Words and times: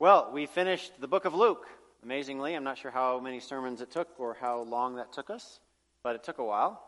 Well, 0.00 0.30
we 0.32 0.46
finished 0.46 0.92
the 1.00 1.08
book 1.08 1.24
of 1.24 1.34
Luke. 1.34 1.66
Amazingly, 2.04 2.54
I'm 2.54 2.62
not 2.62 2.78
sure 2.78 2.92
how 2.92 3.18
many 3.18 3.40
sermons 3.40 3.80
it 3.80 3.90
took 3.90 4.06
or 4.20 4.36
how 4.40 4.60
long 4.60 4.94
that 4.94 5.12
took 5.12 5.28
us, 5.28 5.58
but 6.04 6.14
it 6.14 6.22
took 6.22 6.38
a 6.38 6.44
while. 6.44 6.80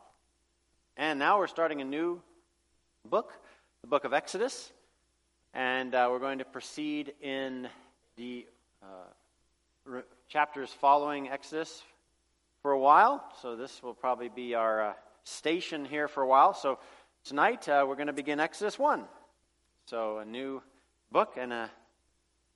And 0.97 1.19
now 1.19 1.41
we're 1.41 1.49
starting 1.49 1.81
a 1.81 1.85
new 1.85 2.23
book, 3.05 3.33
the 3.81 3.89
book 3.89 4.05
of 4.05 4.13
Exodus. 4.13 4.73
And 5.55 5.93
uh, 5.93 6.07
we're 6.09 6.21
going 6.21 6.39
to 6.39 6.45
proceed 6.45 7.15
in 7.21 7.69
the 8.15 8.47
uh, 8.81 8.87
re- 9.85 10.03
chapters 10.29 10.71
following 10.71 11.31
Exodus 11.31 11.83
for 12.63 12.71
a 12.71 12.79
while. 12.79 13.25
So 13.43 13.57
this 13.57 13.83
will 13.83 13.95
probably 13.95 14.29
be 14.29 14.55
our 14.55 14.85
uh, 14.85 14.93
station 15.25 15.85
here 15.85 16.07
for 16.07 16.23
a 16.23 16.29
while. 16.29 16.55
So 16.55 16.79
tonight 17.25 17.69
uh, 17.69 17.85
we're 17.89 17.97
going 17.97 18.07
to 18.07 18.13
begin 18.13 18.39
Exodus 18.39 18.79
1. 18.79 19.03
So 19.87 20.19
a 20.19 20.25
new 20.25 20.63
book 21.11 21.35
and 21.37 21.53
a 21.53 21.71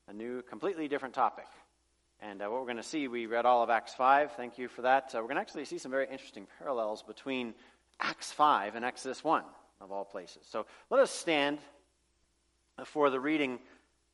a 0.08 0.12
new, 0.12 0.42
completely 0.42 0.88
different 0.88 1.14
topic. 1.14 1.46
And 2.20 2.42
uh, 2.42 2.46
what 2.46 2.60
we're 2.60 2.66
going 2.66 2.76
to 2.76 2.82
see, 2.82 3.08
we 3.08 3.26
read 3.26 3.46
all 3.46 3.62
of 3.62 3.70
Acts 3.70 3.94
5. 3.94 4.32
Thank 4.32 4.58
you 4.58 4.68
for 4.68 4.82
that. 4.82 5.14
Uh, 5.14 5.18
we're 5.18 5.28
going 5.28 5.36
to 5.36 5.40
actually 5.40 5.64
see 5.64 5.78
some 5.78 5.90
very 5.90 6.06
interesting 6.10 6.46
parallels 6.58 7.02
between 7.02 7.54
Acts 8.00 8.30
5 8.32 8.74
and 8.74 8.84
Exodus 8.84 9.24
1, 9.24 9.44
of 9.80 9.92
all 9.92 10.04
places. 10.04 10.42
So 10.50 10.66
let 10.90 11.00
us 11.00 11.10
stand 11.10 11.58
for 12.84 13.08
the 13.08 13.20
reading 13.20 13.58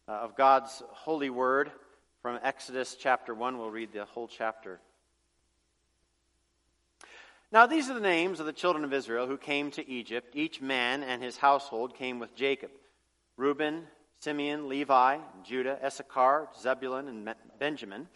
uh, 0.07 0.13
of 0.13 0.37
God's 0.37 0.83
holy 0.91 1.31
word 1.31 1.73
from 2.23 2.39
Exodus 2.43 2.97
chapter 2.99 3.35
1. 3.35 3.59
We'll 3.59 3.71
read 3.71 3.93
the 3.93 4.05
whole 4.05 4.29
chapter. 4.29 4.81
Now, 7.53 7.67
these 7.67 7.91
are 7.91 7.95
the 7.95 8.01
names 8.01 8.39
of 8.39 8.47
the 8.47 8.53
children 8.53 8.85
of 8.85 8.93
Israel 8.93 9.27
who 9.27 9.37
came 9.37 9.73
to 9.73 9.89
Egypt. 9.89 10.37
Each 10.37 10.61
man 10.61 11.03
and 11.03 11.21
his 11.21 11.37
household 11.37 11.97
came 11.97 12.21
with 12.21 12.37
Jacob 12.37 12.71
Reuben, 13.37 13.87
Simeon, 14.21 14.69
Levi, 14.69 15.19
Judah, 15.45 15.79
Issachar, 15.85 16.49
Zebulun, 16.61 17.09
and 17.09 17.35
Benjamin, 17.59 18.07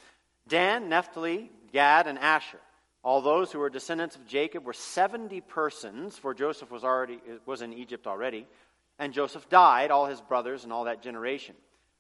Dan, 0.47 0.89
Naphtali, 0.89 1.51
Gad, 1.73 2.07
and 2.07 2.19
Asher. 2.19 2.61
All 3.03 3.21
those 3.21 3.51
who 3.51 3.59
were 3.59 3.71
descendants 3.71 4.17
of 4.17 4.27
Jacob 4.27 4.65
were 4.65 4.73
70 4.73 5.41
persons, 5.43 6.17
for 6.19 6.35
Joseph 6.35 6.71
was, 6.71 6.85
already, 6.85 7.21
was 7.47 7.63
in 7.63 7.73
Egypt 7.73 8.07
already, 8.07 8.47
and 8.99 9.13
Joseph 9.13 9.49
died, 9.49 9.91
all 9.91 10.07
his 10.07 10.21
brothers, 10.21 10.65
and 10.65 10.73
all 10.73 10.85
that 10.85 11.03
generation. 11.03 11.55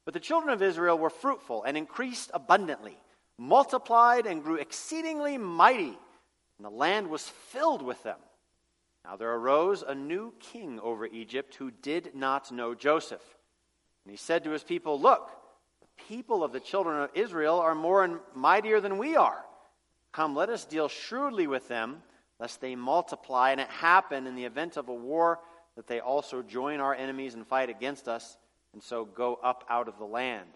But 0.04 0.14
the 0.14 0.20
children 0.20 0.52
of 0.52 0.62
Israel 0.62 0.98
were 0.98 1.10
fruitful 1.10 1.62
and 1.64 1.76
increased 1.76 2.30
abundantly, 2.34 2.96
multiplied 3.38 4.26
and 4.26 4.42
grew 4.42 4.56
exceedingly 4.56 5.38
mighty, 5.38 5.98
and 6.58 6.64
the 6.64 6.70
land 6.70 7.08
was 7.08 7.28
filled 7.28 7.82
with 7.82 8.02
them. 8.02 8.18
Now 9.04 9.16
there 9.16 9.34
arose 9.34 9.82
a 9.82 9.94
new 9.94 10.34
king 10.40 10.78
over 10.80 11.06
Egypt 11.06 11.54
who 11.56 11.70
did 11.70 12.14
not 12.14 12.52
know 12.52 12.74
Joseph. 12.74 13.22
And 14.04 14.10
he 14.10 14.16
said 14.16 14.44
to 14.44 14.50
his 14.50 14.64
people, 14.64 15.00
Look, 15.00 15.30
the 15.80 16.04
people 16.04 16.44
of 16.44 16.52
the 16.52 16.60
children 16.60 17.00
of 17.00 17.10
Israel 17.14 17.58
are 17.58 17.74
more 17.74 18.04
and 18.04 18.18
mightier 18.34 18.80
than 18.80 18.98
we 18.98 19.16
are. 19.16 19.44
Come, 20.12 20.36
let 20.36 20.50
us 20.50 20.64
deal 20.64 20.88
shrewdly 20.88 21.46
with 21.46 21.66
them, 21.68 22.02
lest 22.38 22.60
they 22.60 22.76
multiply, 22.76 23.50
and 23.50 23.60
it 23.60 23.68
happen 23.68 24.26
in 24.26 24.36
the 24.36 24.44
event 24.44 24.76
of 24.76 24.88
a 24.88 24.94
war 24.94 25.40
that 25.76 25.86
they 25.86 26.00
also 26.00 26.42
join 26.42 26.80
our 26.80 26.94
enemies 26.94 27.34
and 27.34 27.46
fight 27.46 27.68
against 27.68 28.06
us, 28.06 28.36
and 28.72 28.82
so 28.82 29.04
go 29.04 29.38
up 29.42 29.64
out 29.68 29.88
of 29.88 29.98
the 29.98 30.04
land. 30.04 30.48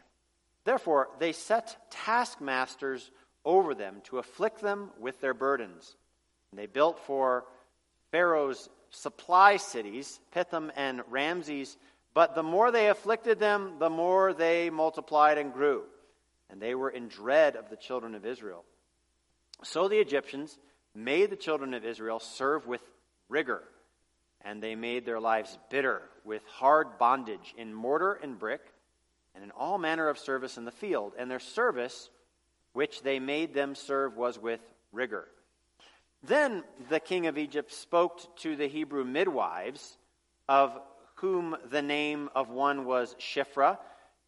Therefore, 0.65 1.09
they 1.19 1.33
set 1.33 1.77
taskmasters 1.91 3.11
over 3.45 3.75
them 3.75 4.03
to 4.05 4.19
afflict 4.19 4.61
them 4.61 4.91
with 5.01 5.21
their 5.21 5.35
burdens. 5.35 5.97
And 6.51 6.59
they 6.59 6.67
built 6.67 6.99
for 7.01 7.45
Pharaoh's 8.11 8.69
supply 8.91 9.57
cities, 9.57 10.21
Pithom 10.35 10.71
and 10.77 11.03
Ramses, 11.09 11.77
but 12.15 12.35
the 12.35 12.43
more 12.43 12.71
they 12.71 12.89
afflicted 12.89 13.39
them, 13.39 13.75
the 13.79 13.91
more 13.91 14.33
they 14.33 14.71
multiplied 14.71 15.39
and 15.39 15.53
grew. 15.53 15.83
And 16.51 16.61
they 16.61 16.75
were 16.75 16.91
in 16.91 17.09
dread 17.09 17.57
of 17.57 17.71
the 17.71 17.77
children 17.77 18.15
of 18.15 18.25
Israel. 18.25 18.65
So 19.63 19.89
the 19.89 19.99
Egyptians 19.99 20.59
made 20.95 21.31
the 21.31 21.37
children 21.37 21.75
of 21.75 21.85
Israel 21.85 22.21
serve 22.21 22.67
with 22.67 22.81
rigor, 23.29 23.63
and 24.41 24.63
they 24.63 24.75
made 24.75 25.05
their 25.05 25.21
lives 25.21 25.59
bitter 25.71 26.03
with 26.25 26.43
hard 26.47 26.99
bondage 26.99 27.55
in 27.57 27.75
mortar 27.75 28.15
and 28.15 28.39
brick, 28.39 28.63
and 29.35 29.45
in 29.45 29.51
all 29.53 29.79
manner 29.79 30.09
of 30.09 30.19
service 30.19 30.57
in 30.57 30.65
the 30.65 30.71
field. 30.73 31.13
And 31.19 31.31
their 31.31 31.39
service, 31.39 32.11
which 32.73 33.03
they 33.03 33.19
made 33.19 33.55
them 33.55 33.75
serve, 33.75 34.17
was 34.17 34.39
with 34.39 34.61
rigor. 34.93 35.29
Then 36.23 36.65
the 36.89 37.01
king 37.01 37.27
of 37.27 37.39
Egypt 37.39 37.73
spoke 37.73 38.37
to 38.39 38.57
the 38.57 38.67
Hebrew 38.67 39.05
midwives 39.05 39.97
of 40.49 40.73
whom 41.21 41.57
the 41.71 41.83
name 41.83 42.31
of 42.35 42.49
one 42.49 42.85
was 42.85 43.15
Shiphrah, 43.19 43.79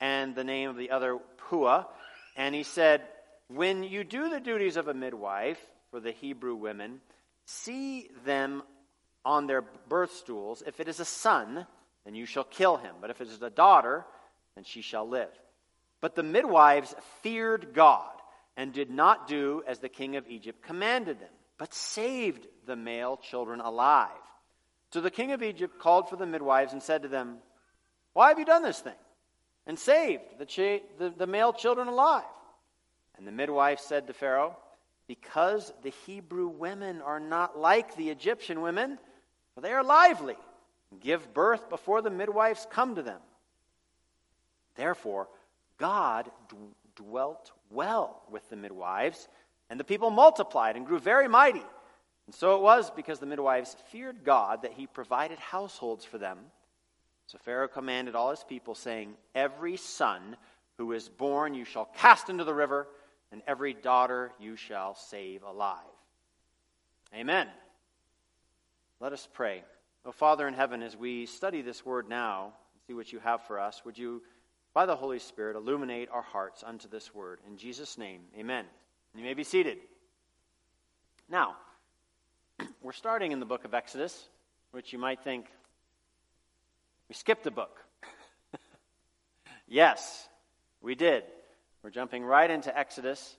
and 0.00 0.34
the 0.34 0.44
name 0.44 0.70
of 0.70 0.76
the 0.76 0.90
other 0.90 1.18
Puah. 1.48 1.84
And 2.36 2.54
he 2.54 2.62
said, 2.62 3.02
When 3.48 3.82
you 3.82 4.02
do 4.02 4.28
the 4.28 4.40
duties 4.40 4.76
of 4.76 4.88
a 4.88 4.94
midwife 4.94 5.60
for 5.90 6.00
the 6.00 6.12
Hebrew 6.12 6.54
women, 6.54 7.00
see 7.44 8.08
them 8.24 8.62
on 9.24 9.46
their 9.46 9.62
birth 9.88 10.12
stools. 10.12 10.62
If 10.66 10.80
it 10.80 10.88
is 10.88 11.00
a 11.00 11.04
son, 11.04 11.66
then 12.04 12.14
you 12.14 12.26
shall 12.26 12.44
kill 12.44 12.76
him. 12.76 12.96
But 13.00 13.10
if 13.10 13.20
it 13.20 13.28
is 13.28 13.42
a 13.42 13.50
daughter, 13.50 14.04
then 14.54 14.64
she 14.64 14.82
shall 14.82 15.08
live. 15.08 15.30
But 16.00 16.14
the 16.14 16.22
midwives 16.22 16.94
feared 17.22 17.74
God 17.74 18.10
and 18.56 18.72
did 18.72 18.90
not 18.90 19.28
do 19.28 19.62
as 19.66 19.78
the 19.78 19.88
king 19.88 20.16
of 20.16 20.28
Egypt 20.28 20.62
commanded 20.62 21.20
them, 21.20 21.28
but 21.58 21.74
saved 21.74 22.46
the 22.66 22.76
male 22.76 23.16
children 23.16 23.60
alive. 23.60 24.10
So 24.92 25.00
the 25.00 25.10
king 25.10 25.32
of 25.32 25.42
Egypt 25.42 25.78
called 25.78 26.08
for 26.08 26.16
the 26.16 26.26
midwives 26.26 26.72
and 26.72 26.82
said 26.82 27.02
to 27.02 27.08
them, 27.08 27.38
Why 28.12 28.28
have 28.28 28.38
you 28.38 28.44
done 28.44 28.62
this 28.62 28.80
thing? 28.80 28.92
And 29.66 29.78
saved 29.78 30.22
the, 30.38 30.80
the, 30.98 31.10
the 31.10 31.26
male 31.26 31.52
children 31.52 31.86
alive. 31.88 32.24
And 33.16 33.26
the 33.26 33.32
midwife 33.32 33.80
said 33.80 34.06
to 34.06 34.12
Pharaoh, 34.12 34.56
Because 35.06 35.72
the 35.82 35.92
Hebrew 36.06 36.48
women 36.48 37.02
are 37.02 37.20
not 37.20 37.58
like 37.58 37.94
the 37.94 38.10
Egyptian 38.10 38.62
women, 38.62 38.98
for 39.54 39.60
they 39.60 39.72
are 39.72 39.84
lively, 39.84 40.36
and 40.90 41.00
give 41.00 41.32
birth 41.32 41.68
before 41.68 42.02
the 42.02 42.10
midwives 42.10 42.66
come 42.70 42.96
to 42.96 43.02
them. 43.02 43.20
Therefore, 44.74 45.28
God 45.78 46.30
d- 46.48 46.56
dwelt 46.96 47.52
well 47.70 48.22
with 48.30 48.48
the 48.50 48.56
midwives, 48.56 49.28
and 49.68 49.78
the 49.78 49.84
people 49.84 50.10
multiplied 50.10 50.76
and 50.76 50.86
grew 50.86 50.98
very 50.98 51.28
mighty. 51.28 51.62
And 52.30 52.34
so 52.36 52.54
it 52.54 52.62
was 52.62 52.92
because 52.92 53.18
the 53.18 53.26
midwives 53.26 53.74
feared 53.90 54.22
God 54.22 54.62
that 54.62 54.74
he 54.74 54.86
provided 54.86 55.40
households 55.40 56.04
for 56.04 56.16
them. 56.16 56.38
So 57.26 57.38
Pharaoh 57.38 57.66
commanded 57.66 58.14
all 58.14 58.30
his 58.30 58.44
people, 58.44 58.76
saying, 58.76 59.14
Every 59.34 59.76
son 59.76 60.36
who 60.78 60.92
is 60.92 61.08
born 61.08 61.54
you 61.54 61.64
shall 61.64 61.86
cast 61.96 62.28
into 62.28 62.44
the 62.44 62.54
river, 62.54 62.86
and 63.32 63.42
every 63.48 63.74
daughter 63.74 64.30
you 64.38 64.54
shall 64.54 64.94
save 64.94 65.42
alive. 65.42 65.80
Amen. 67.12 67.48
Let 69.00 69.12
us 69.12 69.26
pray. 69.32 69.64
O 70.06 70.12
Father 70.12 70.46
in 70.46 70.54
heaven, 70.54 70.84
as 70.84 70.96
we 70.96 71.26
study 71.26 71.62
this 71.62 71.84
word 71.84 72.08
now, 72.08 72.44
and 72.44 72.82
see 72.86 72.94
what 72.94 73.12
you 73.12 73.18
have 73.18 73.42
for 73.42 73.58
us, 73.58 73.84
would 73.84 73.98
you, 73.98 74.22
by 74.72 74.86
the 74.86 74.94
Holy 74.94 75.18
Spirit, 75.18 75.56
illuminate 75.56 76.08
our 76.12 76.22
hearts 76.22 76.62
unto 76.64 76.88
this 76.88 77.12
word? 77.12 77.40
In 77.48 77.56
Jesus' 77.56 77.98
name, 77.98 78.20
amen. 78.38 78.66
You 79.16 79.24
may 79.24 79.34
be 79.34 79.42
seated. 79.42 79.78
Now, 81.28 81.56
we're 82.82 82.92
starting 82.92 83.32
in 83.32 83.40
the 83.40 83.46
book 83.46 83.64
of 83.64 83.74
Exodus, 83.74 84.28
which 84.72 84.92
you 84.92 84.98
might 84.98 85.22
think 85.22 85.46
we 87.08 87.14
skipped 87.14 87.46
a 87.46 87.50
book. 87.50 87.78
yes, 89.68 90.28
we 90.80 90.94
did. 90.94 91.24
We're 91.82 91.90
jumping 91.90 92.24
right 92.24 92.50
into 92.50 92.76
Exodus. 92.76 93.36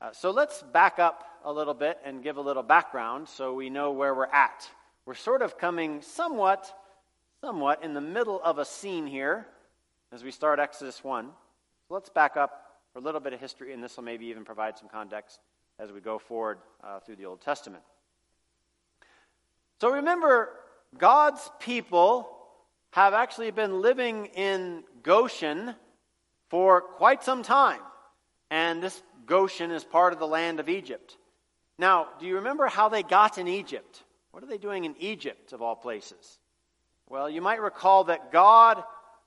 Uh, 0.00 0.12
so 0.12 0.30
let's 0.30 0.62
back 0.62 0.98
up 0.98 1.24
a 1.44 1.52
little 1.52 1.74
bit 1.74 1.98
and 2.04 2.22
give 2.22 2.36
a 2.36 2.40
little 2.40 2.62
background 2.62 3.28
so 3.28 3.54
we 3.54 3.70
know 3.70 3.92
where 3.92 4.14
we're 4.14 4.26
at. 4.26 4.68
We're 5.06 5.14
sort 5.14 5.42
of 5.42 5.58
coming 5.58 6.02
somewhat, 6.02 6.72
somewhat 7.40 7.84
in 7.84 7.94
the 7.94 8.00
middle 8.00 8.40
of 8.42 8.58
a 8.58 8.64
scene 8.64 9.06
here 9.06 9.46
as 10.12 10.24
we 10.24 10.30
start 10.30 10.58
Exodus 10.58 11.02
1. 11.04 11.26
So 11.88 11.94
let's 11.94 12.08
back 12.08 12.36
up 12.36 12.64
for 12.92 13.00
a 13.00 13.02
little 13.02 13.20
bit 13.20 13.32
of 13.32 13.40
history, 13.40 13.72
and 13.72 13.82
this 13.82 13.96
will 13.96 14.04
maybe 14.04 14.26
even 14.26 14.44
provide 14.44 14.78
some 14.78 14.88
context 14.88 15.40
as 15.78 15.92
we 15.92 16.00
go 16.00 16.18
forward 16.18 16.58
uh, 16.82 17.00
through 17.00 17.16
the 17.16 17.26
Old 17.26 17.40
Testament. 17.40 17.82
So 19.84 19.90
remember, 19.90 20.48
God's 20.96 21.46
people 21.60 22.26
have 22.92 23.12
actually 23.12 23.50
been 23.50 23.82
living 23.82 24.30
in 24.34 24.82
Goshen 25.02 25.74
for 26.48 26.80
quite 26.80 27.22
some 27.22 27.42
time. 27.42 27.82
And 28.50 28.82
this 28.82 29.02
Goshen 29.26 29.70
is 29.70 29.84
part 29.84 30.14
of 30.14 30.18
the 30.18 30.26
land 30.26 30.58
of 30.58 30.70
Egypt. 30.70 31.18
Now, 31.76 32.08
do 32.18 32.24
you 32.24 32.36
remember 32.36 32.66
how 32.66 32.88
they 32.88 33.02
got 33.02 33.36
in 33.36 33.46
Egypt? 33.46 34.02
What 34.30 34.42
are 34.42 34.46
they 34.46 34.56
doing 34.56 34.86
in 34.86 34.94
Egypt, 35.00 35.52
of 35.52 35.60
all 35.60 35.76
places? 35.76 36.38
Well, 37.10 37.28
you 37.28 37.42
might 37.42 37.60
recall 37.60 38.04
that 38.04 38.32
God 38.32 38.82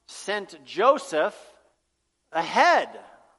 sent 0.07 0.57
Joseph 0.65 1.35
ahead 2.31 2.89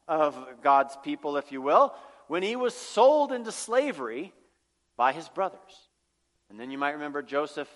of 0.07 0.39
God's 0.63 0.97
people, 1.03 1.37
if 1.37 1.51
you 1.51 1.63
will, 1.63 1.97
when 2.29 2.45
he 2.45 2.55
was 2.55 2.75
sold 2.75 3.33
into 3.33 3.51
slavery 3.51 4.33
by 4.97 5.11
his 5.11 5.29
brothers. 5.29 5.88
And 6.51 6.59
then 6.59 6.71
you 6.71 6.79
might 6.79 6.93
remember 6.93 7.23
Joseph 7.23 7.69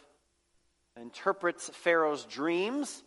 interprets 0.96 1.70
Pharaoh's 1.74 2.24
dreams 2.24 3.02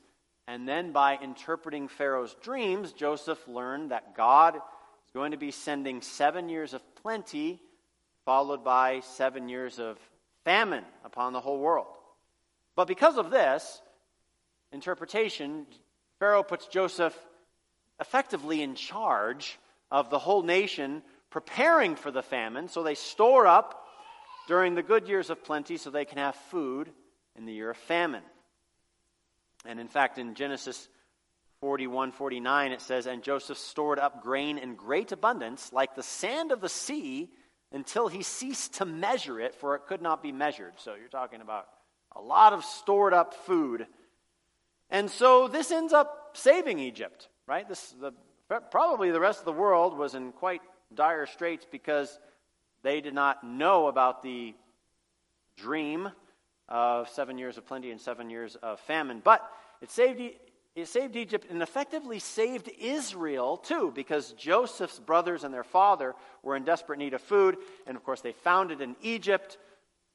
And 0.47 0.67
then 0.67 0.91
by 0.91 1.17
interpreting 1.17 1.87
Pharaoh's 1.87 2.35
dreams, 2.41 2.91
Joseph 2.93 3.39
learned 3.47 3.91
that 3.91 4.15
God 4.15 4.55
is 4.55 5.11
going 5.13 5.31
to 5.31 5.37
be 5.37 5.51
sending 5.51 6.01
seven 6.01 6.49
years 6.49 6.73
of 6.73 6.81
plenty, 6.95 7.59
followed 8.25 8.63
by 8.63 8.99
seven 8.99 9.49
years 9.49 9.79
of 9.79 9.97
famine 10.43 10.83
upon 11.03 11.33
the 11.33 11.41
whole 11.41 11.59
world. 11.59 11.87
But 12.75 12.87
because 12.87 13.17
of 13.17 13.31
this 13.31 13.81
interpretation, 14.71 15.65
Pharaoh 16.19 16.43
puts 16.43 16.67
Joseph 16.67 17.17
effectively 17.99 18.61
in 18.61 18.75
charge 18.75 19.57
of 19.89 20.09
the 20.09 20.19
whole 20.19 20.43
nation, 20.43 21.01
preparing 21.31 21.95
for 21.95 22.11
the 22.11 22.21
famine. 22.21 22.67
So 22.67 22.83
they 22.83 22.95
store 22.95 23.47
up 23.47 23.84
during 24.47 24.75
the 24.75 24.83
good 24.83 25.07
years 25.07 25.29
of 25.29 25.43
plenty 25.43 25.77
so 25.77 25.89
they 25.89 26.05
can 26.05 26.17
have 26.17 26.35
food 26.35 26.91
in 27.35 27.45
the 27.45 27.53
year 27.53 27.71
of 27.71 27.77
famine. 27.77 28.23
And 29.65 29.79
in 29.79 29.87
fact, 29.87 30.17
in 30.17 30.35
Genesis 30.35 30.87
41 31.61 32.11
49, 32.11 32.71
it 32.71 32.81
says, 32.81 33.07
And 33.07 33.23
Joseph 33.23 33.57
stored 33.57 33.99
up 33.99 34.21
grain 34.21 34.57
in 34.57 34.75
great 34.75 35.11
abundance, 35.11 35.73
like 35.73 35.95
the 35.95 36.03
sand 36.03 36.51
of 36.51 36.61
the 36.61 36.69
sea, 36.69 37.29
until 37.71 38.07
he 38.07 38.21
ceased 38.21 38.75
to 38.75 38.85
measure 38.85 39.39
it, 39.39 39.55
for 39.55 39.75
it 39.75 39.87
could 39.87 40.01
not 40.01 40.21
be 40.21 40.31
measured. 40.31 40.73
So 40.77 40.95
you're 40.95 41.09
talking 41.09 41.41
about 41.41 41.67
a 42.15 42.21
lot 42.21 42.53
of 42.53 42.63
stored 42.63 43.13
up 43.13 43.33
food. 43.33 43.87
And 44.89 45.09
so 45.09 45.47
this 45.47 45.71
ends 45.71 45.91
up 45.91 46.31
saving 46.33 46.79
Egypt, 46.79 47.27
right? 47.47 47.67
This, 47.67 47.93
the, 47.99 48.13
probably 48.71 49.11
the 49.11 49.19
rest 49.19 49.39
of 49.39 49.45
the 49.45 49.51
world 49.51 49.97
was 49.97 50.13
in 50.15 50.31
quite 50.31 50.61
dire 50.93 51.25
straits 51.25 51.65
because 51.69 52.19
they 52.85 53.01
did 53.01 53.15
not 53.15 53.43
know 53.43 53.87
about 53.87 54.21
the 54.21 54.53
dream 55.57 56.07
of 56.69 57.09
seven 57.09 57.39
years 57.39 57.57
of 57.57 57.65
plenty 57.65 57.89
and 57.89 57.99
seven 57.99 58.29
years 58.29 58.55
of 58.61 58.79
famine. 58.81 59.21
But 59.23 59.41
it 59.81 59.89
saved, 59.89 60.21
it 60.75 60.87
saved 60.87 61.15
Egypt 61.15 61.47
and 61.49 61.63
effectively 61.63 62.19
saved 62.19 62.69
Israel 62.79 63.57
too, 63.57 63.91
because 63.95 64.33
Joseph's 64.33 64.99
brothers 64.99 65.43
and 65.43 65.51
their 65.51 65.63
father 65.63 66.13
were 66.43 66.55
in 66.55 66.63
desperate 66.63 66.99
need 66.99 67.15
of 67.15 67.21
food. 67.21 67.57
And 67.87 67.97
of 67.97 68.03
course, 68.03 68.21
they 68.21 68.33
found 68.33 68.69
it 68.69 68.81
in 68.81 68.95
Egypt 69.01 69.57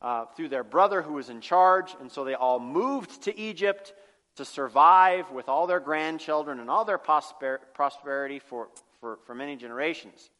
uh, 0.00 0.26
through 0.36 0.50
their 0.50 0.64
brother 0.64 1.02
who 1.02 1.14
was 1.14 1.28
in 1.28 1.40
charge. 1.40 1.96
And 2.00 2.10
so 2.10 2.22
they 2.22 2.34
all 2.34 2.60
moved 2.60 3.22
to 3.22 3.36
Egypt 3.36 3.94
to 4.36 4.44
survive 4.44 5.28
with 5.32 5.48
all 5.48 5.66
their 5.66 5.80
grandchildren 5.80 6.60
and 6.60 6.70
all 6.70 6.84
their 6.84 6.98
prosper- 6.98 7.60
prosperity 7.74 8.38
for, 8.38 8.68
for, 9.00 9.18
for 9.26 9.34
many 9.34 9.56
generations. 9.56 10.30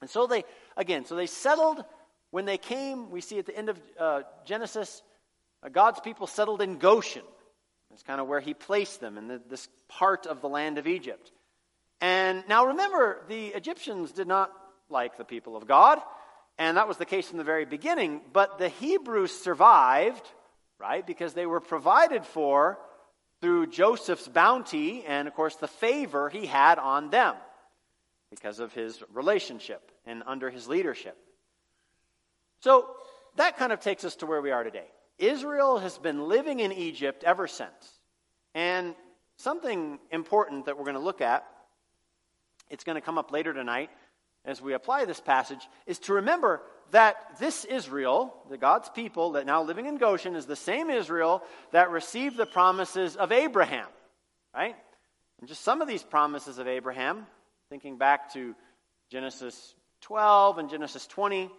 And 0.00 0.08
so 0.08 0.26
they, 0.26 0.44
again, 0.76 1.04
so 1.04 1.14
they 1.16 1.26
settled 1.26 1.84
when 2.30 2.44
they 2.44 2.58
came, 2.58 3.10
we 3.10 3.20
see 3.20 3.38
at 3.38 3.46
the 3.46 3.56
end 3.56 3.68
of 3.68 3.80
uh, 3.98 4.22
Genesis, 4.44 5.02
uh, 5.62 5.68
God's 5.68 6.00
people 6.00 6.26
settled 6.26 6.60
in 6.60 6.78
Goshen. 6.78 7.22
That's 7.90 8.02
kind 8.02 8.20
of 8.20 8.28
where 8.28 8.40
he 8.40 8.52
placed 8.52 9.00
them 9.00 9.16
in 9.16 9.28
the, 9.28 9.40
this 9.48 9.68
part 9.88 10.26
of 10.26 10.42
the 10.42 10.48
land 10.48 10.78
of 10.78 10.86
Egypt. 10.86 11.32
And 12.00 12.44
now 12.48 12.66
remember, 12.66 13.24
the 13.28 13.46
Egyptians 13.48 14.12
did 14.12 14.28
not 14.28 14.52
like 14.90 15.16
the 15.16 15.24
people 15.24 15.56
of 15.56 15.66
God, 15.66 16.00
and 16.58 16.76
that 16.76 16.86
was 16.86 16.98
the 16.98 17.06
case 17.06 17.28
from 17.28 17.38
the 17.38 17.44
very 17.44 17.64
beginning. 17.64 18.20
But 18.32 18.58
the 18.58 18.68
Hebrews 18.68 19.32
survived, 19.32 20.26
right, 20.78 21.06
because 21.06 21.32
they 21.32 21.46
were 21.46 21.60
provided 21.60 22.24
for 22.24 22.78
through 23.40 23.68
Joseph's 23.68 24.28
bounty 24.28 25.04
and, 25.06 25.28
of 25.28 25.34
course, 25.34 25.56
the 25.56 25.68
favor 25.68 26.28
he 26.28 26.46
had 26.46 26.78
on 26.78 27.10
them 27.10 27.36
because 28.30 28.58
of 28.58 28.72
his 28.72 29.02
relationship 29.12 29.90
and 30.06 30.22
under 30.26 30.50
his 30.50 30.68
leadership. 30.68 31.16
So 32.60 32.86
that 33.36 33.56
kind 33.56 33.72
of 33.72 33.80
takes 33.80 34.04
us 34.04 34.16
to 34.16 34.26
where 34.26 34.40
we 34.40 34.50
are 34.50 34.64
today. 34.64 34.86
Israel 35.18 35.78
has 35.78 35.98
been 35.98 36.28
living 36.28 36.60
in 36.60 36.72
Egypt 36.72 37.24
ever 37.24 37.46
since. 37.46 37.70
And 38.54 38.94
something 39.36 39.98
important 40.10 40.66
that 40.66 40.76
we're 40.76 40.84
going 40.84 40.94
to 40.94 41.00
look 41.00 41.20
at, 41.20 41.46
it's 42.70 42.84
going 42.84 42.96
to 42.96 43.00
come 43.00 43.18
up 43.18 43.32
later 43.32 43.52
tonight 43.52 43.90
as 44.44 44.62
we 44.62 44.72
apply 44.72 45.04
this 45.04 45.20
passage, 45.20 45.60
is 45.86 45.98
to 45.98 46.14
remember 46.14 46.62
that 46.90 47.16
this 47.38 47.64
Israel, 47.64 48.34
the 48.48 48.56
God's 48.56 48.88
people 48.88 49.32
that 49.32 49.44
now 49.44 49.62
living 49.62 49.86
in 49.86 49.98
Goshen, 49.98 50.34
is 50.36 50.46
the 50.46 50.56
same 50.56 50.88
Israel 50.90 51.42
that 51.72 51.90
received 51.90 52.36
the 52.36 52.46
promises 52.46 53.16
of 53.16 53.30
Abraham, 53.30 53.86
right? 54.54 54.74
And 55.40 55.48
just 55.48 55.62
some 55.62 55.82
of 55.82 55.88
these 55.88 56.02
promises 56.02 56.58
of 56.58 56.66
Abraham, 56.66 57.26
thinking 57.68 57.98
back 57.98 58.32
to 58.32 58.54
Genesis 59.10 59.74
12 60.02 60.58
and 60.58 60.70
Genesis 60.70 61.06
20, 61.06 61.50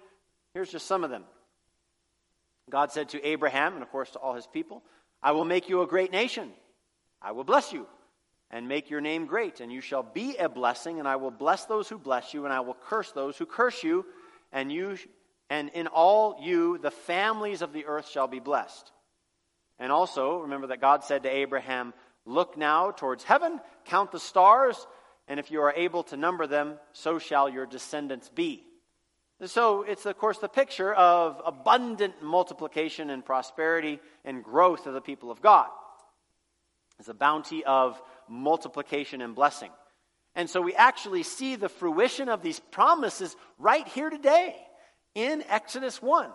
Here's 0.54 0.72
just 0.72 0.88
some 0.88 1.04
of 1.04 1.12
them. 1.12 1.24
God 2.70 2.92
said 2.92 3.10
to 3.10 3.24
Abraham, 3.26 3.74
and 3.74 3.84
of 3.84 3.92
course 3.92 4.10
to 4.12 4.20
all 4.20 4.34
his 4.34 4.48
people, 4.48 4.82
I 5.22 5.32
will 5.34 5.46
make 5.46 5.70
you 5.70 5.82
a 5.82 5.88
great 5.88 6.12
nation. 6.12 6.52
I 7.22 7.34
will 7.34 7.44
bless 7.44 7.72
you 7.72 7.86
and 8.50 8.68
make 8.68 8.90
your 8.90 9.02
name 9.02 9.28
great, 9.28 9.60
and 9.60 9.72
you 9.72 9.82
shall 9.82 10.02
be 10.02 10.38
a 10.38 10.50
blessing, 10.50 10.98
and 10.98 11.08
I 11.08 11.18
will 11.18 11.32
bless 11.32 11.66
those 11.66 11.88
who 11.88 12.00
bless 12.00 12.34
you, 12.34 12.46
and 12.46 12.54
I 12.54 12.62
will 12.62 12.78
curse 12.88 13.12
those 13.12 13.38
who 13.38 13.46
curse 13.46 13.84
you, 13.84 14.06
and 14.52 14.72
you 14.72 14.98
and 15.52 15.70
in 15.70 15.88
all 15.88 16.40
you 16.42 16.80
the 16.80 16.92
families 16.92 17.62
of 17.62 17.74
the 17.74 17.86
earth 17.86 18.10
shall 18.10 18.28
be 18.28 18.40
blessed. 18.40 18.92
And 19.78 19.92
also, 19.92 20.40
remember 20.40 20.68
that 20.68 20.82
God 20.82 21.04
said 21.04 21.24
to 21.24 21.30
Abraham, 21.30 21.94
Look 22.26 22.58
now 22.58 22.92
towards 22.92 23.24
heaven, 23.24 23.60
count 23.86 24.12
the 24.12 24.20
stars, 24.20 24.88
and 25.30 25.40
if 25.40 25.52
you 25.52 25.62
are 25.62 25.74
able 25.74 26.04
to 26.04 26.18
number 26.18 26.48
them, 26.48 26.80
so 26.92 27.20
shall 27.20 27.48
your 27.48 27.68
descendants 27.68 28.28
be. 28.30 28.64
So 29.46 29.84
it's, 29.84 30.06
of 30.06 30.18
course, 30.18 30.40
the 30.40 30.50
picture 30.50 30.94
of 30.94 31.42
abundant 31.46 32.22
multiplication 32.22 33.10
and 33.10 33.24
prosperity 33.24 34.00
and 34.26 34.44
growth 34.44 34.86
of 34.86 34.94
the 34.94 35.02
people 35.02 35.32
of 35.32 35.42
God. 35.42 35.68
It's 37.00 37.08
a 37.08 37.14
bounty 37.14 37.64
of 37.64 38.02
multiplication 38.28 39.22
and 39.22 39.34
blessing. 39.34 39.72
And 40.36 40.50
so 40.50 40.62
we 40.62 40.74
actually 40.76 41.24
see 41.24 41.56
the 41.56 41.70
fruition 41.70 42.28
of 42.28 42.42
these 42.42 42.60
promises 42.60 43.36
right 43.58 43.88
here 43.88 44.10
today 44.10 44.56
in 45.16 45.44
Exodus 45.48 46.02
1. 46.02 46.32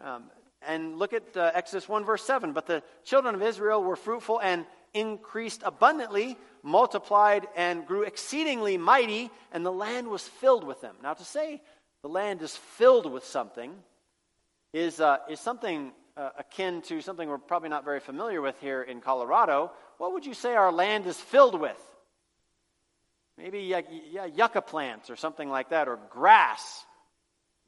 Um, 0.00 0.24
and 0.66 0.98
look 0.98 1.12
at 1.12 1.36
uh, 1.36 1.50
Exodus 1.54 1.88
1, 1.88 2.04
verse 2.04 2.24
7. 2.24 2.52
But 2.52 2.66
the 2.66 2.82
children 3.04 3.34
of 3.34 3.42
Israel 3.42 3.82
were 3.82 3.96
fruitful 3.96 4.40
and 4.40 4.66
increased 4.94 5.62
abundantly, 5.64 6.36
multiplied 6.62 7.46
and 7.56 7.86
grew 7.86 8.02
exceedingly 8.02 8.76
mighty, 8.78 9.30
and 9.52 9.66
the 9.66 9.72
land 9.72 10.08
was 10.08 10.22
filled 10.22 10.64
with 10.64 10.80
them. 10.80 10.96
Now, 11.02 11.14
to 11.14 11.24
say 11.24 11.60
the 12.02 12.08
land 12.08 12.42
is 12.42 12.56
filled 12.56 13.10
with 13.10 13.24
something 13.24 13.74
is, 14.72 15.00
uh, 15.00 15.18
is 15.28 15.40
something 15.40 15.92
uh, 16.16 16.30
akin 16.38 16.82
to 16.82 17.00
something 17.00 17.28
we're 17.28 17.38
probably 17.38 17.68
not 17.68 17.84
very 17.84 18.00
familiar 18.00 18.40
with 18.40 18.58
here 18.60 18.82
in 18.82 19.00
Colorado. 19.00 19.72
What 19.98 20.12
would 20.12 20.26
you 20.26 20.34
say 20.34 20.54
our 20.54 20.72
land 20.72 21.06
is 21.06 21.16
filled 21.16 21.60
with? 21.60 21.78
Maybe 23.38 23.60
yeah, 23.60 24.26
yucca 24.26 24.62
plants 24.62 25.10
or 25.10 25.16
something 25.16 25.48
like 25.48 25.70
that, 25.70 25.88
or 25.88 25.98
grass. 26.10 26.84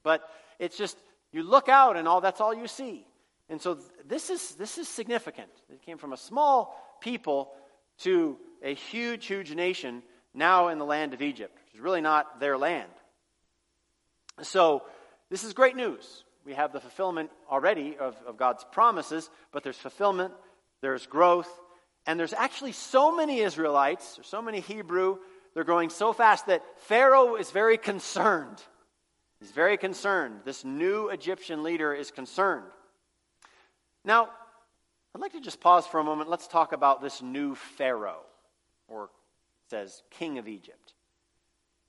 But 0.02 0.22
it's 0.58 0.76
just, 0.76 0.96
you 1.32 1.42
look 1.42 1.68
out 1.68 1.96
and 1.96 2.06
all 2.06 2.20
that's 2.20 2.40
all 2.40 2.54
you 2.54 2.68
see. 2.68 3.06
And 3.48 3.60
so 3.60 3.78
this 4.06 4.30
is, 4.30 4.54
this 4.56 4.78
is 4.78 4.88
significant. 4.88 5.50
It 5.70 5.82
came 5.82 5.98
from 5.98 6.12
a 6.12 6.16
small 6.16 6.76
people 7.00 7.50
to 7.98 8.38
a 8.62 8.74
huge, 8.74 9.26
huge 9.26 9.54
nation 9.54 10.02
now 10.32 10.68
in 10.68 10.78
the 10.78 10.84
land 10.84 11.14
of 11.14 11.22
Egypt, 11.22 11.56
which 11.64 11.74
is 11.74 11.80
really 11.80 12.00
not 12.00 12.40
their 12.40 12.58
land. 12.58 12.90
So, 14.42 14.82
this 15.30 15.44
is 15.44 15.52
great 15.52 15.76
news. 15.76 16.24
We 16.44 16.54
have 16.54 16.72
the 16.72 16.80
fulfillment 16.80 17.30
already 17.50 17.96
of, 17.98 18.16
of 18.26 18.36
God's 18.36 18.64
promises, 18.72 19.30
but 19.52 19.62
there's 19.62 19.78
fulfillment, 19.78 20.34
there's 20.82 21.06
growth, 21.06 21.48
and 22.06 22.20
there's 22.20 22.34
actually 22.34 22.72
so 22.72 23.14
many 23.14 23.40
Israelites, 23.40 24.18
so 24.22 24.42
many 24.42 24.60
Hebrew, 24.60 25.18
they're 25.54 25.64
growing 25.64 25.88
so 25.88 26.12
fast 26.12 26.46
that 26.46 26.62
Pharaoh 26.80 27.36
is 27.36 27.50
very 27.50 27.78
concerned. 27.78 28.60
He's 29.38 29.52
very 29.52 29.76
concerned. 29.76 30.40
This 30.44 30.64
new 30.64 31.08
Egyptian 31.08 31.62
leader 31.62 31.94
is 31.94 32.10
concerned. 32.10 32.66
Now, 34.04 34.30
I'd 35.14 35.20
like 35.20 35.32
to 35.32 35.40
just 35.40 35.60
pause 35.60 35.86
for 35.86 36.00
a 36.00 36.04
moment. 36.04 36.28
Let's 36.28 36.48
talk 36.48 36.72
about 36.72 37.00
this 37.00 37.22
new 37.22 37.54
Pharaoh, 37.54 38.22
or 38.88 39.10
says 39.70 40.02
king 40.10 40.38
of 40.38 40.48
Egypt. 40.48 40.94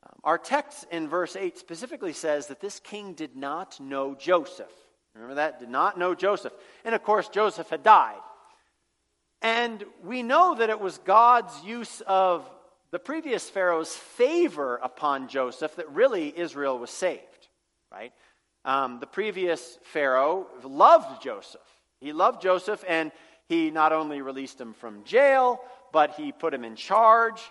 Um, 0.04 0.20
our 0.24 0.38
text 0.38 0.86
in 0.92 1.08
verse 1.08 1.36
8 1.36 1.58
specifically 1.58 2.14
says 2.14 2.48
that 2.48 2.62
this 2.62 2.80
king 2.80 3.14
did 3.14 3.36
not 3.36 3.80
know 3.80 4.14
Joseph. 4.14 4.72
Remember 5.16 5.36
that? 5.36 5.60
Did 5.60 5.70
not 5.70 5.98
know 5.98 6.14
Joseph. 6.14 6.54
And 6.84 6.94
of 6.94 7.02
course, 7.02 7.28
Joseph 7.30 7.70
had 7.70 7.82
died. 7.82 8.22
And 9.42 9.84
we 10.04 10.22
know 10.22 10.56
that 10.56 10.70
it 10.70 10.80
was 10.80 11.00
God's 11.00 11.64
use 11.64 12.02
of 12.06 12.48
the 12.92 13.00
previous 13.00 13.50
Pharaoh's 13.50 13.96
favor 13.96 14.80
upon 14.84 15.30
Joseph 15.30 15.76
that 15.78 15.92
really 15.92 16.38
Israel 16.38 16.78
was 16.78 16.92
saved, 16.92 17.48
right? 17.92 18.14
Um, 18.64 19.00
the 19.00 19.08
previous 19.08 19.80
Pharaoh 19.84 20.46
loved 20.64 21.24
Joseph. 21.24 21.62
He 22.00 22.14
loved 22.14 22.42
Joseph, 22.42 22.84
and 22.88 23.12
he 23.48 23.72
not 23.72 23.94
only 23.94 24.22
released 24.22 24.60
him 24.60 24.74
from 24.74 25.04
jail, 25.04 25.62
but 25.92 26.12
he 26.12 26.32
put 26.32 26.54
him 26.54 26.64
in 26.64 26.76
charge 26.76 27.42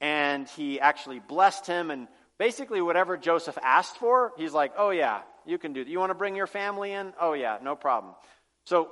and 0.00 0.48
he 0.48 0.78
actually 0.80 1.20
blessed 1.20 1.66
him. 1.66 1.90
And 1.90 2.08
basically, 2.38 2.82
whatever 2.82 3.16
Joseph 3.16 3.56
asked 3.62 3.96
for, 3.96 4.32
he's 4.36 4.52
like, 4.52 4.72
oh, 4.76 4.90
yeah, 4.90 5.22
you 5.46 5.56
can 5.56 5.72
do 5.72 5.82
that. 5.84 5.90
You 5.90 5.98
want 5.98 6.10
to 6.10 6.14
bring 6.14 6.36
your 6.36 6.46
family 6.46 6.92
in? 6.92 7.14
Oh, 7.20 7.32
yeah, 7.32 7.58
no 7.62 7.76
problem. 7.76 8.14
So, 8.64 8.90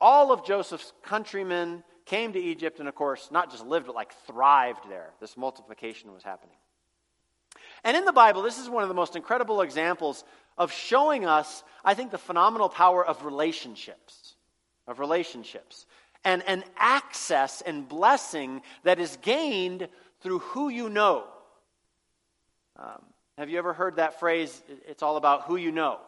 all 0.00 0.32
of 0.32 0.46
Joseph's 0.46 0.92
countrymen 1.02 1.82
came 2.06 2.32
to 2.32 2.38
Egypt 2.38 2.78
and, 2.78 2.88
of 2.88 2.94
course, 2.94 3.28
not 3.30 3.50
just 3.50 3.66
lived, 3.66 3.86
but 3.86 3.94
like 3.94 4.14
thrived 4.26 4.88
there. 4.88 5.10
This 5.20 5.36
multiplication 5.36 6.12
was 6.12 6.22
happening. 6.22 6.56
And 7.84 7.96
in 7.96 8.04
the 8.04 8.12
Bible, 8.12 8.42
this 8.42 8.58
is 8.58 8.68
one 8.68 8.82
of 8.82 8.88
the 8.88 8.94
most 8.94 9.16
incredible 9.16 9.62
examples 9.62 10.24
of 10.58 10.72
showing 10.72 11.24
us, 11.24 11.62
I 11.84 11.94
think, 11.94 12.10
the 12.10 12.18
phenomenal 12.18 12.68
power 12.68 13.04
of 13.04 13.24
relationships. 13.24 14.34
Of 14.86 14.98
relationships. 14.98 15.86
And 16.24 16.42
an 16.46 16.64
access 16.76 17.62
and 17.62 17.88
blessing 17.88 18.62
that 18.82 18.98
is 18.98 19.16
gained 19.22 19.88
through 20.20 20.40
who 20.40 20.68
you 20.68 20.88
know. 20.88 21.24
Um, 22.78 23.02
have 23.38 23.48
you 23.48 23.58
ever 23.58 23.72
heard 23.72 23.96
that 23.96 24.20
phrase? 24.20 24.62
It's 24.86 25.02
all 25.02 25.16
about 25.16 25.44
who 25.44 25.56
you 25.56 25.72
know. 25.72 25.98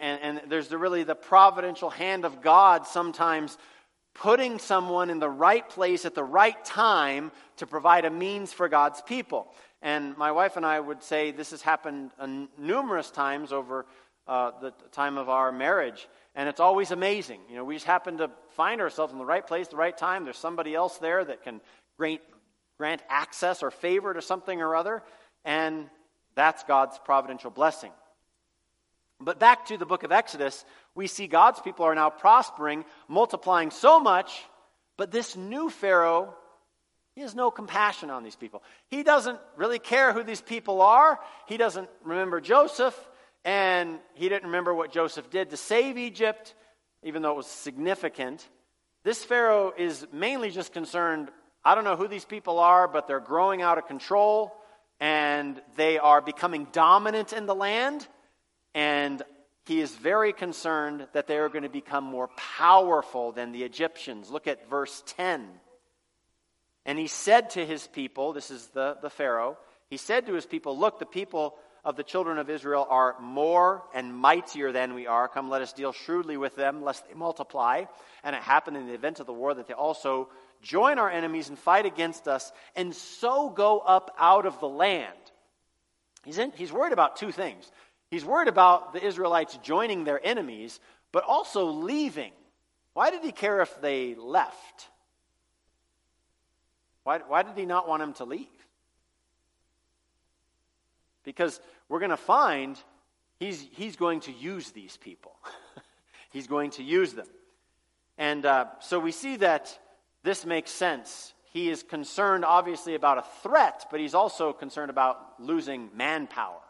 And, 0.00 0.20
and 0.20 0.50
there's 0.50 0.68
the, 0.68 0.78
really 0.78 1.04
the 1.04 1.14
providential 1.14 1.90
hand 1.90 2.24
of 2.24 2.40
God 2.40 2.86
sometimes 2.86 3.56
putting 4.20 4.58
someone 4.58 5.10
in 5.10 5.18
the 5.18 5.28
right 5.28 5.68
place 5.68 6.04
at 6.04 6.14
the 6.14 6.24
right 6.24 6.64
time 6.64 7.30
to 7.56 7.66
provide 7.66 8.04
a 8.04 8.10
means 8.10 8.52
for 8.52 8.68
God's 8.68 9.02
people. 9.02 9.52
And 9.82 10.16
my 10.16 10.32
wife 10.32 10.56
and 10.56 10.64
I 10.64 10.80
would 10.80 11.02
say 11.02 11.30
this 11.30 11.50
has 11.50 11.62
happened 11.62 12.10
numerous 12.58 13.10
times 13.10 13.52
over 13.52 13.86
uh, 14.26 14.52
the 14.60 14.72
time 14.90 15.18
of 15.18 15.28
our 15.28 15.52
marriage. 15.52 16.08
And 16.34 16.48
it's 16.48 16.60
always 16.60 16.90
amazing. 16.90 17.40
You 17.48 17.56
know, 17.56 17.64
we 17.64 17.74
just 17.74 17.86
happen 17.86 18.18
to 18.18 18.30
find 18.50 18.80
ourselves 18.80 19.12
in 19.12 19.18
the 19.18 19.24
right 19.24 19.46
place, 19.46 19.68
the 19.68 19.76
right 19.76 19.96
time. 19.96 20.24
There's 20.24 20.38
somebody 20.38 20.74
else 20.74 20.96
there 20.98 21.24
that 21.24 21.42
can 21.42 21.60
grant, 21.98 22.22
grant 22.78 23.02
access 23.08 23.62
or 23.62 23.70
favor 23.70 24.14
to 24.14 24.22
something 24.22 24.60
or 24.60 24.76
other. 24.76 25.02
And 25.44 25.88
that's 26.34 26.64
God's 26.64 26.98
providential 27.04 27.50
blessing. 27.50 27.92
But 29.20 29.40
back 29.40 29.66
to 29.66 29.78
the 29.78 29.86
book 29.86 30.02
of 30.02 30.12
Exodus, 30.12 30.64
we 30.94 31.06
see 31.06 31.26
God's 31.26 31.60
people 31.60 31.86
are 31.86 31.94
now 31.94 32.10
prospering, 32.10 32.84
multiplying 33.08 33.70
so 33.70 33.98
much, 33.98 34.44
but 34.98 35.10
this 35.10 35.36
new 35.36 35.70
Pharaoh, 35.70 36.34
he 37.14 37.22
has 37.22 37.34
no 37.34 37.50
compassion 37.50 38.10
on 38.10 38.24
these 38.24 38.36
people. 38.36 38.62
He 38.90 39.02
doesn't 39.02 39.38
really 39.56 39.78
care 39.78 40.12
who 40.12 40.22
these 40.22 40.42
people 40.42 40.82
are. 40.82 41.18
He 41.46 41.56
doesn't 41.56 41.88
remember 42.04 42.40
Joseph, 42.40 42.96
and 43.44 43.98
he 44.14 44.28
didn't 44.28 44.46
remember 44.46 44.74
what 44.74 44.92
Joseph 44.92 45.30
did 45.30 45.50
to 45.50 45.56
save 45.56 45.96
Egypt, 45.96 46.54
even 47.02 47.22
though 47.22 47.32
it 47.32 47.36
was 47.36 47.46
significant. 47.46 48.46
This 49.02 49.24
Pharaoh 49.24 49.72
is 49.76 50.06
mainly 50.12 50.50
just 50.50 50.72
concerned 50.72 51.30
I 51.64 51.74
don't 51.74 51.82
know 51.82 51.96
who 51.96 52.06
these 52.06 52.24
people 52.24 52.60
are, 52.60 52.86
but 52.86 53.08
they're 53.08 53.18
growing 53.18 53.60
out 53.60 53.76
of 53.76 53.88
control, 53.88 54.54
and 55.00 55.60
they 55.74 55.98
are 55.98 56.20
becoming 56.20 56.68
dominant 56.70 57.32
in 57.32 57.46
the 57.46 57.56
land 57.56 58.06
and 58.76 59.22
he 59.64 59.80
is 59.80 59.90
very 59.90 60.34
concerned 60.34 61.08
that 61.14 61.26
they 61.26 61.38
are 61.38 61.48
going 61.48 61.62
to 61.62 61.70
become 61.70 62.04
more 62.04 62.28
powerful 62.36 63.32
than 63.32 63.50
the 63.50 63.64
Egyptians. 63.64 64.30
Look 64.30 64.46
at 64.46 64.68
verse 64.68 65.02
10. 65.06 65.48
And 66.84 66.98
he 66.98 67.06
said 67.06 67.50
to 67.50 67.64
his 67.64 67.86
people, 67.86 68.34
this 68.34 68.50
is 68.50 68.68
the, 68.68 68.98
the 69.00 69.08
Pharaoh, 69.08 69.56
he 69.88 69.96
said 69.96 70.26
to 70.26 70.34
his 70.34 70.44
people, 70.44 70.78
Look, 70.78 70.98
the 70.98 71.06
people 71.06 71.56
of 71.84 71.96
the 71.96 72.02
children 72.02 72.38
of 72.38 72.50
Israel 72.50 72.86
are 72.90 73.16
more 73.18 73.82
and 73.94 74.14
mightier 74.14 74.72
than 74.72 74.92
we 74.92 75.06
are. 75.06 75.26
Come, 75.26 75.48
let 75.48 75.62
us 75.62 75.72
deal 75.72 75.92
shrewdly 75.92 76.36
with 76.36 76.54
them, 76.54 76.82
lest 76.82 77.08
they 77.08 77.14
multiply. 77.14 77.84
And 78.22 78.36
it 78.36 78.42
happened 78.42 78.76
in 78.76 78.86
the 78.86 78.94
event 78.94 79.20
of 79.20 79.26
the 79.26 79.32
war 79.32 79.54
that 79.54 79.68
they 79.68 79.74
also 79.74 80.28
join 80.60 80.98
our 80.98 81.10
enemies 81.10 81.48
and 81.48 81.58
fight 81.58 81.86
against 81.86 82.28
us, 82.28 82.52
and 82.74 82.94
so 82.94 83.48
go 83.48 83.78
up 83.78 84.14
out 84.18 84.44
of 84.44 84.60
the 84.60 84.68
land. 84.68 85.14
He's, 86.26 86.38
in, 86.38 86.50
he's 86.56 86.72
worried 86.72 86.92
about 86.92 87.16
two 87.16 87.30
things. 87.30 87.70
He's 88.10 88.24
worried 88.24 88.48
about 88.48 88.92
the 88.92 89.04
Israelites 89.04 89.58
joining 89.62 90.04
their 90.04 90.24
enemies, 90.24 90.78
but 91.12 91.24
also 91.24 91.66
leaving. 91.66 92.32
Why 92.92 93.10
did 93.10 93.22
he 93.22 93.32
care 93.32 93.60
if 93.60 93.80
they 93.80 94.14
left? 94.14 94.88
Why, 97.02 97.18
why 97.18 97.42
did 97.42 97.56
he 97.56 97.66
not 97.66 97.88
want 97.88 98.00
them 98.00 98.12
to 98.14 98.24
leave? 98.24 98.46
Because 101.24 101.60
we're 101.88 101.98
going 101.98 102.10
to 102.10 102.16
find 102.16 102.78
he's, 103.38 103.66
he's 103.72 103.96
going 103.96 104.20
to 104.20 104.32
use 104.32 104.70
these 104.70 104.96
people, 104.96 105.32
he's 106.32 106.46
going 106.46 106.70
to 106.72 106.82
use 106.82 107.12
them. 107.12 107.26
And 108.18 108.46
uh, 108.46 108.66
so 108.80 108.98
we 108.98 109.12
see 109.12 109.36
that 109.36 109.76
this 110.22 110.46
makes 110.46 110.70
sense. 110.70 111.34
He 111.52 111.70
is 111.70 111.82
concerned, 111.82 112.44
obviously, 112.44 112.94
about 112.94 113.18
a 113.18 113.24
threat, 113.42 113.86
but 113.90 114.00
he's 114.00 114.14
also 114.14 114.52
concerned 114.52 114.90
about 114.90 115.18
losing 115.38 115.90
manpower, 115.94 116.60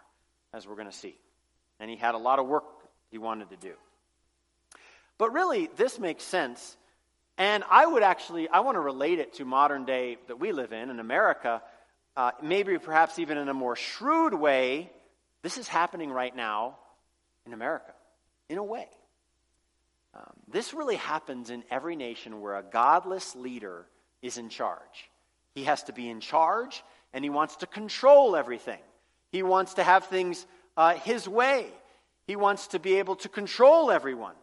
as 0.52 0.66
we're 0.66 0.76
going 0.76 0.90
to 0.90 0.96
see 0.96 1.16
and 1.80 1.90
he 1.90 1.96
had 1.96 2.14
a 2.14 2.18
lot 2.18 2.38
of 2.38 2.46
work 2.46 2.64
he 3.10 3.18
wanted 3.18 3.50
to 3.50 3.56
do. 3.56 3.74
But 5.18 5.32
really, 5.32 5.70
this 5.76 5.98
makes 5.98 6.24
sense. 6.24 6.76
And 7.38 7.64
I 7.70 7.86
would 7.86 8.02
actually, 8.02 8.48
I 8.48 8.60
want 8.60 8.76
to 8.76 8.80
relate 8.80 9.18
it 9.18 9.34
to 9.34 9.44
modern 9.44 9.84
day 9.84 10.18
that 10.28 10.40
we 10.40 10.52
live 10.52 10.72
in, 10.72 10.90
in 10.90 11.00
America, 11.00 11.62
uh, 12.16 12.32
maybe 12.42 12.78
perhaps 12.78 13.18
even 13.18 13.38
in 13.38 13.48
a 13.48 13.54
more 13.54 13.76
shrewd 13.76 14.34
way. 14.34 14.90
This 15.42 15.58
is 15.58 15.68
happening 15.68 16.10
right 16.10 16.34
now 16.34 16.78
in 17.46 17.52
America, 17.52 17.92
in 18.48 18.58
a 18.58 18.64
way. 18.64 18.88
Um, 20.14 20.32
this 20.48 20.72
really 20.72 20.96
happens 20.96 21.50
in 21.50 21.62
every 21.70 21.94
nation 21.94 22.40
where 22.40 22.56
a 22.56 22.62
godless 22.62 23.36
leader 23.36 23.86
is 24.22 24.38
in 24.38 24.48
charge. 24.48 25.10
He 25.54 25.64
has 25.64 25.82
to 25.84 25.92
be 25.92 26.08
in 26.08 26.20
charge, 26.20 26.82
and 27.12 27.22
he 27.22 27.30
wants 27.30 27.56
to 27.56 27.66
control 27.66 28.34
everything. 28.34 28.80
He 29.30 29.42
wants 29.42 29.74
to 29.74 29.84
have 29.84 30.06
things 30.06 30.46
uh, 30.76 30.94
his 30.94 31.28
way. 31.28 31.66
He 32.26 32.36
wants 32.36 32.68
to 32.68 32.78
be 32.78 32.96
able 32.96 33.16
to 33.16 33.28
control 33.28 33.90
everyone. 33.90 34.34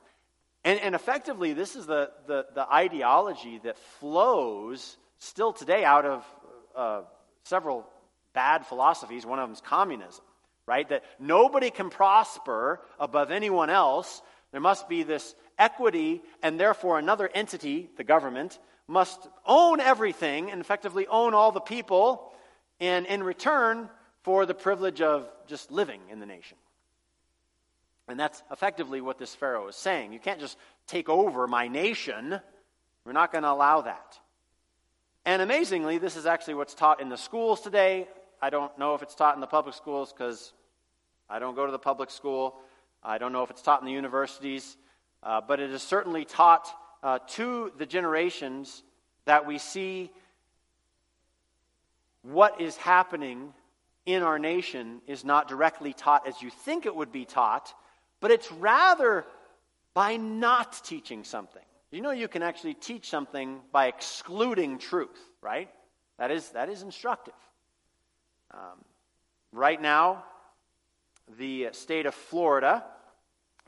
And, 0.63 0.79
and 0.79 0.95
effectively, 0.95 1.53
this 1.53 1.75
is 1.75 1.85
the, 1.85 2.11
the, 2.27 2.45
the, 2.55 2.65
ideology 2.71 3.59
that 3.63 3.77
flows 3.99 4.97
still 5.19 5.51
today 5.51 5.83
out 5.83 6.05
of 6.05 6.25
uh, 6.75 7.01
several 7.43 7.85
bad 8.33 8.65
philosophies. 8.65 9.25
One 9.25 9.39
of 9.39 9.49
them 9.49 9.53
is 9.53 9.61
communism, 9.61 10.23
right? 10.65 10.87
That 10.87 11.03
nobody 11.19 11.69
can 11.69 11.89
prosper 11.89 12.79
above 12.97 13.29
anyone 13.29 13.69
else. 13.69 14.21
There 14.51 14.61
must 14.61 14.87
be 14.87 15.03
this 15.03 15.35
equity, 15.57 16.21
and 16.41 16.57
therefore 16.57 16.97
another 16.97 17.29
entity, 17.33 17.89
the 17.97 18.05
government, 18.05 18.57
must 18.87 19.19
own 19.45 19.81
everything 19.81 20.49
and 20.49 20.61
effectively 20.61 21.07
own 21.07 21.33
all 21.33 21.51
the 21.51 21.59
people. 21.59 22.31
And 22.79 23.05
in 23.05 23.21
return, 23.21 23.89
for 24.23 24.45
the 24.45 24.53
privilege 24.53 25.01
of 25.01 25.29
just 25.47 25.71
living 25.71 26.01
in 26.09 26.19
the 26.19 26.25
nation. 26.25 26.57
And 28.07 28.19
that's 28.19 28.41
effectively 28.51 29.01
what 29.01 29.17
this 29.17 29.35
Pharaoh 29.35 29.67
is 29.67 29.75
saying. 29.75 30.11
You 30.11 30.19
can't 30.19 30.39
just 30.39 30.57
take 30.87 31.07
over 31.07 31.47
my 31.47 31.67
nation. 31.67 32.39
We're 33.05 33.13
not 33.13 33.31
going 33.31 33.43
to 33.43 33.51
allow 33.51 33.81
that. 33.81 34.19
And 35.25 35.41
amazingly, 35.41 35.97
this 35.99 36.17
is 36.17 36.25
actually 36.25 36.55
what's 36.55 36.73
taught 36.73 37.01
in 37.01 37.09
the 37.09 37.17
schools 37.17 37.61
today. 37.61 38.07
I 38.41 38.49
don't 38.49 38.77
know 38.77 38.93
if 38.93 39.01
it's 39.01 39.15
taught 39.15 39.35
in 39.35 39.41
the 39.41 39.47
public 39.47 39.75
schools 39.75 40.11
because 40.11 40.51
I 41.29 41.39
don't 41.39 41.55
go 41.55 41.65
to 41.65 41.71
the 41.71 41.79
public 41.79 42.11
school. 42.11 42.55
I 43.01 43.17
don't 43.17 43.31
know 43.31 43.43
if 43.43 43.49
it's 43.49 43.61
taught 43.61 43.79
in 43.79 43.85
the 43.85 43.93
universities. 43.93 44.75
Uh, 45.21 45.39
but 45.39 45.61
it 45.61 45.71
is 45.71 45.81
certainly 45.81 46.25
taught 46.25 46.67
uh, 47.01 47.19
to 47.27 47.71
the 47.77 47.85
generations 47.85 48.83
that 49.25 49.45
we 49.45 49.57
see 49.57 50.11
what 52.21 52.59
is 52.59 52.75
happening 52.75 53.53
in 54.05 54.24
our 54.24 54.39
nation 54.39 55.01
is 55.07 55.24
not 55.24 55.48
directly 55.48 55.93
taught 55.93 56.27
as 56.27 56.41
you 56.41 56.50
think 56.50 56.86
it 56.86 56.95
would 56.95 57.12
be 57.12 57.25
taught, 57.25 57.74
but 58.19 58.31
it's 58.31 58.51
rather 58.51 59.25
by 59.93 60.17
not 60.17 60.81
teaching 60.83 61.24
something. 61.24 61.62
You 61.91 62.01
know, 62.01 62.12
you 62.12 62.27
can 62.27 62.41
actually 62.41 62.74
teach 62.74 63.10
something 63.10 63.62
by 63.72 63.88
excluding 63.88 64.79
truth, 64.79 65.19
right? 65.41 65.69
That 66.17 66.31
is, 66.31 66.50
that 66.50 66.69
is 66.69 66.81
instructive. 66.81 67.36
Um, 68.51 68.83
right 69.51 69.81
now, 69.81 70.24
the 71.38 71.69
state 71.72 72.05
of 72.05 72.15
Florida 72.15 72.83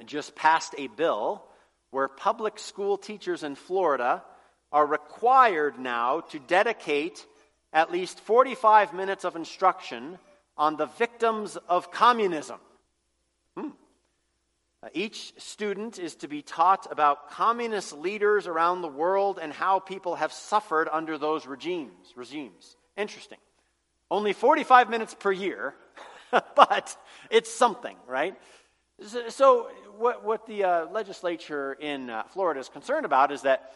just 0.05 0.35
passed 0.35 0.75
a 0.77 0.87
bill 0.87 1.45
where 1.91 2.07
public 2.07 2.59
school 2.59 2.97
teachers 2.97 3.43
in 3.43 3.55
Florida 3.55 4.23
are 4.71 4.85
required 4.85 5.79
now 5.79 6.19
to 6.19 6.39
dedicate 6.39 7.25
at 7.75 7.91
least 7.91 8.21
45 8.21 8.93
minutes 8.93 9.25
of 9.25 9.35
instruction 9.35 10.17
on 10.57 10.77
the 10.77 10.85
victims 10.85 11.57
of 11.67 11.91
communism. 11.91 12.57
Hmm. 13.57 13.69
Uh, 14.81 14.87
each 14.93 15.33
student 15.37 15.99
is 15.99 16.15
to 16.15 16.29
be 16.29 16.41
taught 16.41 16.87
about 16.89 17.29
communist 17.31 17.91
leaders 17.91 18.47
around 18.47 18.81
the 18.81 18.87
world 18.87 19.39
and 19.41 19.51
how 19.51 19.79
people 19.79 20.15
have 20.15 20.31
suffered 20.31 20.87
under 20.89 21.17
those 21.17 21.45
regimes. 21.45 22.13
Regimes. 22.15 22.77
Interesting. 22.95 23.39
Only 24.09 24.31
45 24.31 24.89
minutes 24.89 25.13
per 25.13 25.33
year, 25.33 25.75
but 26.31 26.95
it's 27.29 27.53
something, 27.53 27.97
right? 28.07 28.35
So, 29.27 29.67
what, 29.97 30.23
what 30.23 30.47
the 30.47 30.63
uh, 30.63 30.85
legislature 30.85 31.73
in 31.73 32.09
uh, 32.09 32.23
Florida 32.29 32.61
is 32.61 32.69
concerned 32.69 33.05
about 33.05 33.33
is 33.33 33.41
that 33.41 33.73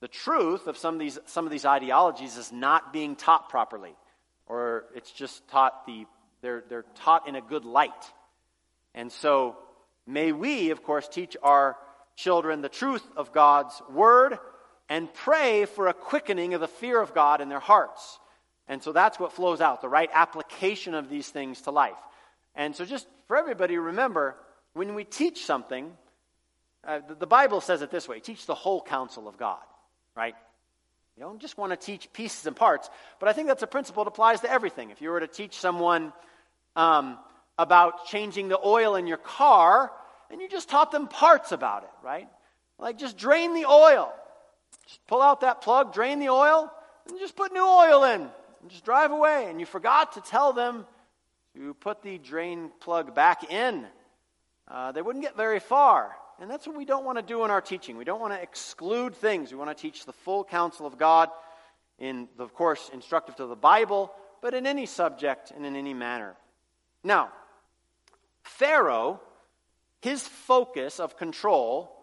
the 0.00 0.08
truth 0.08 0.66
of 0.66 0.76
some 0.76 0.94
of 0.94 1.00
these, 1.00 1.18
some 1.26 1.44
of 1.44 1.52
these 1.52 1.64
ideologies 1.64 2.36
is 2.36 2.52
not 2.52 2.92
being 2.92 3.16
taught 3.16 3.48
properly, 3.48 3.94
or 4.46 4.84
it's 4.94 5.10
just 5.12 5.46
taught 5.48 5.86
the, 5.86 6.06
they're, 6.42 6.64
they're 6.68 6.86
taught 6.96 7.28
in 7.28 7.36
a 7.36 7.40
good 7.40 7.64
light. 7.64 7.92
And 8.94 9.12
so, 9.12 9.56
may 10.06 10.32
we, 10.32 10.70
of 10.70 10.82
course, 10.82 11.06
teach 11.08 11.36
our 11.42 11.76
children 12.16 12.60
the 12.60 12.68
truth 12.68 13.06
of 13.16 13.32
God's 13.32 13.80
word, 13.90 14.38
and 14.88 15.12
pray 15.14 15.66
for 15.66 15.86
a 15.86 15.94
quickening 15.94 16.52
of 16.54 16.60
the 16.60 16.68
fear 16.68 17.00
of 17.00 17.14
God 17.14 17.40
in 17.40 17.48
their 17.48 17.60
hearts. 17.60 18.18
And 18.66 18.82
so 18.82 18.92
that's 18.92 19.18
what 19.18 19.32
flows 19.32 19.60
out, 19.60 19.80
the 19.80 19.88
right 19.88 20.10
application 20.12 20.94
of 20.94 21.08
these 21.08 21.28
things 21.28 21.62
to 21.62 21.70
life. 21.70 21.98
And 22.54 22.74
so, 22.74 22.84
just 22.84 23.06
for 23.28 23.36
everybody, 23.36 23.78
remember 23.78 24.36
when 24.74 24.94
we 24.94 25.04
teach 25.04 25.44
something, 25.44 25.92
uh, 26.84 27.00
the, 27.08 27.14
the 27.14 27.26
Bible 27.26 27.60
says 27.60 27.82
it 27.82 27.90
this 27.90 28.08
way 28.08 28.20
teach 28.20 28.46
the 28.46 28.54
whole 28.54 28.82
counsel 28.82 29.28
of 29.28 29.36
God, 29.36 29.60
right? 30.20 30.34
You 31.16 31.22
don't 31.22 31.40
just 31.40 31.56
want 31.56 31.72
to 31.72 31.76
teach 31.78 32.12
pieces 32.12 32.46
and 32.46 32.54
parts, 32.54 32.90
but 33.18 33.30
I 33.30 33.32
think 33.32 33.48
that's 33.48 33.62
a 33.62 33.66
principle 33.66 34.04
that 34.04 34.08
applies 34.08 34.42
to 34.42 34.50
everything. 34.50 34.90
If 34.90 35.00
you 35.00 35.08
were 35.08 35.20
to 35.20 35.26
teach 35.26 35.56
someone 35.56 36.12
um, 36.76 37.16
about 37.56 38.04
changing 38.06 38.48
the 38.48 38.60
oil 38.62 38.96
in 38.96 39.06
your 39.06 39.16
car, 39.16 39.90
and 40.30 40.42
you 40.42 40.48
just 40.48 40.68
taught 40.68 40.92
them 40.92 41.08
parts 41.08 41.52
about 41.52 41.84
it, 41.84 41.90
right? 42.04 42.28
Like 42.78 42.98
just 42.98 43.16
drain 43.16 43.54
the 43.54 43.64
oil. 43.64 44.12
Just 44.86 45.06
pull 45.06 45.22
out 45.22 45.40
that 45.40 45.62
plug, 45.62 45.94
drain 45.94 46.18
the 46.18 46.28
oil, 46.28 46.70
and 47.08 47.18
just 47.18 47.34
put 47.34 47.50
new 47.52 47.66
oil 47.66 48.04
in. 48.04 48.20
And 48.60 48.70
just 48.70 48.84
drive 48.84 49.10
away. 49.10 49.46
And 49.48 49.58
you 49.58 49.64
forgot 49.64 50.12
to 50.12 50.20
tell 50.20 50.52
them 50.52 50.84
to 51.56 51.72
put 51.74 52.02
the 52.02 52.18
drain 52.18 52.70
plug 52.80 53.14
back 53.14 53.50
in. 53.50 53.86
Uh, 54.68 54.92
they 54.92 55.00
wouldn't 55.00 55.24
get 55.24 55.34
very 55.34 55.60
far. 55.60 56.14
And 56.40 56.50
that's 56.50 56.66
what 56.66 56.74
we 56.74 56.86
don't 56.86 57.04
want 57.04 57.18
to 57.18 57.22
do 57.22 57.44
in 57.44 57.50
our 57.50 57.60
teaching. 57.60 57.98
We 57.98 58.04
don't 58.04 58.20
want 58.20 58.32
to 58.32 58.40
exclude 58.40 59.14
things. 59.14 59.52
We 59.52 59.58
want 59.58 59.76
to 59.76 59.80
teach 59.80 60.06
the 60.06 60.12
full 60.14 60.42
counsel 60.42 60.86
of 60.86 60.96
God, 60.96 61.28
in, 61.98 62.28
of 62.38 62.54
course, 62.54 62.90
instructive 62.94 63.36
to 63.36 63.46
the 63.46 63.54
Bible, 63.54 64.10
but 64.40 64.54
in 64.54 64.66
any 64.66 64.86
subject 64.86 65.50
and 65.50 65.66
in 65.66 65.76
any 65.76 65.92
manner. 65.92 66.34
Now, 67.04 67.30
Pharaoh, 68.42 69.20
his 70.00 70.26
focus 70.26 70.98
of 70.98 71.18
control 71.18 71.94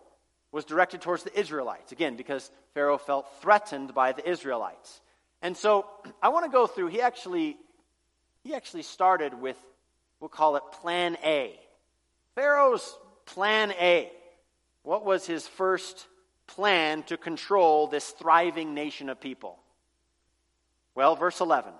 was 0.51 0.65
directed 0.65 1.01
towards 1.01 1.23
the 1.23 1.37
Israelites. 1.37 1.91
Again, 1.91 2.15
because 2.15 2.51
Pharaoh 2.75 2.99
felt 2.99 3.27
threatened 3.41 3.95
by 3.95 4.11
the 4.11 4.29
Israelites. 4.29 5.01
And 5.41 5.57
so 5.57 5.87
I 6.21 6.29
want 6.29 6.45
to 6.45 6.51
go 6.51 6.67
through, 6.67 6.87
he 6.87 7.01
actually, 7.01 7.57
he 8.43 8.53
actually 8.53 8.83
started 8.83 9.33
with, 9.33 9.57
we'll 10.19 10.29
call 10.29 10.57
it 10.57 10.63
plan 10.73 11.17
A. 11.23 11.59
Pharaoh's 12.35 12.95
plan 13.25 13.71
A. 13.71 14.11
What 14.87 15.03
was 15.03 15.27
his 15.27 15.45
first 15.45 16.07
plan 16.47 17.03
to 17.07 17.17
control 17.17 17.87
this 17.87 18.09
thriving 18.11 18.73
nation 18.73 19.09
of 19.09 19.19
people? 19.19 19.59
Well, 20.95 21.17
verse 21.17 21.41
11. 21.41 21.73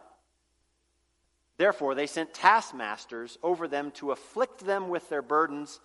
Therefore, 1.55 1.95
they 1.95 2.05
sent 2.05 2.33
taskmasters 2.33 3.37
over 3.41 3.69
them 3.69 3.91
to 3.91 4.11
afflict 4.11 4.59
them 4.65 4.89
with 4.89 5.07
their 5.07 5.21
burdens 5.21 5.79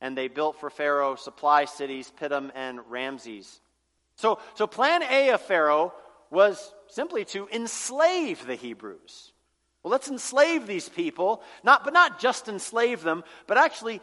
and 0.00 0.16
they 0.16 0.28
built 0.28 0.58
for 0.58 0.70
Pharaoh 0.70 1.14
supply 1.14 1.66
cities, 1.66 2.10
Pithom 2.18 2.50
and 2.54 2.80
Ramses. 2.88 3.60
So, 4.14 4.38
so 4.54 4.66
plan 4.66 5.02
A 5.02 5.32
of 5.32 5.42
Pharaoh 5.42 5.92
was 6.30 6.72
simply 6.88 7.26
to 7.26 7.48
enslave 7.52 8.46
the 8.46 8.54
Hebrews. 8.54 9.32
Well, 9.82 9.90
let's 9.90 10.08
enslave 10.08 10.66
these 10.66 10.88
people, 10.88 11.42
not, 11.62 11.84
but 11.84 11.92
not 11.92 12.18
just 12.18 12.48
enslave 12.48 13.02
them, 13.02 13.24
but 13.46 13.58
actually 13.58 14.00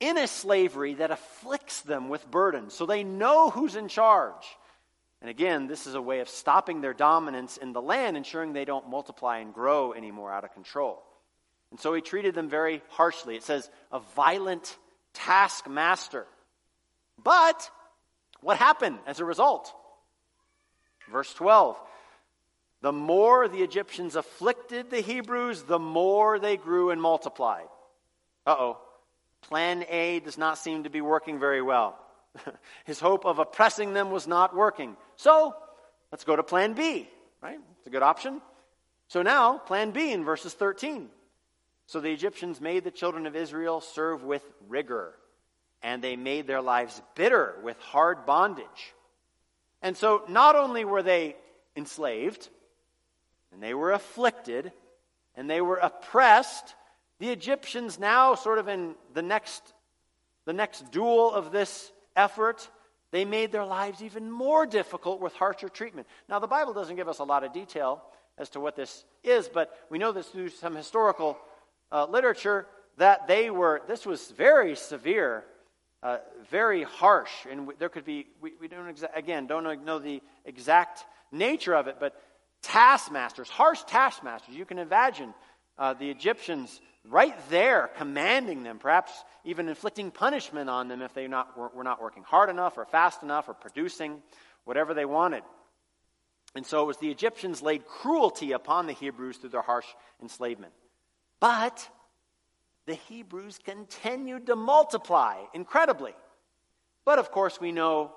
in 0.00 0.16
a 0.16 0.26
slavery 0.26 0.94
that 0.94 1.10
afflicts 1.10 1.82
them 1.82 2.08
with 2.08 2.28
burdens 2.30 2.74
so 2.74 2.86
they 2.86 3.04
know 3.04 3.50
who's 3.50 3.76
in 3.76 3.88
charge. 3.88 4.44
And 5.20 5.28
again, 5.28 5.66
this 5.66 5.86
is 5.86 5.94
a 5.94 6.00
way 6.00 6.20
of 6.20 6.28
stopping 6.28 6.80
their 6.80 6.94
dominance 6.94 7.58
in 7.58 7.72
the 7.72 7.82
land, 7.82 8.16
ensuring 8.16 8.52
they 8.52 8.64
don't 8.64 8.88
multiply 8.88 9.38
and 9.38 9.52
grow 9.52 9.92
anymore 9.92 10.32
out 10.32 10.44
of 10.44 10.54
control. 10.54 11.02
And 11.70 11.78
so 11.78 11.92
he 11.92 12.00
treated 12.00 12.34
them 12.34 12.48
very 12.48 12.82
harshly. 12.88 13.36
It 13.36 13.42
says, 13.42 13.70
a 13.92 14.00
violent 14.16 14.76
taskmaster. 15.12 16.26
But 17.22 17.70
what 18.40 18.56
happened 18.56 18.98
as 19.06 19.20
a 19.20 19.24
result? 19.26 19.72
Verse 21.12 21.32
12 21.34 21.78
The 22.80 22.92
more 22.92 23.46
the 23.46 23.62
Egyptians 23.62 24.16
afflicted 24.16 24.90
the 24.90 25.00
Hebrews, 25.00 25.64
the 25.64 25.78
more 25.78 26.38
they 26.38 26.56
grew 26.56 26.90
and 26.90 27.00
multiplied. 27.00 27.68
Uh 28.46 28.56
oh. 28.58 28.78
Plan 29.42 29.84
A 29.88 30.20
does 30.20 30.38
not 30.38 30.58
seem 30.58 30.84
to 30.84 30.90
be 30.90 31.00
working 31.00 31.38
very 31.38 31.62
well. 31.62 31.98
His 32.84 33.00
hope 33.00 33.24
of 33.24 33.38
oppressing 33.38 33.92
them 33.92 34.10
was 34.10 34.26
not 34.26 34.54
working. 34.54 34.96
So, 35.16 35.54
let's 36.12 36.24
go 36.24 36.36
to 36.36 36.42
plan 36.42 36.74
B, 36.74 37.08
right? 37.40 37.58
It's 37.78 37.86
a 37.86 37.90
good 37.90 38.02
option. 38.02 38.40
So 39.08 39.22
now, 39.22 39.58
plan 39.58 39.90
B 39.90 40.12
in 40.12 40.24
verses 40.24 40.54
13. 40.54 41.08
So 41.86 41.98
the 41.98 42.12
Egyptians 42.12 42.60
made 42.60 42.84
the 42.84 42.92
children 42.92 43.26
of 43.26 43.34
Israel 43.34 43.80
serve 43.80 44.22
with 44.22 44.44
rigor, 44.68 45.12
and 45.82 46.00
they 46.00 46.14
made 46.14 46.46
their 46.46 46.60
lives 46.60 47.02
bitter 47.16 47.56
with 47.64 47.76
hard 47.80 48.24
bondage. 48.26 48.94
And 49.82 49.96
so 49.96 50.22
not 50.28 50.54
only 50.54 50.84
were 50.84 51.02
they 51.02 51.34
enslaved, 51.74 52.48
and 53.52 53.60
they 53.60 53.74
were 53.74 53.90
afflicted, 53.90 54.70
and 55.34 55.50
they 55.50 55.60
were 55.60 55.78
oppressed, 55.78 56.76
the 57.20 57.28
Egyptians 57.28 57.98
now, 57.98 58.34
sort 58.34 58.58
of 58.58 58.66
in 58.66 58.94
the 59.14 59.22
next, 59.22 59.74
the 60.46 60.52
next 60.52 60.90
duel 60.90 61.32
of 61.32 61.52
this 61.52 61.92
effort, 62.16 62.68
they 63.12 63.24
made 63.24 63.52
their 63.52 63.64
lives 63.64 64.02
even 64.02 64.30
more 64.30 64.66
difficult 64.66 65.20
with 65.20 65.34
harsher 65.34 65.68
treatment. 65.68 66.08
Now, 66.28 66.38
the 66.38 66.46
Bible 66.46 66.72
doesn't 66.72 66.96
give 66.96 67.08
us 67.08 67.18
a 67.18 67.24
lot 67.24 67.44
of 67.44 67.52
detail 67.52 68.02
as 68.38 68.48
to 68.50 68.60
what 68.60 68.74
this 68.74 69.04
is, 69.22 69.48
but 69.48 69.78
we 69.90 69.98
know 69.98 70.12
this 70.12 70.28
through 70.28 70.48
some 70.48 70.74
historical 70.74 71.36
uh, 71.92 72.06
literature 72.06 72.66
that 72.96 73.28
they 73.28 73.50
were, 73.50 73.82
this 73.86 74.06
was 74.06 74.30
very 74.30 74.74
severe, 74.74 75.44
uh, 76.02 76.18
very 76.50 76.82
harsh, 76.82 77.30
and 77.50 77.68
there 77.78 77.90
could 77.90 78.06
be, 78.06 78.26
we, 78.40 78.52
we 78.58 78.66
don't, 78.66 78.94
exa- 78.94 79.14
again, 79.14 79.46
don't 79.46 79.84
know 79.84 79.98
the 79.98 80.22
exact 80.46 81.04
nature 81.30 81.74
of 81.74 81.86
it, 81.86 81.96
but 82.00 82.18
taskmasters, 82.62 83.50
harsh 83.50 83.82
taskmasters. 83.86 84.54
You 84.54 84.64
can 84.64 84.78
imagine 84.78 85.34
uh, 85.78 85.92
the 85.94 86.08
Egyptians 86.08 86.80
right 87.04 87.36
there 87.50 87.90
commanding 87.96 88.62
them, 88.62 88.78
perhaps 88.78 89.12
even 89.44 89.68
inflicting 89.68 90.10
punishment 90.10 90.68
on 90.68 90.88
them 90.88 91.02
if 91.02 91.14
they 91.14 91.26
not, 91.26 91.56
were, 91.56 91.68
were 91.68 91.84
not 91.84 92.02
working 92.02 92.22
hard 92.22 92.50
enough 92.50 92.76
or 92.76 92.84
fast 92.84 93.22
enough 93.22 93.48
or 93.48 93.54
producing 93.54 94.22
whatever 94.64 94.94
they 94.94 95.04
wanted. 95.04 95.42
And 96.54 96.66
so 96.66 96.82
it 96.82 96.86
was 96.86 96.96
the 96.96 97.10
Egyptians 97.10 97.62
laid 97.62 97.86
cruelty 97.86 98.52
upon 98.52 98.86
the 98.86 98.92
Hebrews 98.92 99.38
through 99.38 99.50
their 99.50 99.62
harsh 99.62 99.86
enslavement. 100.20 100.72
But 101.38 101.88
the 102.86 102.94
Hebrews 102.94 103.58
continued 103.64 104.46
to 104.46 104.56
multiply 104.56 105.36
incredibly. 105.54 106.14
But 107.04 107.18
of 107.18 107.30
course, 107.30 107.60
we 107.60 107.72
know 107.72 108.12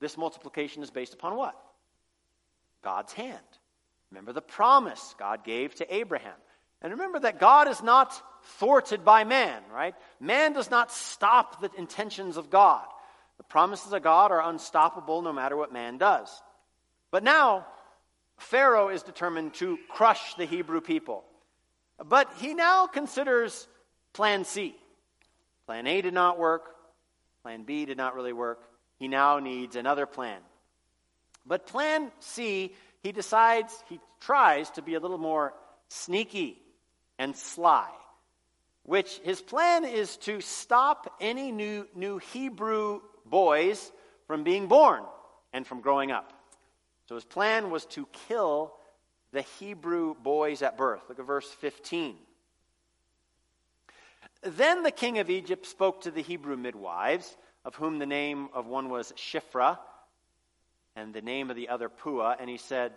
this 0.00 0.16
multiplication 0.16 0.82
is 0.82 0.90
based 0.90 1.14
upon 1.14 1.36
what? 1.36 1.54
God's 2.82 3.12
hand. 3.12 3.38
Remember 4.10 4.32
the 4.32 4.40
promise 4.40 5.14
God 5.18 5.44
gave 5.44 5.74
to 5.76 5.94
Abraham. 5.94 6.36
And 6.82 6.92
remember 6.92 7.20
that 7.20 7.40
God 7.40 7.68
is 7.68 7.82
not 7.82 8.20
thwarted 8.58 9.04
by 9.04 9.24
man, 9.24 9.62
right? 9.72 9.94
Man 10.20 10.52
does 10.52 10.70
not 10.70 10.92
stop 10.92 11.60
the 11.60 11.70
intentions 11.76 12.36
of 12.36 12.50
God. 12.50 12.84
The 13.38 13.44
promises 13.44 13.92
of 13.92 14.02
God 14.02 14.30
are 14.30 14.48
unstoppable 14.48 15.22
no 15.22 15.32
matter 15.32 15.56
what 15.56 15.72
man 15.72 15.98
does. 15.98 16.28
But 17.10 17.24
now, 17.24 17.66
Pharaoh 18.38 18.88
is 18.88 19.02
determined 19.02 19.54
to 19.54 19.78
crush 19.88 20.34
the 20.34 20.44
Hebrew 20.44 20.80
people. 20.80 21.24
But 22.04 22.30
he 22.38 22.54
now 22.54 22.86
considers 22.86 23.66
plan 24.12 24.44
C. 24.44 24.74
Plan 25.66 25.86
A 25.86 26.00
did 26.00 26.14
not 26.14 26.38
work. 26.38 26.74
Plan 27.42 27.64
B 27.64 27.84
did 27.86 27.96
not 27.96 28.14
really 28.14 28.32
work. 28.32 28.62
He 28.98 29.08
now 29.08 29.38
needs 29.38 29.76
another 29.76 30.06
plan. 30.06 30.38
But 31.46 31.66
plan 31.66 32.10
C, 32.20 32.74
he 33.02 33.12
decides, 33.12 33.72
he 33.88 34.00
tries 34.20 34.70
to 34.70 34.82
be 34.82 34.94
a 34.94 35.00
little 35.00 35.18
more 35.18 35.54
sneaky 35.88 36.58
and 37.18 37.36
sly, 37.36 37.90
which 38.82 39.18
his 39.24 39.40
plan 39.40 39.84
is 39.84 40.16
to 40.18 40.40
stop 40.40 41.16
any 41.20 41.52
new, 41.52 41.86
new 41.94 42.18
Hebrew 42.18 43.00
boys 43.24 43.90
from 44.26 44.44
being 44.44 44.66
born 44.66 45.02
and 45.52 45.66
from 45.66 45.80
growing 45.80 46.10
up. 46.10 46.32
So 47.08 47.14
his 47.14 47.24
plan 47.24 47.70
was 47.70 47.86
to 47.86 48.06
kill 48.28 48.74
the 49.32 49.42
Hebrew 49.42 50.14
boys 50.14 50.62
at 50.62 50.76
birth. 50.76 51.02
Look 51.08 51.18
at 51.18 51.26
verse 51.26 51.48
15. 51.60 52.16
Then 54.42 54.82
the 54.82 54.90
king 54.90 55.18
of 55.18 55.30
Egypt 55.30 55.66
spoke 55.66 56.02
to 56.02 56.10
the 56.10 56.22
Hebrew 56.22 56.56
midwives, 56.56 57.36
of 57.64 57.74
whom 57.74 57.98
the 57.98 58.06
name 58.06 58.48
of 58.54 58.66
one 58.66 58.88
was 58.88 59.12
Shiphrah, 59.16 59.78
and 60.94 61.12
the 61.12 61.20
name 61.20 61.50
of 61.50 61.56
the 61.56 61.68
other 61.68 61.88
Puah, 61.88 62.36
and 62.38 62.48
he 62.48 62.56
said, 62.56 62.92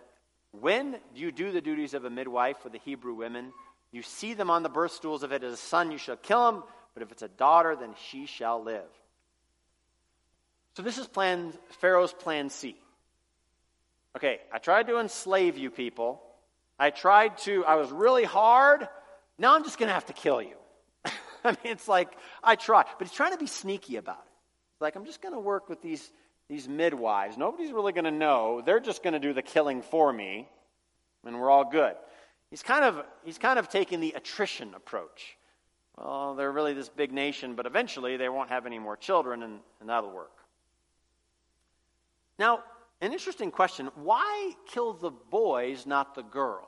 When 0.52 0.96
you 1.14 1.32
do 1.32 1.52
the 1.52 1.60
duties 1.60 1.94
of 1.94 2.04
a 2.04 2.10
midwife 2.10 2.58
for 2.58 2.68
the 2.68 2.78
Hebrew 2.78 3.14
women, 3.14 3.52
you 3.92 4.02
see 4.02 4.34
them 4.34 4.50
on 4.50 4.62
the 4.62 4.68
birth 4.68 4.92
stools. 4.92 5.22
If 5.22 5.32
it 5.32 5.42
is 5.42 5.54
a 5.54 5.56
son, 5.56 5.90
you 5.90 5.98
shall 5.98 6.16
kill 6.16 6.48
him, 6.48 6.62
but 6.94 7.02
if 7.02 7.10
it's 7.10 7.22
a 7.22 7.28
daughter, 7.28 7.76
then 7.76 7.94
she 8.08 8.26
shall 8.26 8.62
live. 8.62 8.88
So 10.74 10.82
this 10.82 10.98
is 10.98 11.06
plan, 11.06 11.52
Pharaoh's 11.80 12.12
plan 12.12 12.50
C. 12.50 12.76
Okay, 14.16 14.40
I 14.52 14.58
tried 14.58 14.86
to 14.88 14.98
enslave 14.98 15.58
you 15.58 15.70
people. 15.70 16.22
I 16.78 16.90
tried 16.90 17.38
to, 17.38 17.64
I 17.64 17.76
was 17.76 17.90
really 17.90 18.24
hard. 18.24 18.88
Now 19.38 19.54
I'm 19.54 19.64
just 19.64 19.78
going 19.78 19.88
to 19.88 19.94
have 19.94 20.06
to 20.06 20.12
kill 20.12 20.40
you. 20.40 20.56
I 21.44 21.50
mean, 21.50 21.58
it's 21.64 21.88
like, 21.88 22.10
I 22.42 22.56
tried. 22.56 22.86
But 22.98 23.08
he's 23.08 23.16
trying 23.16 23.32
to 23.32 23.38
be 23.38 23.46
sneaky 23.46 23.96
about 23.96 24.18
it. 24.18 24.82
Like, 24.82 24.96
I'm 24.96 25.04
just 25.04 25.20
going 25.20 25.34
to 25.34 25.40
work 25.40 25.68
with 25.68 25.82
these, 25.82 26.10
these 26.48 26.68
midwives. 26.68 27.36
Nobody's 27.36 27.72
really 27.72 27.92
going 27.92 28.04
to 28.04 28.10
know. 28.10 28.62
They're 28.64 28.80
just 28.80 29.02
going 29.02 29.12
to 29.12 29.18
do 29.20 29.32
the 29.32 29.42
killing 29.42 29.82
for 29.82 30.10
me, 30.12 30.48
and 31.24 31.38
we're 31.38 31.50
all 31.50 31.70
good. 31.70 31.94
He's 32.50 32.62
kind 32.62 32.84
of, 32.84 33.04
he's 33.24 33.38
kind 33.38 33.58
of 33.58 33.68
taking 33.68 34.00
the 34.00 34.12
attrition 34.12 34.74
approach. 34.74 35.36
Well, 35.96 36.34
they're 36.34 36.50
really 36.50 36.74
this 36.74 36.88
big 36.88 37.12
nation, 37.12 37.54
but 37.54 37.66
eventually 37.66 38.16
they 38.16 38.28
won't 38.28 38.50
have 38.50 38.66
any 38.66 38.78
more 38.78 38.96
children, 38.96 39.42
and, 39.42 39.60
and 39.80 39.88
that'll 39.88 40.10
work. 40.10 40.32
Now, 42.38 42.64
an 43.00 43.12
interesting 43.12 43.50
question 43.50 43.90
why 43.94 44.52
kill 44.66 44.94
the 44.94 45.10
boys, 45.10 45.86
not 45.86 46.14
the 46.14 46.22
girls? 46.22 46.66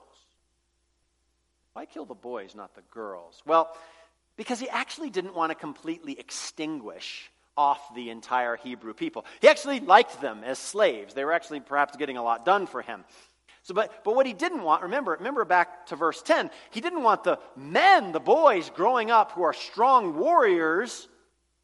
Why 1.73 1.87
kill 1.87 2.05
the 2.05 2.15
boys, 2.15 2.55
not 2.55 2.75
the 2.75 2.83
girls? 2.91 3.43
Well, 3.47 3.75
because 4.37 4.61
he 4.61 4.69
actually 4.69 5.11
didn't 5.11 5.35
want 5.35 5.51
to 5.51 5.55
completely 5.55 6.19
extinguish 6.19 7.31
off 7.57 7.95
the 7.95 8.11
entire 8.11 8.57
Hebrew 8.57 8.95
people. 8.95 9.25
He 9.41 9.49
actually 9.49 9.81
liked 9.81 10.21
them 10.21 10.43
as 10.45 10.59
slaves. 10.59 11.15
They 11.15 11.25
were 11.25 11.33
actually 11.33 11.61
perhaps 11.61 11.97
getting 11.97 12.17
a 12.17 12.23
lot 12.23 12.45
done 12.45 12.67
for 12.67 12.83
him. 12.83 13.05
So, 13.63 13.75
but, 13.75 14.05
but 14.05 14.17
what 14.17 14.27
he 14.27 14.33
didn't 14.33 14.63
want, 14.63 14.83
remember, 14.83 15.13
remember 15.13 15.45
back 15.45 15.87
to 15.87 15.97
verse 15.97 16.21
10, 16.23 16.51
he 16.71 16.81
didn't 16.81 17.03
want 17.03 17.23
the 17.23 17.39
men, 17.57 18.11
the 18.11 18.21
boys 18.21 18.71
growing 18.71 19.11
up 19.11 19.33
who 19.33 19.43
are 19.43 19.53
strong 19.53 20.17
warriors, 20.17 21.09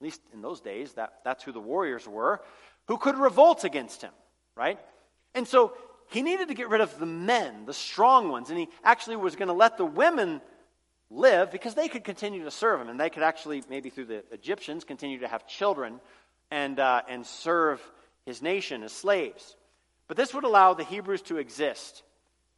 at 0.01 0.05
least 0.05 0.21
in 0.33 0.41
those 0.41 0.61
days, 0.61 0.93
that, 0.93 1.15
that's 1.25 1.43
who 1.43 1.51
the 1.51 1.61
warriors 1.61 2.07
were, 2.07 2.41
who 2.87 2.99
could 2.99 3.17
revolt 3.17 3.65
against 3.65 4.03
him, 4.03 4.13
right? 4.57 4.79
And 5.35 5.47
so 5.47 5.73
he 6.11 6.23
needed 6.23 6.49
to 6.49 6.55
get 6.55 6.69
rid 6.69 6.81
of 6.81 6.97
the 7.01 7.07
men, 7.07 7.67
the 7.67 7.75
strong 7.75 8.29
ones, 8.29 8.51
and 8.51 8.59
he 8.59 8.69
actually 8.85 9.17
was 9.17 9.35
going 9.35 9.49
to 9.49 9.55
let 9.55 9.77
the 9.77 9.85
women 9.85 10.41
live 11.11 11.51
because 11.51 11.75
they 11.75 11.89
could 11.89 12.05
continue 12.05 12.45
to 12.45 12.51
serve 12.51 12.81
him, 12.81 12.89
and 12.89 13.01
they 13.01 13.11
could 13.11 13.25
actually, 13.25 13.63
maybe 13.69 13.91
through 13.91 14.07
the 14.07 14.25
Egyptians, 14.31 14.85
continue 14.85 15.19
to 15.19 15.29
have 15.29 15.49
children 15.49 16.01
and, 16.51 16.79
uh, 16.79 17.03
and 17.09 17.27
serve 17.27 17.83
his 18.25 18.41
nation 18.41 18.85
as 18.85 18.93
slaves. 18.93 19.57
But 20.09 20.17
this 20.17 20.35
would 20.35 20.45
allow 20.45 20.75
the 20.75 20.85
Hebrews 20.85 21.23
to 21.23 21.37
exist 21.37 22.03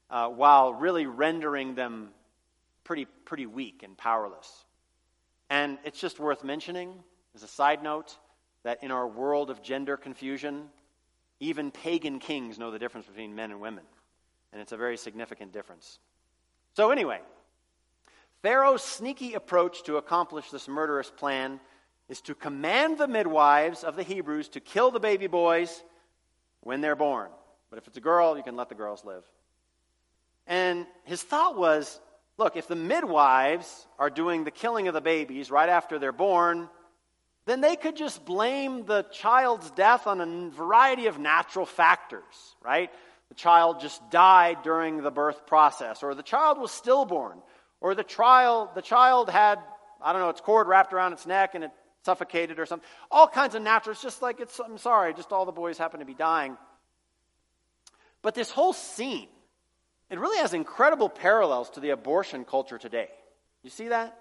uh, 0.08 0.28
while 0.28 0.72
really 0.72 1.06
rendering 1.06 1.74
them 1.74 2.10
pretty, 2.84 3.06
pretty 3.24 3.46
weak 3.46 3.82
and 3.82 3.96
powerless. 3.96 4.64
And 5.50 5.78
it's 5.84 6.00
just 6.00 6.20
worth 6.20 6.44
mentioning, 6.44 6.94
as 7.34 7.42
a 7.42 7.48
side 7.48 7.82
note, 7.82 8.16
that 8.62 8.82
in 8.82 8.92
our 8.92 9.06
world 9.06 9.50
of 9.50 9.62
gender 9.62 9.96
confusion, 9.96 10.68
even 11.40 11.70
pagan 11.70 12.20
kings 12.20 12.58
know 12.58 12.70
the 12.70 12.78
difference 12.78 13.06
between 13.06 13.34
men 13.34 13.50
and 13.50 13.60
women. 13.60 13.84
And 14.52 14.62
it's 14.62 14.72
a 14.72 14.76
very 14.76 14.96
significant 14.96 15.52
difference. 15.52 15.98
So, 16.74 16.90
anyway, 16.90 17.20
Pharaoh's 18.42 18.82
sneaky 18.82 19.34
approach 19.34 19.82
to 19.84 19.96
accomplish 19.96 20.50
this 20.50 20.68
murderous 20.68 21.10
plan 21.10 21.60
is 22.08 22.20
to 22.22 22.34
command 22.34 22.98
the 22.98 23.08
midwives 23.08 23.84
of 23.84 23.96
the 23.96 24.02
Hebrews 24.02 24.48
to 24.50 24.60
kill 24.60 24.90
the 24.90 25.00
baby 25.00 25.26
boys 25.26 25.82
when 26.60 26.80
they're 26.80 26.96
born. 26.96 27.30
But 27.70 27.78
if 27.78 27.86
it's 27.86 27.96
a 27.96 28.00
girl, 28.02 28.36
you 28.36 28.42
can 28.42 28.56
let 28.56 28.68
the 28.68 28.74
girls 28.74 29.04
live. 29.04 29.24
And 30.46 30.86
his 31.04 31.22
thought 31.22 31.56
was 31.56 32.00
look, 32.36 32.56
if 32.56 32.66
the 32.66 32.74
midwives 32.74 33.86
are 33.98 34.08
doing 34.08 34.44
the 34.44 34.50
killing 34.50 34.88
of 34.88 34.94
the 34.94 35.00
babies 35.00 35.50
right 35.50 35.68
after 35.68 35.98
they're 35.98 36.10
born, 36.10 36.70
then 37.44 37.60
they 37.60 37.76
could 37.76 37.96
just 37.96 38.24
blame 38.24 38.86
the 38.86 39.02
child's 39.12 39.70
death 39.72 40.06
on 40.06 40.20
a 40.20 40.50
variety 40.50 41.06
of 41.06 41.18
natural 41.18 41.66
factors, 41.66 42.22
right? 42.62 42.90
The 43.28 43.34
child 43.34 43.80
just 43.80 44.00
died 44.10 44.62
during 44.62 45.02
the 45.02 45.10
birth 45.10 45.46
process, 45.46 46.02
or 46.02 46.14
the 46.14 46.22
child 46.22 46.58
was 46.58 46.70
stillborn, 46.72 47.42
or 47.80 47.94
the 47.94 48.04
child, 48.04 48.70
the 48.74 48.82
child 48.82 49.28
had, 49.28 49.58
I 50.02 50.12
don't 50.12 50.22
know, 50.22 50.30
its 50.30 50.40
cord 50.40 50.66
wrapped 50.66 50.94
around 50.94 51.12
its 51.12 51.26
neck 51.26 51.54
and 51.54 51.64
it 51.64 51.70
suffocated 52.04 52.58
or 52.58 52.64
something. 52.64 52.88
All 53.10 53.28
kinds 53.28 53.54
of 53.54 53.62
natural, 53.62 53.92
it's 53.92 54.02
just 54.02 54.22
like, 54.22 54.40
it's, 54.40 54.58
I'm 54.58 54.78
sorry, 54.78 55.12
just 55.12 55.30
all 55.30 55.44
the 55.44 55.52
boys 55.52 55.76
happen 55.76 56.00
to 56.00 56.06
be 56.06 56.14
dying. 56.14 56.56
But 58.22 58.34
this 58.34 58.50
whole 58.50 58.72
scene, 58.72 59.28
it 60.10 60.18
really 60.18 60.38
has 60.38 60.54
incredible 60.54 61.08
parallels 61.08 61.70
to 61.70 61.80
the 61.80 61.90
abortion 61.90 62.44
culture 62.44 62.78
today. 62.78 63.08
You 63.62 63.70
see 63.70 63.88
that? 63.88 64.16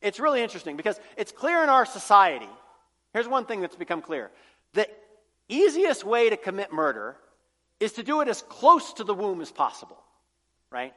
It's 0.00 0.20
really 0.20 0.42
interesting 0.42 0.76
because 0.76 0.98
it's 1.16 1.32
clear 1.32 1.62
in 1.62 1.68
our 1.68 1.84
society. 1.84 2.48
Here's 3.12 3.28
one 3.28 3.44
thing 3.44 3.60
that's 3.60 3.76
become 3.76 4.02
clear 4.02 4.30
the 4.72 4.88
easiest 5.48 6.04
way 6.04 6.30
to 6.30 6.36
commit 6.36 6.72
murder 6.72 7.16
is 7.80 7.92
to 7.92 8.02
do 8.02 8.20
it 8.20 8.28
as 8.28 8.42
close 8.42 8.92
to 8.94 9.04
the 9.04 9.14
womb 9.14 9.40
as 9.40 9.50
possible, 9.50 9.98
right? 10.70 10.94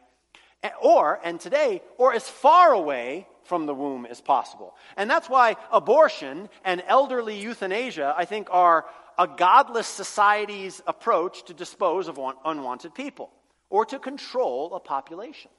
Or, 0.82 1.20
and 1.24 1.40
today, 1.40 1.82
or 1.98 2.14
as 2.14 2.30
far 2.30 2.72
away 2.72 3.28
from 3.44 3.66
the 3.66 3.74
womb 3.74 4.06
as 4.06 4.22
possible. 4.22 4.76
And 4.96 5.10
that's 5.10 5.30
why 5.30 5.58
abortion 5.72 6.50
and 6.64 6.84
elderly 6.88 7.40
euthanasia, 7.40 8.14
I 8.18 8.26
think, 8.26 8.48
are 8.52 8.86
a 9.18 9.28
godless 9.28 9.88
society's 9.88 10.82
approach 10.88 11.44
to 11.46 11.54
dispose 11.54 12.08
of 12.08 12.20
unwanted 12.46 12.94
people 12.96 13.30
or 13.70 13.86
to 13.86 14.00
control 14.00 14.74
a 14.76 14.80
population. 14.80 15.52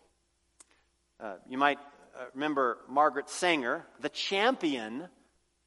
Uh, 1.21 1.35
you 1.49 1.59
might 1.59 1.79
uh, 2.19 2.25
remember 2.35 2.79
Margaret 2.89 3.29
Sanger, 3.29 3.85
the 4.01 4.09
champion 4.09 5.09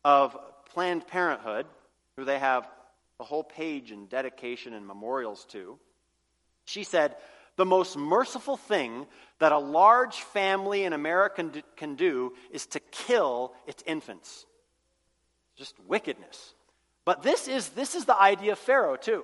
of 0.03 0.37
Planned 0.73 1.07
Parenthood, 1.07 1.65
who 2.15 2.25
they 2.25 2.39
have 2.39 2.67
a 3.19 3.23
whole 3.23 3.43
page 3.43 3.91
in 3.91 4.07
dedication 4.07 4.73
and 4.73 4.85
memorials 4.85 5.45
to. 5.45 5.79
She 6.65 6.83
said, 6.83 7.15
the 7.55 7.65
most 7.65 7.97
merciful 7.97 8.55
thing 8.55 9.07
that 9.39 9.51
a 9.51 9.57
large 9.57 10.15
family 10.15 10.83
in 10.83 10.93
America 10.93 11.51
can 11.75 11.95
do 11.95 12.33
is 12.51 12.67
to 12.67 12.79
kill 12.79 13.53
its 13.65 13.83
infants. 13.87 14.45
Just 15.55 15.75
wickedness. 15.87 16.53
But 17.07 17.23
this 17.23 17.47
is, 17.47 17.69
this 17.69 17.95
is 17.95 18.03
the 18.03 18.19
idea 18.19 18.51
of 18.51 18.59
Pharaoh, 18.59 18.97
too. 18.97 19.23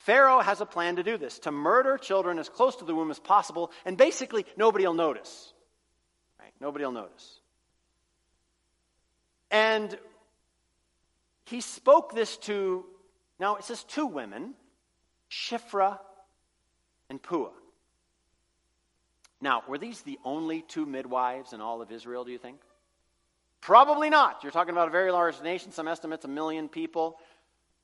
Pharaoh 0.00 0.40
has 0.40 0.60
a 0.60 0.66
plan 0.66 0.96
to 0.96 1.02
do 1.02 1.16
this, 1.16 1.38
to 1.38 1.50
murder 1.50 1.96
children 1.96 2.38
as 2.38 2.50
close 2.50 2.76
to 2.76 2.84
the 2.84 2.94
womb 2.94 3.10
as 3.10 3.18
possible, 3.18 3.70
and 3.86 3.96
basically 3.96 4.44
nobody 4.54 4.86
will 4.86 4.92
notice. 4.92 5.54
Right? 6.38 6.52
Nobody 6.60 6.84
will 6.84 6.92
notice. 6.92 7.40
And 9.50 9.96
he 11.46 11.62
spoke 11.62 12.14
this 12.14 12.36
to, 12.36 12.84
now 13.38 13.56
it 13.56 13.64
says 13.64 13.82
two 13.84 14.04
women, 14.04 14.52
Shiphrah 15.30 15.98
and 17.08 17.22
Puah. 17.22 17.48
Now, 19.40 19.62
were 19.66 19.78
these 19.78 20.02
the 20.02 20.18
only 20.22 20.60
two 20.60 20.84
midwives 20.84 21.54
in 21.54 21.62
all 21.62 21.80
of 21.80 21.90
Israel, 21.92 22.26
do 22.26 22.30
you 22.30 22.36
think? 22.36 22.60
Probably 23.60 24.10
not. 24.10 24.42
You're 24.42 24.52
talking 24.52 24.72
about 24.72 24.88
a 24.88 24.90
very 24.90 25.12
large 25.12 25.40
nation, 25.42 25.72
some 25.72 25.88
estimates 25.88 26.24
a 26.24 26.28
million 26.28 26.68
people. 26.68 27.18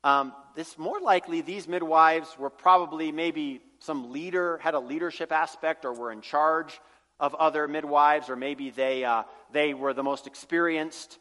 Um, 0.03 0.33
this 0.55 0.77
more 0.77 0.99
likely 0.99 1.41
these 1.41 1.67
midwives 1.67 2.37
were 2.37 2.49
probably 2.49 3.11
maybe 3.11 3.61
some 3.79 4.11
leader 4.11 4.57
had 4.59 4.73
a 4.73 4.79
leadership 4.79 5.31
aspect 5.31 5.85
or 5.85 5.93
were 5.93 6.11
in 6.11 6.21
charge 6.21 6.79
of 7.19 7.35
other 7.35 7.67
midwives 7.67 8.29
or 8.29 8.35
maybe 8.35 8.69
they 8.69 9.03
uh, 9.03 9.23
they 9.51 9.73
were 9.73 9.93
the 9.93 10.03
most 10.03 10.27
experienced 10.27 11.17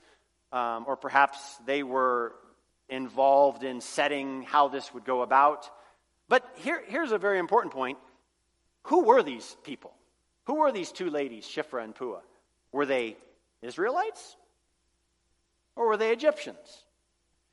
um, 0.52 0.84
or 0.86 0.96
perhaps 0.96 1.38
they 1.66 1.82
were 1.82 2.34
involved 2.88 3.64
in 3.64 3.80
setting 3.80 4.42
how 4.42 4.68
this 4.68 4.92
would 4.92 5.04
go 5.04 5.22
about 5.22 5.70
but 6.28 6.44
here, 6.56 6.82
here's 6.86 7.12
a 7.12 7.18
very 7.18 7.38
important 7.38 7.72
point. 7.72 7.98
Who 8.84 9.04
were 9.04 9.22
these 9.22 9.56
people? 9.64 9.92
Who 10.44 10.56
were 10.56 10.72
these 10.72 10.92
two 10.92 11.10
ladies, 11.10 11.44
Shiphrah 11.44 11.84
and 11.84 11.94
Puah? 11.94 12.22
Were 12.72 12.86
they 12.86 13.16
Israelites? 13.62 14.36
Or 15.76 15.88
were 15.88 15.96
they 15.96 16.12
Egyptians? 16.12 16.84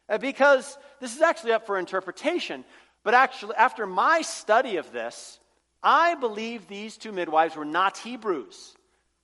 Uh, 0.10 0.18
because 0.18 0.78
this 1.00 1.16
is 1.16 1.22
actually 1.22 1.52
up 1.52 1.66
for 1.66 1.78
interpretation, 1.78 2.66
but 3.04 3.14
actually, 3.14 3.56
after 3.56 3.86
my 3.86 4.22
study 4.22 4.78
of 4.78 4.92
this, 4.92 5.40
I 5.84 6.16
believe 6.16 6.68
these 6.68 6.98
two 6.98 7.12
midwives 7.12 7.56
were 7.56 7.66
not 7.66 7.98
Hebrews. 7.98 8.76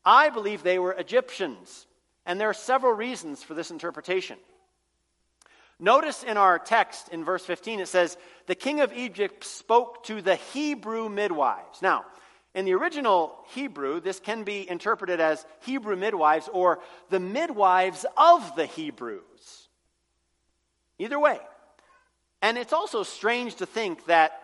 I 0.03 0.29
believe 0.29 0.61
they 0.61 0.79
were 0.79 0.93
Egyptians. 0.93 1.87
And 2.25 2.39
there 2.39 2.49
are 2.49 2.53
several 2.53 2.91
reasons 2.91 3.41
for 3.41 3.53
this 3.53 3.71
interpretation. 3.71 4.37
Notice 5.79 6.23
in 6.23 6.35
our 6.35 6.59
text 6.59 7.07
in 7.09 7.23
verse 7.23 7.45
15, 7.45 7.79
it 7.79 7.87
says, 7.87 8.17
The 8.47 8.55
king 8.55 8.81
of 8.81 8.91
Egypt 8.91 9.45
spoke 9.45 10.03
to 10.05 10.21
the 10.21 10.35
Hebrew 10.35 11.07
midwives. 11.07 11.81
Now, 11.81 12.03
in 12.55 12.65
the 12.65 12.73
original 12.73 13.37
Hebrew, 13.49 13.99
this 13.99 14.19
can 14.19 14.43
be 14.43 14.67
interpreted 14.69 15.19
as 15.19 15.45
Hebrew 15.61 15.95
midwives 15.95 16.49
or 16.51 16.79
the 17.09 17.19
midwives 17.19 18.05
of 18.17 18.55
the 18.55 18.65
Hebrews. 18.65 19.69
Either 20.97 21.19
way. 21.19 21.39
And 22.41 22.57
it's 22.57 22.73
also 22.73 23.03
strange 23.03 23.55
to 23.55 23.65
think 23.65 24.05
that 24.05 24.41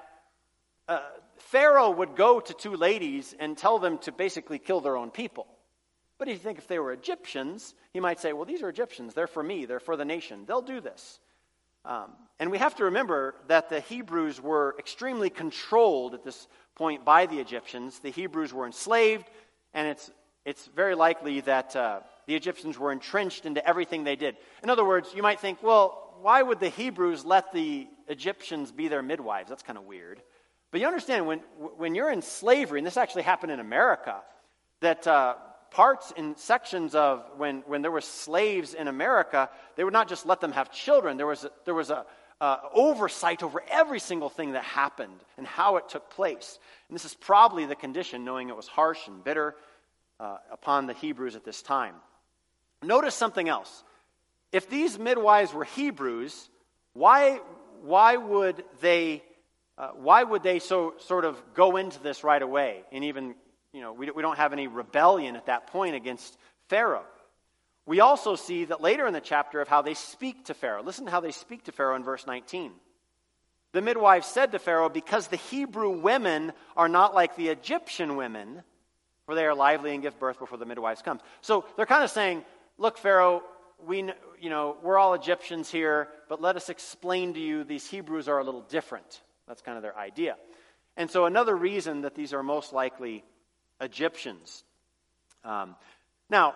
uh, 0.87 0.99
Pharaoh 1.37 1.91
would 1.91 2.15
go 2.15 2.39
to 2.39 2.53
two 2.53 2.75
ladies 2.75 3.33
and 3.39 3.57
tell 3.57 3.79
them 3.79 3.97
to 3.99 4.11
basically 4.11 4.59
kill 4.59 4.81
their 4.81 4.97
own 4.97 5.09
people. 5.09 5.47
But 6.17 6.27
if 6.27 6.35
you 6.35 6.39
think 6.39 6.57
if 6.57 6.67
they 6.67 6.79
were 6.79 6.93
Egyptians, 6.93 7.73
he 7.91 7.99
might 7.99 8.19
say, 8.19 8.33
well, 8.33 8.45
these 8.45 8.61
are 8.61 8.69
Egyptians. 8.69 9.13
They're 9.13 9.27
for 9.27 9.43
me. 9.43 9.65
They're 9.65 9.79
for 9.79 9.97
the 9.97 10.05
nation. 10.05 10.45
They'll 10.45 10.61
do 10.61 10.79
this. 10.79 11.19
Um, 11.85 12.11
and 12.39 12.51
we 12.51 12.57
have 12.57 12.75
to 12.75 12.85
remember 12.85 13.35
that 13.47 13.69
the 13.69 13.79
Hebrews 13.79 14.41
were 14.41 14.75
extremely 14.79 15.29
controlled 15.29 16.13
at 16.13 16.23
this 16.23 16.47
point 16.75 17.05
by 17.05 17.27
the 17.27 17.39
Egyptians. 17.39 17.99
The 17.99 18.09
Hebrews 18.09 18.53
were 18.53 18.65
enslaved, 18.65 19.29
and 19.73 19.87
it's, 19.87 20.11
it's 20.43 20.65
very 20.75 20.95
likely 20.95 21.41
that 21.41 21.75
uh, 21.75 21.99
the 22.27 22.35
Egyptians 22.35 22.77
were 22.77 22.91
entrenched 22.91 23.45
into 23.45 23.65
everything 23.65 24.03
they 24.03 24.15
did. 24.15 24.35
In 24.63 24.69
other 24.69 24.83
words, 24.83 25.13
you 25.15 25.21
might 25.21 25.39
think, 25.39 25.61
well, 25.63 26.15
why 26.21 26.41
would 26.41 26.59
the 26.59 26.69
Hebrews 26.69 27.23
let 27.23 27.53
the 27.53 27.87
Egyptians 28.07 28.71
be 28.71 28.87
their 28.87 29.03
midwives? 29.03 29.49
That's 29.49 29.63
kind 29.63 29.77
of 29.77 29.85
weird. 29.85 30.21
But 30.71 30.81
you 30.81 30.87
understand, 30.87 31.27
when, 31.27 31.39
when 31.77 31.95
you're 31.95 32.11
in 32.11 32.21
slavery, 32.21 32.79
and 32.79 32.87
this 32.87 32.97
actually 32.97 33.23
happened 33.23 33.51
in 33.51 33.59
America, 33.59 34.17
that 34.81 35.07
uh, 35.07 35.35
parts 35.71 36.13
and 36.15 36.37
sections 36.37 36.95
of 36.95 37.25
when, 37.37 37.63
when 37.67 37.81
there 37.81 37.91
were 37.91 38.01
slaves 38.01 38.73
in 38.73 38.87
America, 38.87 39.49
they 39.75 39.83
would 39.83 39.93
not 39.93 40.07
just 40.07 40.25
let 40.25 40.39
them 40.39 40.51
have 40.51 40.71
children. 40.71 41.17
There 41.17 41.27
was 41.27 41.43
a, 41.43 41.51
there 41.65 41.73
was 41.73 41.89
a 41.89 42.05
oversight 42.73 43.43
over 43.43 43.63
every 43.71 43.99
single 43.99 44.29
thing 44.29 44.51
that 44.53 44.63
happened 44.63 45.19
and 45.37 45.47
how 45.47 45.77
it 45.77 45.89
took 45.89 46.09
place. 46.09 46.59
And 46.89 46.95
this 46.95 47.05
is 47.05 47.13
probably 47.13 47.65
the 47.65 47.75
condition, 47.75 48.25
knowing 48.25 48.49
it 48.49 48.55
was 48.55 48.67
harsh 48.67 49.07
and 49.07 49.23
bitter 49.23 49.55
uh, 50.19 50.37
upon 50.51 50.85
the 50.85 50.93
Hebrews 50.93 51.35
at 51.35 51.43
this 51.43 51.61
time. 51.61 51.95
Notice 52.83 53.15
something 53.15 53.49
else. 53.49 53.83
If 54.51 54.69
these 54.69 54.99
midwives 54.99 55.53
were 55.53 55.63
Hebrews, 55.63 56.49
why, 56.93 57.39
why 57.81 58.17
would 58.17 58.63
they? 58.81 59.23
Uh, 59.77 59.89
why 59.89 60.23
would 60.23 60.41
they 60.41 60.59
so 60.59 60.93
sort 60.99 61.25
of 61.25 61.37
go 61.53 61.75
into 61.75 62.01
this 62.01 62.23
right 62.23 62.41
away 62.41 62.83
and 62.93 63.03
even 63.03 63.35
you 63.75 63.81
know, 63.81 63.91
we, 63.91 64.09
we 64.09 64.21
don't 64.21 64.37
have 64.37 64.53
any 64.53 64.67
rebellion 64.67 65.35
at 65.35 65.47
that 65.47 65.67
point 65.67 65.95
against 65.95 66.37
Pharaoh. 66.69 67.03
We 67.85 67.99
also 67.99 68.35
see 68.35 68.63
that 68.65 68.81
later 68.81 69.05
in 69.05 69.13
the 69.13 69.19
chapter 69.19 69.59
of 69.59 69.67
how 69.67 69.81
they 69.81 69.93
speak 69.93 70.45
to 70.45 70.53
Pharaoh. 70.53 70.81
Listen 70.81 71.05
to 71.05 71.11
how 71.11 71.19
they 71.19 71.33
speak 71.33 71.65
to 71.65 71.73
Pharaoh 71.73 71.97
in 71.97 72.03
verse 72.03 72.25
19. 72.25 72.71
The 73.73 73.81
midwife 73.81 74.23
said 74.23 74.53
to 74.53 74.59
Pharaoh, 74.59 74.87
Because 74.87 75.27
the 75.27 75.35
Hebrew 75.35 75.89
women 75.99 76.53
are 76.77 76.87
not 76.87 77.13
like 77.13 77.35
the 77.35 77.49
Egyptian 77.49 78.15
women, 78.15 78.63
for 79.25 79.35
they 79.35 79.45
are 79.45 79.53
lively 79.53 79.93
and 79.93 80.01
give 80.01 80.17
birth 80.19 80.39
before 80.39 80.57
the 80.57 80.65
midwives 80.65 81.01
come. 81.01 81.19
So 81.41 81.65
they're 81.75 81.85
kind 81.85 82.05
of 82.05 82.09
saying, 82.09 82.45
Look, 82.77 82.97
Pharaoh, 82.97 83.43
we, 83.85 84.09
you 84.39 84.49
know, 84.49 84.77
we're 84.83 84.97
all 84.97 85.15
Egyptians 85.15 85.69
here, 85.69 86.07
but 86.29 86.41
let 86.41 86.55
us 86.55 86.69
explain 86.69 87.33
to 87.33 87.41
you 87.41 87.65
these 87.65 87.85
Hebrews 87.85 88.29
are 88.29 88.39
a 88.39 88.43
little 88.45 88.61
different. 88.61 89.21
That's 89.49 89.61
kind 89.61 89.75
of 89.75 89.83
their 89.83 89.97
idea. 89.97 90.37
And 90.95 91.11
so 91.11 91.25
another 91.25 91.55
reason 91.55 92.01
that 92.01 92.15
these 92.15 92.33
are 92.33 92.41
most 92.41 92.71
likely 92.71 93.25
Egyptians. 93.81 94.63
Um, 95.43 95.75
now, 96.29 96.55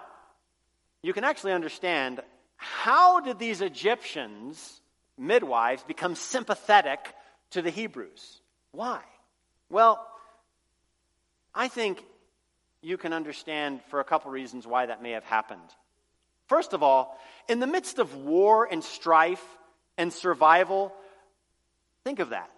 you 1.01 1.13
can 1.13 1.23
actually 1.23 1.53
understand 1.53 2.21
how 2.55 3.19
did 3.19 3.39
these 3.39 3.61
Egyptians, 3.61 4.81
midwives, 5.17 5.83
become 5.83 6.15
sympathetic 6.15 6.99
to 7.51 7.61
the 7.61 7.69
Hebrews? 7.69 8.41
Why? 8.71 9.01
Well, 9.69 10.05
I 11.53 11.67
think 11.67 12.03
you 12.81 12.97
can 12.97 13.13
understand 13.13 13.81
for 13.89 13.99
a 13.99 14.03
couple 14.03 14.31
reasons 14.31 14.65
why 14.65 14.85
that 14.85 15.01
may 15.01 15.11
have 15.11 15.23
happened. 15.23 15.61
First 16.47 16.73
of 16.73 16.81
all, 16.83 17.19
in 17.47 17.59
the 17.59 17.67
midst 17.67 17.99
of 17.99 18.15
war 18.15 18.67
and 18.69 18.83
strife 18.83 19.43
and 19.97 20.11
survival, 20.11 20.93
think 22.03 22.19
of 22.19 22.29
that. 22.29 22.49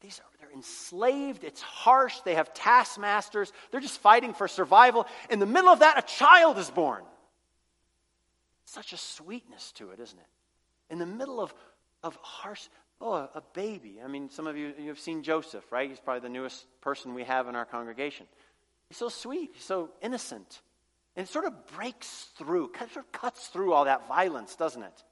These 0.00 0.20
are 0.20 0.30
they're 0.50 0.56
enslaved. 0.56 1.44
It's 1.44 1.60
harsh. 1.60 2.20
They 2.20 2.34
have 2.34 2.52
taskmasters. 2.54 3.52
They're 3.70 3.80
just 3.80 4.00
fighting 4.00 4.34
for 4.34 4.48
survival. 4.48 5.06
In 5.28 5.38
the 5.38 5.46
middle 5.46 5.70
of 5.70 5.80
that, 5.80 5.98
a 5.98 6.02
child 6.02 6.58
is 6.58 6.70
born. 6.70 7.04
Such 8.64 8.92
a 8.92 8.96
sweetness 8.96 9.72
to 9.72 9.90
it, 9.90 10.00
isn't 10.00 10.18
it? 10.18 10.26
In 10.90 10.98
the 10.98 11.06
middle 11.06 11.40
of, 11.40 11.54
of 12.02 12.16
harsh, 12.16 12.68
oh, 13.00 13.28
a, 13.34 13.42
baby. 13.52 14.00
I 14.02 14.08
mean, 14.08 14.30
some 14.30 14.46
of 14.46 14.56
you, 14.56 14.72
you've 14.78 14.98
seen 14.98 15.22
Joseph, 15.22 15.70
right? 15.70 15.88
He's 15.88 16.00
probably 16.00 16.20
the 16.20 16.28
newest 16.28 16.66
person 16.80 17.14
we 17.14 17.24
have 17.24 17.48
in 17.48 17.54
our 17.54 17.64
congregation. 17.64 18.26
He's 18.88 18.98
so 18.98 19.08
sweet. 19.08 19.50
He's 19.54 19.64
so 19.64 19.90
innocent. 20.02 20.62
And 21.16 21.26
it 21.26 21.30
sort 21.30 21.44
of 21.44 21.66
breaks 21.76 22.28
through, 22.38 22.72
sort 22.78 22.96
of 22.96 23.12
cuts 23.12 23.48
through 23.48 23.72
all 23.72 23.84
that 23.84 24.08
violence, 24.08 24.56
doesn't 24.56 24.82
it? 24.82 25.04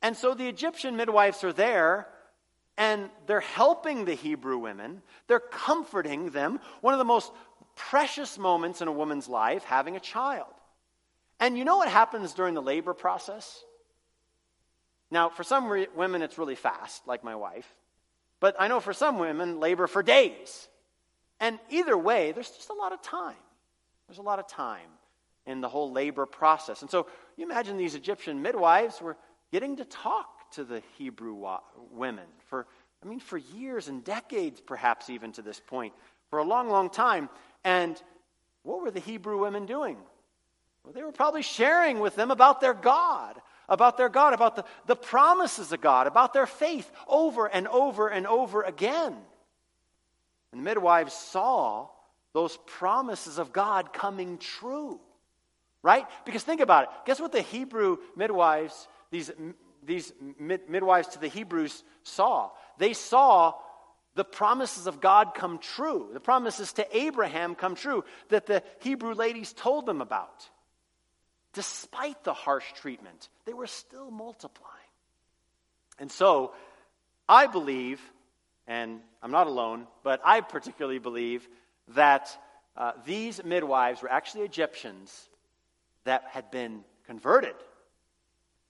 And 0.00 0.16
so 0.16 0.34
the 0.34 0.48
Egyptian 0.48 0.96
midwives 0.96 1.44
are 1.44 1.52
there 1.52 2.08
and 2.78 3.10
they're 3.26 3.40
helping 3.40 4.04
the 4.04 4.14
Hebrew 4.14 4.56
women. 4.56 5.02
They're 5.26 5.40
comforting 5.40 6.30
them. 6.30 6.60
One 6.80 6.94
of 6.94 6.98
the 6.98 7.04
most 7.04 7.32
precious 7.74 8.38
moments 8.38 8.80
in 8.80 8.88
a 8.88 8.92
woman's 8.92 9.28
life, 9.28 9.64
having 9.64 9.96
a 9.96 10.00
child. 10.00 10.46
And 11.40 11.58
you 11.58 11.64
know 11.64 11.76
what 11.76 11.88
happens 11.88 12.32
during 12.32 12.54
the 12.54 12.62
labor 12.62 12.94
process? 12.94 13.64
Now, 15.10 15.28
for 15.28 15.42
some 15.42 15.68
re- 15.68 15.88
women, 15.96 16.22
it's 16.22 16.38
really 16.38 16.54
fast, 16.54 17.06
like 17.06 17.24
my 17.24 17.34
wife. 17.34 17.66
But 18.40 18.54
I 18.60 18.68
know 18.68 18.78
for 18.78 18.92
some 18.92 19.18
women, 19.18 19.58
labor 19.58 19.88
for 19.88 20.02
days. 20.02 20.68
And 21.40 21.58
either 21.70 21.98
way, 21.98 22.30
there's 22.30 22.50
just 22.50 22.70
a 22.70 22.74
lot 22.74 22.92
of 22.92 23.02
time. 23.02 23.36
There's 24.06 24.18
a 24.18 24.22
lot 24.22 24.38
of 24.38 24.46
time 24.46 24.88
in 25.46 25.60
the 25.60 25.68
whole 25.68 25.90
labor 25.90 26.26
process. 26.26 26.82
And 26.82 26.90
so 26.90 27.08
you 27.36 27.44
imagine 27.44 27.76
these 27.76 27.96
Egyptian 27.96 28.40
midwives 28.40 29.00
were 29.00 29.16
getting 29.50 29.76
to 29.76 29.84
talk 29.84 30.37
to 30.52 30.64
the 30.64 30.82
Hebrew 30.96 31.46
women 31.92 32.26
for, 32.48 32.66
I 33.02 33.06
mean, 33.06 33.20
for 33.20 33.38
years 33.38 33.88
and 33.88 34.04
decades, 34.04 34.60
perhaps 34.60 35.10
even 35.10 35.32
to 35.32 35.42
this 35.42 35.60
point, 35.60 35.92
for 36.30 36.38
a 36.38 36.44
long, 36.44 36.68
long 36.68 36.90
time. 36.90 37.28
And 37.64 38.00
what 38.62 38.82
were 38.82 38.90
the 38.90 39.00
Hebrew 39.00 39.40
women 39.40 39.66
doing? 39.66 39.96
Well, 40.84 40.92
they 40.92 41.02
were 41.02 41.12
probably 41.12 41.42
sharing 41.42 42.00
with 42.00 42.16
them 42.16 42.30
about 42.30 42.60
their 42.60 42.74
God, 42.74 43.40
about 43.68 43.96
their 43.96 44.08
God, 44.08 44.32
about 44.32 44.56
the, 44.56 44.64
the 44.86 44.96
promises 44.96 45.72
of 45.72 45.80
God, 45.80 46.06
about 46.06 46.32
their 46.32 46.46
faith 46.46 46.90
over 47.06 47.46
and 47.46 47.68
over 47.68 48.08
and 48.08 48.26
over 48.26 48.62
again. 48.62 49.14
And 50.52 50.60
the 50.60 50.64
midwives 50.64 51.12
saw 51.12 51.88
those 52.32 52.58
promises 52.66 53.38
of 53.38 53.52
God 53.52 53.92
coming 53.92 54.38
true. 54.38 55.00
Right? 55.82 56.06
Because 56.24 56.42
think 56.42 56.60
about 56.60 56.84
it. 56.84 56.88
Guess 57.06 57.20
what 57.20 57.32
the 57.32 57.42
Hebrew 57.42 57.98
midwives, 58.16 58.88
these 59.10 59.30
these 59.84 60.12
mid- 60.38 60.68
midwives 60.68 61.08
to 61.08 61.18
the 61.18 61.28
Hebrews 61.28 61.82
saw. 62.02 62.50
They 62.78 62.92
saw 62.92 63.54
the 64.14 64.24
promises 64.24 64.86
of 64.86 65.00
God 65.00 65.34
come 65.34 65.58
true, 65.58 66.08
the 66.12 66.20
promises 66.20 66.72
to 66.74 66.96
Abraham 66.96 67.54
come 67.54 67.74
true 67.74 68.04
that 68.30 68.46
the 68.46 68.62
Hebrew 68.80 69.14
ladies 69.14 69.52
told 69.52 69.86
them 69.86 70.00
about. 70.00 70.48
Despite 71.52 72.24
the 72.24 72.34
harsh 72.34 72.64
treatment, 72.74 73.28
they 73.46 73.52
were 73.52 73.66
still 73.66 74.10
multiplying. 74.10 74.74
And 75.98 76.10
so, 76.10 76.52
I 77.28 77.46
believe, 77.46 78.00
and 78.66 79.00
I'm 79.22 79.30
not 79.30 79.46
alone, 79.46 79.86
but 80.02 80.20
I 80.24 80.40
particularly 80.40 80.98
believe 80.98 81.48
that 81.94 82.36
uh, 82.76 82.92
these 83.06 83.42
midwives 83.44 84.02
were 84.02 84.10
actually 84.10 84.44
Egyptians 84.44 85.28
that 86.04 86.24
had 86.30 86.50
been 86.50 86.84
converted 87.06 87.54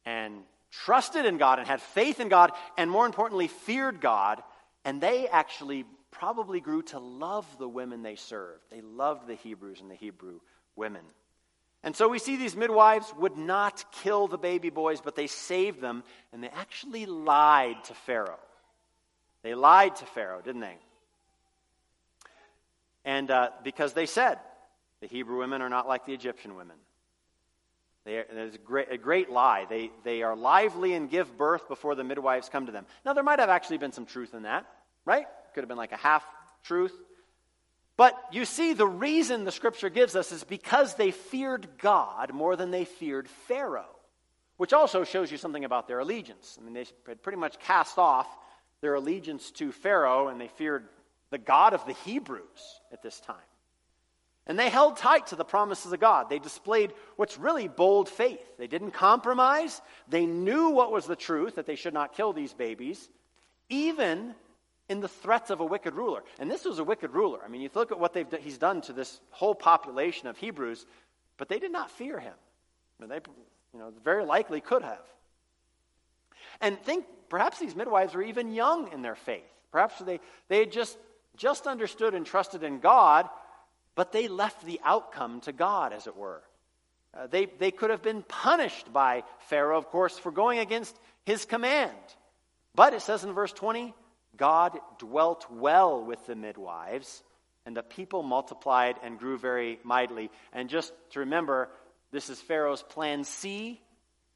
and 0.05 0.43
trusted 0.71 1.27
in 1.27 1.39
God 1.39 1.59
and 1.59 1.67
had 1.67 1.81
faith 1.81 2.21
in 2.21 2.29
God, 2.29 2.53
and 2.77 2.91
more 2.91 3.07
importantly, 3.07 3.49
feared 3.49 4.01
God, 4.01 4.43
and 4.85 5.01
they 5.01 5.29
actually 5.29 5.85
probably 6.11 6.61
grew 6.61 6.83
to 6.83 6.99
love 6.99 7.47
the 7.59 7.69
women 7.69 8.03
they 8.03 8.17
served. 8.17 8.63
They 8.71 8.81
loved 8.81 9.27
the 9.27 9.35
Hebrews 9.35 9.81
and 9.81 9.91
the 9.91 9.95
Hebrew 9.95 10.41
women. 10.77 11.03
And 11.83 11.95
so 11.95 12.09
we 12.09 12.19
see 12.19 12.37
these 12.37 12.57
midwives 12.57 13.13
would 13.17 13.37
not 13.37 13.85
kill 14.03 14.27
the 14.27 14.39
baby 14.39 14.71
boys, 14.71 15.01
but 15.01 15.15
they 15.15 15.27
saved 15.27 15.81
them, 15.81 16.03
and 16.33 16.43
they 16.43 16.49
actually 16.49 17.07
lied 17.07 17.85
to 17.85 17.95
Pharaoh. 17.95 18.41
They 19.43 19.55
lied 19.55 19.97
to 19.97 20.07
Pharaoh, 20.07 20.41
didn't 20.41 20.63
they? 20.63 20.77
And 23.05 23.31
uh, 23.31 23.51
because 23.63 23.93
they 23.93 24.07
said, 24.07 24.39
the 25.01 25.07
Hebrew 25.07 25.39
women 25.39 25.63
are 25.63 25.69
not 25.69 25.87
like 25.87 26.05
the 26.05 26.13
Egyptian 26.13 26.57
women. 26.57 26.77
They, 28.09 28.25
there's 28.33 28.55
a 28.55 28.59
great, 28.59 28.91
a 28.91 28.97
great 28.97 29.29
lie. 29.29 29.67
They, 29.69 29.91
they 30.03 30.23
are 30.23 30.35
lively 30.35 30.95
and 30.95 31.11
give 31.11 31.37
birth 31.37 31.69
before 31.69 31.95
the 31.95 32.05
midwives 32.05 32.49
come 32.49 32.65
to 32.65 32.73
them. 32.73 32.87
Now, 33.05 33.13
there 33.13 33.23
might 33.23 33.39
have 33.39 33.51
actually 33.51 33.77
been 33.77 33.93
some 33.93 34.07
truth 34.07 34.33
in 34.33 34.45
that, 34.45 34.65
right? 35.05 35.27
Could 35.53 35.61
have 35.61 35.69
been 35.69 35.77
like 35.77 35.93
a 35.93 35.99
half 35.99 36.25
truth. 36.63 36.95
But 37.99 38.19
you 38.33 38.47
see, 38.47 38.73
the 38.73 38.87
reason 38.87 39.45
the 39.45 39.53
scripture 39.53 39.91
gives 39.91 40.17
us 40.17 40.33
is 40.33 40.43
because 40.43 40.95
they 40.95 41.11
feared 41.11 41.69
God 41.77 42.33
more 42.33 42.57
than 42.57 42.71
they 42.71 42.87
feared 42.87 43.29
Pharaoh, 43.47 43.95
which 44.57 44.73
also 44.73 45.05
shows 45.05 45.31
you 45.31 45.37
something 45.37 45.67
about 45.67 45.87
their 45.87 45.99
allegiance. 45.99 46.57
I 46.59 46.65
mean, 46.65 46.73
they 46.73 46.87
had 47.07 47.23
pretty 47.23 47.39
much 47.39 47.59
cast 47.59 47.99
off 47.99 48.27
their 48.81 48.95
allegiance 48.95 49.51
to 49.51 49.71
Pharaoh 49.71 50.29
and 50.29 50.41
they 50.41 50.49
feared 50.49 50.89
the 51.29 51.37
God 51.37 51.75
of 51.75 51.85
the 51.85 51.93
Hebrews 51.93 52.81
at 52.91 53.03
this 53.03 53.21
time. 53.21 53.37
And 54.49 54.59
they 54.59 54.71
held 54.71 54.97
tight 54.97 55.29
to 55.29 55.37
the 55.37 55.45
promises 55.45 55.93
of 55.93 56.01
God. 56.01 56.31
They 56.31 56.39
displayed 56.39 56.95
what's 57.17 57.39
really 57.39 57.69
bold 57.69 58.09
faith. 58.09 58.43
They 58.59 58.67
didn't 58.67 58.93
compromise. 58.93 59.83
They 60.09 60.25
knew 60.25 60.71
what 60.71 60.91
was 60.91 61.05
the 61.05 61.17
truth, 61.17 61.57
that 61.57 61.67
they 61.67 61.77
should 61.77 61.93
not 61.93 62.15
kill 62.15 62.33
these 62.33 62.55
babies, 62.55 63.11
even 63.69 64.35
in 64.89 65.01
the 65.01 65.09
threats 65.09 65.51
of 65.51 65.61
a 65.61 65.67
wicked 65.67 65.95
ruler. 65.95 66.25
And 66.39 66.51
this 66.51 66.65
was 66.65 66.79
a 66.79 66.85
wicked 66.85 67.13
ruler. 67.13 67.41
I 67.45 67.49
mean, 67.49 67.61
you 67.61 67.69
look 67.75 67.93
at 67.93 68.01
what 68.01 68.17
he's 68.41 68.57
done 68.57 68.81
to 68.83 68.95
this 68.95 69.21
whole 69.31 69.55
population 69.55 70.29
of 70.29 70.39
Hebrews, 70.39 70.87
but 71.37 71.51
they 71.51 71.59
did 71.59 71.71
not 71.71 71.91
fear 71.91 72.19
him. 72.19 72.35
They, 73.01 73.21
you 73.75 73.79
know, 73.79 73.93
very 74.03 74.25
likely 74.25 74.63
could 74.63 74.83
have. 74.83 75.05
And 76.63 76.81
think 76.81 77.05
perhaps 77.29 77.59
these 77.59 77.77
midwives 77.77 78.15
were 78.15 78.23
even 78.23 78.53
young 78.53 78.91
in 78.93 79.03
their 79.03 79.15
faith. 79.15 79.45
Perhaps 79.73 79.99
they, 79.99 80.21
they 80.49 80.61
had 80.61 80.73
just, 80.73 80.97
just 81.37 81.67
understood 81.67 82.15
and 82.15 82.25
trusted 82.25 82.63
in 82.63 82.81
God 82.81 83.29
but 83.99 84.13
they 84.13 84.29
left 84.29 84.65
the 84.65 84.81
outcome 84.85 85.41
to 85.41 85.51
God, 85.51 85.93
as 85.93 86.07
it 86.07 86.17
were. 86.17 86.41
Uh, 87.13 87.27
they, 87.27 87.47
they 87.47 87.73
could 87.73 87.91
have 87.91 88.01
been 88.01 88.23
punished 88.23 88.93
by 88.93 89.25
Pharaoh, 89.49 89.77
of 89.77 89.89
course, 89.89 90.17
for 90.17 90.31
going 90.31 90.61
against 90.61 90.97
his 91.27 91.45
command. 91.45 91.97
But 92.77 92.95
it 92.95 93.03
says 93.03 93.25
in 93.25 93.33
verse 93.33 93.53
20, 93.53 93.93
God 94.37 94.79
dwelt 94.99 95.51
well 95.51 96.05
with 96.05 96.25
the 96.27 96.37
midwives, 96.37 97.25
and 97.67 97.77
the 97.77 97.83
people 97.83 98.23
multiplied 98.23 98.95
and 99.03 99.19
grew 99.19 99.37
very 99.37 99.81
mightily. 99.83 100.31
And 100.53 100.69
just 100.69 100.93
to 101.11 101.19
remember, 101.19 101.69
this 102.13 102.31
is 102.31 102.41
Pharaoh's 102.41 102.85
plan 102.85 103.25
C, 103.25 103.81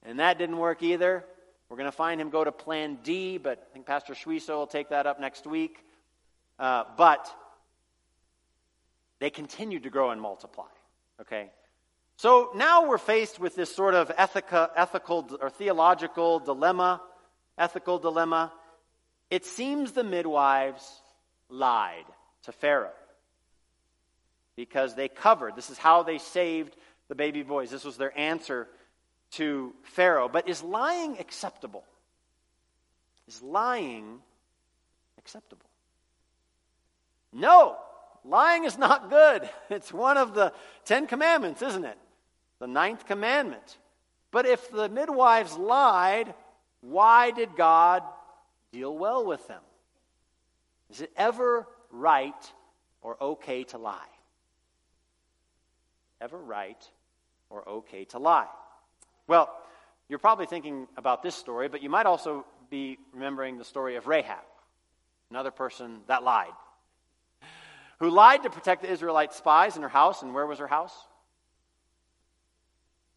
and 0.03 0.19
that 0.19 0.39
didn't 0.39 0.59
work 0.59 0.83
either. 0.83 1.25
We're 1.69 1.77
going 1.77 1.87
to 1.89 1.93
find 1.97 2.21
him 2.21 2.31
go 2.31 2.43
to 2.43 2.51
plan 2.51 2.99
D, 3.05 3.39
but 3.39 3.65
I 3.71 3.75
think 3.75 3.87
Pastor 3.87 4.15
Schwieso 4.15 4.57
will 4.57 4.67
take 4.67 4.89
that 4.89 5.07
up 5.07 5.21
next 5.21 5.47
week. 5.47 5.79
Uh, 6.59 6.83
but 6.97 7.33
they 9.23 9.31
continued 9.31 9.85
to 9.85 9.89
grow 9.89 10.11
and 10.11 10.21
multiply. 10.21 10.67
Okay? 11.21 11.49
So 12.17 12.51
now 12.57 12.89
we're 12.89 12.99
faced 12.99 13.39
with 13.39 13.55
this 13.55 13.73
sort 13.73 13.95
of 13.95 14.09
ethica, 14.17 14.71
ethical 14.75 15.39
or 15.41 15.49
theological 15.49 16.41
dilemma, 16.41 17.01
ethical 17.57 18.01
dilemma. 18.01 18.53
It 19.31 19.45
seems 19.45 19.93
the 19.93 20.03
midwives 20.03 20.85
lied 21.49 22.05
to 22.47 22.53
Pharaoh 22.53 22.91
because 24.57 24.97
they 24.97 25.07
covered. 25.07 25.55
This 25.55 25.71
is 25.71 25.79
how 25.79 26.03
they 26.03 26.19
saved 26.19 26.75
the 27.07 27.15
baby 27.15 27.45
boys. 27.45 27.71
This 27.71 27.85
was 27.85 27.97
their 27.97 28.19
answer 28.19 28.67
to 29.35 29.73
Pharaoh. 29.85 30.29
But 30.29 30.49
is 30.49 30.65
lying 30.65 31.17
acceptable? 31.21 31.85
Is 33.29 33.41
lying 33.41 34.19
acceptable? 35.17 35.71
No, 37.33 37.77
lying 38.25 38.65
is 38.65 38.79
not 38.79 39.11
good. 39.11 39.49
It's 39.71 39.93
one 39.93 40.17
of 40.17 40.35
the 40.35 40.53
Ten 40.85 41.07
Commandments, 41.07 41.63
isn't 41.63 41.85
it? 41.85 41.99
The 42.59 42.67
ninth 42.67 43.07
commandment. 43.07 43.79
But 44.31 44.47
if 44.47 44.71
the 44.71 44.89
midwives 44.89 45.57
lied, 45.57 46.35
why 46.81 47.31
did 47.31 47.57
God 47.57 48.03
deal 48.73 48.97
well 48.97 49.25
with 49.25 49.47
them? 49.49 49.63
Is 50.91 51.01
it 51.01 51.11
ever 51.17 51.67
right 51.91 52.53
or 53.01 53.17
okay 53.23 53.65
to 53.65 53.79
lie? 53.79 54.09
Ever 56.21 56.39
right 56.39 56.83
or 57.51 57.69
okay 57.69 58.05
to 58.07 58.19
lie? 58.19 58.49
Well, 59.27 59.51
you're 60.09 60.19
probably 60.19 60.47
thinking 60.47 60.89
about 60.97 61.23
this 61.23 61.35
story, 61.35 61.69
but 61.69 61.83
you 61.83 61.89
might 61.89 62.07
also 62.07 62.45
be 62.69 62.99
remembering 63.13 63.59
the 63.59 63.65
story 63.65 63.97
of 63.97 64.07
Rahab, 64.07 64.45
another 65.31 65.51
person 65.51 66.01
that 66.07 66.23
lied, 66.23 66.53
who 68.03 68.11
lied 68.11 68.43
to 68.43 68.51
protect 68.51 68.83
the 68.83 68.91
Israelite 68.91 69.33
spies 69.33 69.77
in 69.77 69.83
her 69.83 69.89
house. 69.89 70.23
And 70.23 70.35
where 70.35 70.45
was 70.45 70.59
her 70.59 70.67
house? 70.67 70.93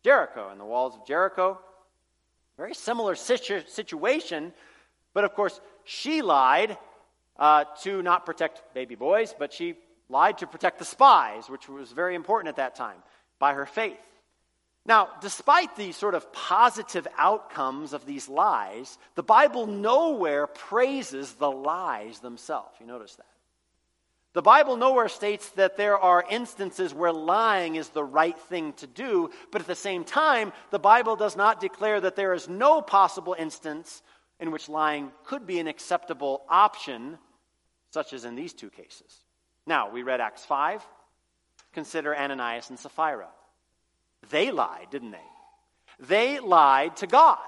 Jericho, 0.04 0.52
in 0.52 0.60
the 0.60 0.64
walls 0.64 0.94
of 0.94 1.08
Jericho. 1.08 1.60
Very 2.56 2.76
similar 2.76 3.16
situ- 3.16 3.64
situation, 3.68 4.54
but 5.16 5.24
of 5.24 5.34
course, 5.34 5.60
she 5.86 6.22
lied 6.22 6.78
uh, 7.38 7.64
to 7.82 8.04
not 8.04 8.28
protect 8.28 8.62
baby 8.76 8.94
boys, 8.94 9.34
but 9.38 9.52
she 9.52 9.74
lied 10.08 10.38
to 10.38 10.46
protect 10.46 10.78
the 10.78 10.86
spies, 10.86 11.50
which 11.50 11.68
was 11.68 11.92
very 11.92 12.14
important 12.14 12.50
at 12.50 12.58
that 12.58 12.76
time, 12.76 12.98
by 13.40 13.54
her 13.56 13.66
faith. 13.66 13.98
Now, 14.86 15.10
despite 15.20 15.76
the 15.76 15.94
sort 15.94 16.14
of 16.14 16.32
positive 16.32 17.08
outcomes 17.18 17.94
of 17.94 18.06
these 18.06 18.30
lies, 18.30 19.00
the 19.16 19.24
Bible 19.24 19.66
nowhere 19.66 20.46
praises 20.46 21.34
the 21.34 21.50
lies 21.50 22.20
themselves. 22.20 22.78
You 22.80 22.86
notice 22.86 23.16
that? 23.16 23.26
The 24.36 24.42
Bible 24.42 24.76
nowhere 24.76 25.08
states 25.08 25.48
that 25.52 25.78
there 25.78 25.98
are 25.98 26.26
instances 26.30 26.94
where 26.94 27.14
lying 27.14 27.78
is 27.78 27.88
the 27.88 28.04
right 28.04 28.38
thing 28.38 28.74
to 28.74 28.86
do, 28.86 29.30
but 29.50 29.62
at 29.62 29.68
the 29.68 29.76
same 29.76 30.04
time, 30.04 30.52
the 30.72 30.78
Bible 30.78 31.16
does 31.16 31.38
not 31.38 31.62
declare 31.62 32.02
that 32.02 32.18
there 32.18 32.34
is 32.34 32.50
no 32.50 32.82
possible 32.82 33.34
instance 33.40 34.02
in 34.42 34.52
which 34.52 34.68
lying 34.68 35.14
could 35.24 35.48
be 35.48 35.60
an 35.60 35.68
acceptable 35.68 36.44
option, 36.50 37.18
such 37.92 38.12
as 38.12 38.26
in 38.26 38.36
these 38.36 38.52
two 38.52 38.70
cases. 38.70 39.24
Now, 39.66 39.90
we 39.90 40.04
read 40.04 40.20
Acts 40.20 40.44
5. 40.44 40.86
Consider 41.72 42.14
Ananias 42.14 42.70
and 42.70 42.78
Sapphira. 42.78 43.30
They 44.32 44.52
lied, 44.52 44.88
didn't 44.92 45.12
they? 45.12 45.30
They 45.98 46.42
lied 46.42 46.98
to 46.98 47.08
God, 47.08 47.40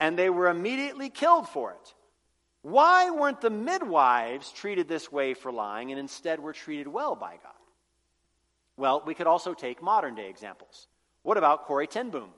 and 0.00 0.18
they 0.18 0.30
were 0.30 0.48
immediately 0.48 1.10
killed 1.10 1.50
for 1.50 1.72
it. 1.72 1.94
Why 2.64 3.10
weren't 3.10 3.42
the 3.42 3.50
midwives 3.50 4.50
treated 4.50 4.88
this 4.88 5.12
way 5.12 5.34
for 5.34 5.52
lying 5.52 5.90
and 5.90 6.00
instead 6.00 6.40
were 6.40 6.54
treated 6.54 6.88
well 6.88 7.14
by 7.14 7.32
God? 7.32 7.52
Well, 8.78 9.02
we 9.04 9.14
could 9.14 9.26
also 9.26 9.52
take 9.52 9.82
modern 9.82 10.14
day 10.14 10.30
examples. 10.30 10.88
What 11.24 11.36
about 11.36 11.66
Corrie 11.66 11.86
ten 11.86 12.08
Boom? 12.08 12.30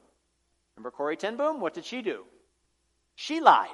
Remember 0.75 0.91
Corrie 0.91 1.17
ten 1.17 1.37
Boom? 1.37 1.61
What 1.61 1.75
did 1.75 1.85
she 1.85 2.03
do? 2.03 2.25
She 3.15 3.39
lied. 3.41 3.69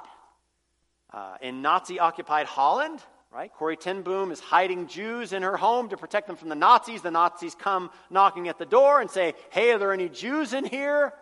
Uh, 1.11 1.37
in 1.41 1.63
Nazi 1.63 1.97
occupied 1.97 2.45
Holland, 2.45 2.99
right? 3.31 3.51
Corrie 3.51 3.75
ten 3.75 4.03
Boom 4.03 4.29
is 4.29 4.39
hiding 4.39 4.85
Jews 4.85 5.33
in 5.33 5.41
her 5.41 5.57
home 5.57 5.89
to 5.89 5.97
protect 5.97 6.27
them 6.27 6.35
from 6.35 6.49
the 6.49 6.55
Nazis. 6.55 7.01
The 7.01 7.09
Nazis 7.09 7.55
come 7.55 7.89
knocking 8.11 8.47
at 8.47 8.59
the 8.59 8.65
door 8.67 9.01
and 9.01 9.09
say, 9.09 9.33
Hey, 9.49 9.71
are 9.71 9.79
there 9.79 9.91
any 9.91 10.07
Jews 10.07 10.53
in 10.53 10.65
here? 10.65 11.15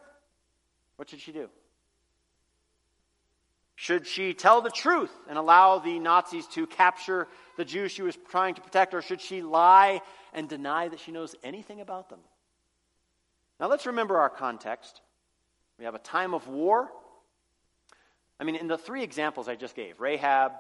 What 0.98 1.10
should 1.10 1.22
she 1.22 1.32
do? 1.32 1.50
Should 3.76 4.06
she 4.06 4.34
tell 4.34 4.62
the 4.62 4.70
truth 4.70 5.12
and 5.28 5.38
allow 5.38 5.80
the 5.80 5.98
Nazis 5.98 6.46
to 6.48 6.68
capture 6.68 7.28
the 7.58 7.66
Jews 7.66 7.92
she 7.92 8.04
was 8.04 8.18
trying 8.30 8.56
to 8.56 8.62
protect, 8.62 8.94
or 8.94 9.02
should 9.02 9.22
she 9.22 9.42
lie 9.42 10.02
and 10.34 10.48
deny 10.48 10.88
that 10.88 11.00
she 11.00 11.12
knows 11.12 11.36
anything 11.44 11.82
about 11.82 12.10
them? 12.10 12.20
Now 13.60 13.68
let's 13.68 13.86
remember 13.86 14.18
our 14.18 14.30
context. 14.30 15.02
We 15.80 15.86
have 15.86 15.96
a 15.96 16.00
time 16.00 16.34
of 16.34 16.48
war. 16.48 16.90
I 18.40 18.44
mean, 18.44 18.56
in 18.56 18.68
the 18.68 18.78
three 18.78 19.04
examples 19.04 19.48
I 19.48 19.56
just 19.56 19.76
gave 19.76 20.00
Rahab, 20.00 20.54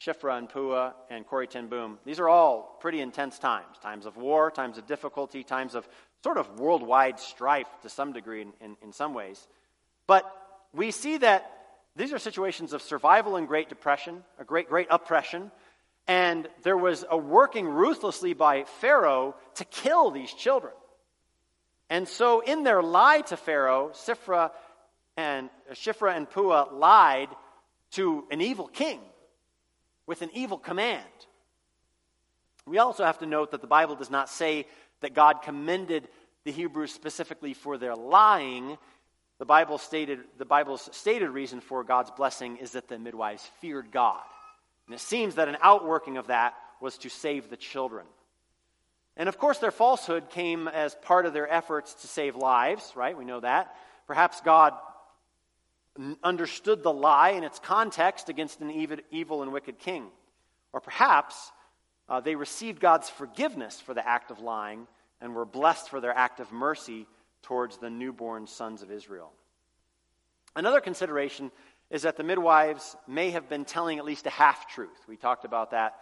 Shiphrah 0.00 0.38
and 0.38 0.48
Puah, 0.48 0.92
and 1.10 1.26
Corrie 1.26 1.46
ten 1.46 1.68
Boom. 1.68 1.98
These 2.04 2.20
are 2.20 2.28
all 2.28 2.76
pretty 2.80 3.00
intense 3.00 3.38
times 3.38 3.76
times 3.82 4.06
of 4.06 4.16
war, 4.16 4.50
times 4.50 4.78
of 4.78 4.86
difficulty, 4.86 5.42
times 5.42 5.74
of 5.74 5.88
sort 6.22 6.36
of 6.36 6.58
worldwide 6.58 7.18
strife 7.18 7.68
to 7.82 7.88
some 7.88 8.12
degree 8.12 8.42
in, 8.42 8.52
in, 8.60 8.76
in 8.82 8.92
some 8.92 9.14
ways. 9.14 9.46
But 10.06 10.30
we 10.72 10.90
see 10.90 11.18
that 11.18 11.57
these 11.98 12.12
are 12.12 12.18
situations 12.18 12.72
of 12.72 12.80
survival 12.80 13.36
and 13.36 13.48
great 13.48 13.68
depression, 13.68 14.22
a 14.38 14.44
great, 14.44 14.68
great 14.68 14.86
oppression, 14.88 15.50
and 16.06 16.48
there 16.62 16.76
was 16.76 17.04
a 17.10 17.18
working 17.18 17.66
ruthlessly 17.66 18.34
by 18.34 18.64
Pharaoh 18.80 19.34
to 19.56 19.64
kill 19.64 20.10
these 20.10 20.32
children. 20.32 20.72
And 21.90 22.06
so, 22.06 22.40
in 22.40 22.62
their 22.62 22.82
lie 22.82 23.22
to 23.22 23.36
Pharaoh, 23.36 23.90
Shiphrah 23.94 24.52
and 25.16 25.50
uh, 25.68 25.74
Shiphrah 25.74 26.16
and 26.16 26.30
Puah 26.30 26.68
lied 26.72 27.28
to 27.92 28.24
an 28.30 28.40
evil 28.40 28.68
king 28.68 29.00
with 30.06 30.22
an 30.22 30.30
evil 30.34 30.58
command. 30.58 31.04
We 32.64 32.78
also 32.78 33.04
have 33.04 33.18
to 33.18 33.26
note 33.26 33.50
that 33.50 33.60
the 33.60 33.66
Bible 33.66 33.96
does 33.96 34.10
not 34.10 34.28
say 34.28 34.66
that 35.00 35.14
God 35.14 35.42
commended 35.42 36.08
the 36.44 36.52
Hebrews 36.52 36.92
specifically 36.92 37.54
for 37.54 37.76
their 37.76 37.96
lying. 37.96 38.78
The 39.38 39.44
Bible 39.44 39.78
stated 39.78 40.20
the 40.36 40.44
Bible's 40.44 40.88
stated 40.92 41.30
reason 41.30 41.60
for 41.60 41.84
God's 41.84 42.10
blessing 42.10 42.56
is 42.56 42.72
that 42.72 42.88
the 42.88 42.98
midwives 42.98 43.48
feared 43.60 43.92
God. 43.92 44.22
And 44.86 44.94
it 44.94 45.00
seems 45.00 45.36
that 45.36 45.48
an 45.48 45.58
outworking 45.62 46.16
of 46.16 46.26
that 46.26 46.54
was 46.80 46.98
to 46.98 47.08
save 47.08 47.50
the 47.50 47.56
children. 47.56 48.06
And 49.16 49.28
of 49.28 49.38
course, 49.38 49.58
their 49.58 49.70
falsehood 49.70 50.30
came 50.30 50.68
as 50.68 50.94
part 51.02 51.26
of 51.26 51.32
their 51.32 51.52
efforts 51.52 51.94
to 51.94 52.06
save 52.06 52.36
lives, 52.36 52.92
right? 52.94 53.16
We 53.16 53.24
know 53.24 53.40
that. 53.40 53.74
Perhaps 54.06 54.40
God 54.40 54.74
understood 56.22 56.82
the 56.82 56.92
lie 56.92 57.30
in 57.30 57.44
its 57.44 57.58
context 57.58 58.28
against 58.28 58.60
an 58.60 58.70
evil 59.10 59.42
and 59.42 59.52
wicked 59.52 59.78
king. 59.78 60.06
Or 60.72 60.80
perhaps 60.80 61.50
uh, 62.08 62.20
they 62.20 62.36
received 62.36 62.80
God's 62.80 63.10
forgiveness 63.10 63.80
for 63.80 63.94
the 63.94 64.06
act 64.06 64.30
of 64.30 64.40
lying 64.40 64.86
and 65.20 65.34
were 65.34 65.44
blessed 65.44 65.88
for 65.88 66.00
their 66.00 66.16
act 66.16 66.40
of 66.40 66.52
mercy 66.52 67.06
towards 67.42 67.78
the 67.78 67.90
newborn 67.90 68.46
sons 68.46 68.82
of 68.82 68.90
Israel. 68.90 69.32
Another 70.56 70.80
consideration 70.80 71.50
is 71.90 72.02
that 72.02 72.16
the 72.16 72.22
midwives 72.22 72.96
may 73.06 73.30
have 73.30 73.48
been 73.48 73.64
telling 73.64 73.98
at 73.98 74.04
least 74.04 74.26
a 74.26 74.30
half 74.30 74.68
truth. 74.68 74.98
We 75.08 75.16
talked 75.16 75.44
about 75.44 75.70
that. 75.70 75.96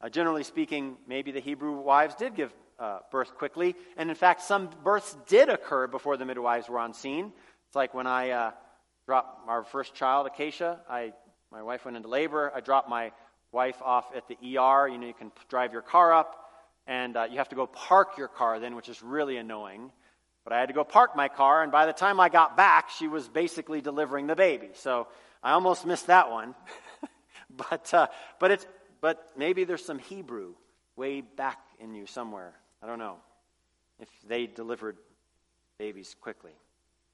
Uh, 0.00 0.08
generally 0.08 0.44
speaking, 0.44 0.96
maybe 1.06 1.32
the 1.32 1.40
Hebrew 1.40 1.72
wives 1.80 2.14
did 2.14 2.34
give 2.34 2.52
uh, 2.78 2.98
birth 3.10 3.34
quickly, 3.36 3.74
and 3.96 4.10
in 4.10 4.16
fact, 4.16 4.42
some 4.42 4.70
births 4.82 5.16
did 5.28 5.48
occur 5.48 5.86
before 5.86 6.16
the 6.16 6.24
midwives 6.24 6.68
were 6.68 6.78
on 6.78 6.92
scene. 6.92 7.32
It's 7.66 7.76
like 7.76 7.94
when 7.94 8.06
I 8.06 8.30
uh, 8.30 8.50
dropped 9.06 9.48
our 9.48 9.64
first 9.64 9.94
child, 9.94 10.26
Acacia. 10.26 10.80
I, 10.88 11.12
my 11.50 11.62
wife 11.62 11.84
went 11.84 11.96
into 11.96 12.08
labor. 12.08 12.52
I 12.54 12.60
dropped 12.60 12.88
my 12.88 13.12
wife 13.52 13.80
off 13.82 14.06
at 14.16 14.26
the 14.28 14.34
ER. 14.34 14.88
You 14.88 14.98
know, 14.98 15.06
you 15.06 15.14
can 15.14 15.30
drive 15.48 15.72
your 15.72 15.82
car 15.82 16.12
up, 16.12 16.50
and 16.86 17.16
uh, 17.16 17.28
you 17.30 17.38
have 17.38 17.48
to 17.50 17.56
go 17.56 17.66
park 17.66 18.18
your 18.18 18.28
car 18.28 18.58
then, 18.58 18.74
which 18.74 18.88
is 18.88 19.02
really 19.02 19.36
annoying. 19.36 19.92
But 20.44 20.52
I 20.52 20.60
had 20.60 20.66
to 20.66 20.74
go 20.74 20.84
park 20.84 21.14
my 21.14 21.28
car, 21.28 21.62
and 21.62 21.70
by 21.70 21.86
the 21.86 21.92
time 21.92 22.18
I 22.18 22.28
got 22.28 22.56
back, 22.56 22.90
she 22.90 23.06
was 23.06 23.28
basically 23.28 23.80
delivering 23.80 24.26
the 24.26 24.34
baby. 24.34 24.70
So 24.74 25.06
I 25.42 25.52
almost 25.52 25.86
missed 25.86 26.08
that 26.08 26.30
one. 26.30 26.54
but, 27.50 27.92
uh, 27.94 28.08
but, 28.40 28.50
it's, 28.50 28.66
but 29.00 29.30
maybe 29.36 29.64
there's 29.64 29.84
some 29.84 29.98
Hebrew 29.98 30.54
way 30.96 31.20
back 31.20 31.60
in 31.78 31.94
you 31.94 32.06
somewhere. 32.06 32.54
I 32.82 32.86
don't 32.86 32.98
know 32.98 33.16
if 34.00 34.08
they 34.26 34.46
delivered 34.46 34.96
babies 35.78 36.16
quickly, 36.20 36.52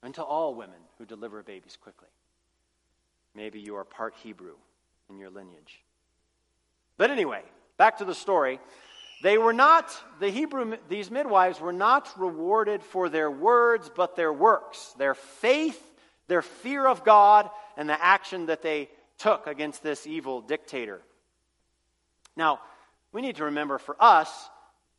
and 0.02 0.14
to 0.14 0.22
all 0.22 0.54
women 0.54 0.80
who 0.96 1.04
deliver 1.04 1.42
babies 1.42 1.76
quickly. 1.80 2.08
Maybe 3.34 3.60
you 3.60 3.76
are 3.76 3.84
part 3.84 4.14
Hebrew 4.22 4.54
in 5.10 5.18
your 5.18 5.30
lineage. 5.30 5.82
But 6.96 7.10
anyway, 7.10 7.42
back 7.76 7.98
to 7.98 8.04
the 8.04 8.14
story. 8.14 8.58
They 9.22 9.36
were 9.36 9.52
not, 9.52 9.90
the 10.20 10.30
Hebrew, 10.30 10.76
these 10.88 11.10
midwives 11.10 11.60
were 11.60 11.72
not 11.72 12.08
rewarded 12.16 12.82
for 12.82 13.08
their 13.08 13.30
words, 13.30 13.90
but 13.94 14.14
their 14.14 14.32
works, 14.32 14.94
their 14.96 15.14
faith, 15.14 15.82
their 16.28 16.42
fear 16.42 16.86
of 16.86 17.04
God, 17.04 17.50
and 17.76 17.88
the 17.88 18.00
action 18.00 18.46
that 18.46 18.62
they 18.62 18.88
took 19.18 19.48
against 19.48 19.82
this 19.82 20.06
evil 20.06 20.40
dictator. 20.40 21.00
Now, 22.36 22.60
we 23.12 23.20
need 23.20 23.36
to 23.36 23.44
remember 23.44 23.78
for 23.78 23.96
us 23.98 24.30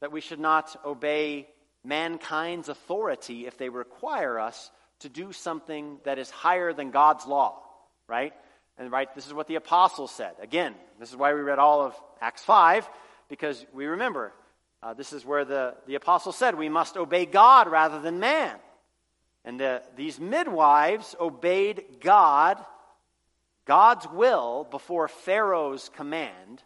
that 0.01 0.11
we 0.11 0.20
should 0.20 0.39
not 0.39 0.76
obey 0.84 1.47
mankind's 1.86 2.67
authority 2.67 3.47
if 3.47 3.57
they 3.57 3.70
require 3.70 4.38
us 4.38 4.70
to 4.99 5.09
do 5.09 5.32
something 5.32 5.97
that 6.03 6.20
is 6.20 6.30
higher 6.30 6.74
than 6.74 6.91
God's 6.91 7.26
law, 7.26 7.61
right? 8.07 8.34
And 8.78 8.91
right, 8.91 9.13
this 9.15 9.28
is 9.28 9.34
what 9.34 9.47
the 9.47 9.55
apostles 9.55 10.11
said. 10.11 10.34
Again, 10.41 10.76
this 10.99 11.09
is 11.09 11.15
why 11.15 11.34
we 11.34 11.39
read 11.39 11.59
all 11.59 11.82
of 11.82 11.95
Acts 12.20 12.43
5 12.43 12.89
because 13.30 13.66
we 13.74 13.86
remember 13.86 14.34
uh, 14.82 14.94
this 14.94 15.14
is 15.14 15.26
where 15.26 15.46
the, 15.46 15.76
the 15.88 15.96
apostle 15.96 16.32
said 16.32 16.56
we 16.56 16.70
must 16.70 16.98
obey 16.98 17.26
God 17.26 17.70
rather 17.70 18.00
than 18.00 18.20
man. 18.20 18.56
And 19.44 19.60
the, 19.60 19.82
these 19.96 20.20
midwives 20.20 21.16
obeyed 21.20 21.84
God, 22.00 22.64
God's 23.66 24.08
will, 24.08 24.68
before 24.70 25.08
Pharaoh's 25.08 25.90
command, 25.96 26.64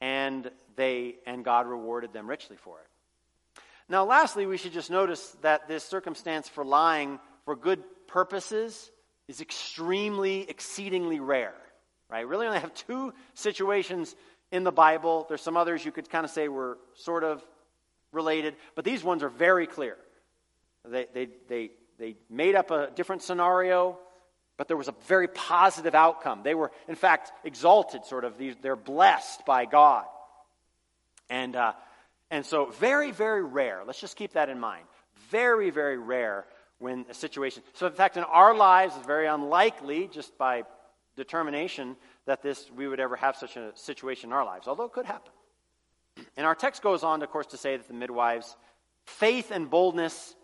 and, 0.00 0.50
they, 0.76 1.16
and 1.26 1.44
God 1.44 1.66
rewarded 1.66 2.12
them 2.12 2.28
richly 2.28 2.56
for 2.56 2.78
it. 2.80 3.62
Now, 3.88 4.04
lastly, 4.04 4.46
we 4.46 4.56
should 4.56 4.72
just 4.72 4.90
notice 4.90 5.36
that 5.42 5.68
this 5.68 5.84
circumstance 5.84 6.48
for 6.48 6.64
lying 6.64 7.20
for 7.44 7.54
good 7.54 7.82
purposes 8.06 8.90
is 9.28 9.40
extremely, 9.40 10.48
exceedingly 10.48 11.20
rare. 11.20 11.54
Right? 12.10 12.26
Really 12.26 12.46
only 12.46 12.60
have 12.60 12.74
two 12.74 13.12
situations 13.34 14.14
in 14.54 14.62
the 14.62 14.72
Bible. 14.72 15.26
There's 15.28 15.42
some 15.42 15.56
others 15.56 15.84
you 15.84 15.90
could 15.90 16.08
kind 16.08 16.24
of 16.24 16.30
say 16.30 16.46
were 16.46 16.78
sort 16.94 17.24
of 17.24 17.44
related, 18.12 18.54
but 18.76 18.84
these 18.84 19.02
ones 19.02 19.24
are 19.24 19.28
very 19.28 19.66
clear. 19.66 19.96
They, 20.88 21.06
they, 21.12 21.28
they, 21.48 21.70
they 21.98 22.14
made 22.30 22.54
up 22.54 22.70
a 22.70 22.90
different 22.94 23.22
scenario, 23.22 23.98
but 24.56 24.68
there 24.68 24.76
was 24.76 24.86
a 24.86 24.94
very 25.08 25.26
positive 25.26 25.96
outcome. 25.96 26.42
They 26.44 26.54
were, 26.54 26.70
in 26.86 26.94
fact, 26.94 27.32
exalted, 27.42 28.04
sort 28.04 28.24
of. 28.24 28.34
They're 28.62 28.76
blessed 28.76 29.44
by 29.44 29.64
God. 29.64 30.04
And, 31.28 31.56
uh, 31.56 31.72
and 32.30 32.46
so, 32.46 32.66
very, 32.66 33.10
very 33.10 33.42
rare. 33.42 33.82
Let's 33.84 34.00
just 34.00 34.16
keep 34.16 34.34
that 34.34 34.48
in 34.48 34.60
mind. 34.60 34.84
Very, 35.30 35.70
very 35.70 35.98
rare 35.98 36.44
when 36.78 37.06
a 37.10 37.14
situation. 37.14 37.64
So, 37.72 37.88
in 37.88 37.92
fact, 37.92 38.16
in 38.16 38.22
our 38.22 38.54
lives, 38.54 38.94
it's 38.96 39.06
very 39.06 39.26
unlikely, 39.26 40.08
just 40.12 40.38
by 40.38 40.62
determination, 41.16 41.96
that 42.26 42.42
this 42.42 42.70
we 42.74 42.88
would 42.88 43.00
ever 43.00 43.16
have 43.16 43.36
such 43.36 43.56
a 43.56 43.72
situation 43.74 44.30
in 44.30 44.32
our 44.32 44.44
lives, 44.44 44.66
although 44.68 44.84
it 44.84 44.92
could 44.92 45.06
happen. 45.06 45.32
And 46.36 46.46
our 46.46 46.54
text 46.54 46.82
goes 46.82 47.02
on, 47.02 47.22
of 47.22 47.30
course, 47.30 47.46
to 47.48 47.56
say 47.56 47.76
that 47.76 47.88
the 47.88 47.94
midwives' 47.94 48.56
faith 49.04 49.50
and 49.50 49.68
boldness 49.68 50.34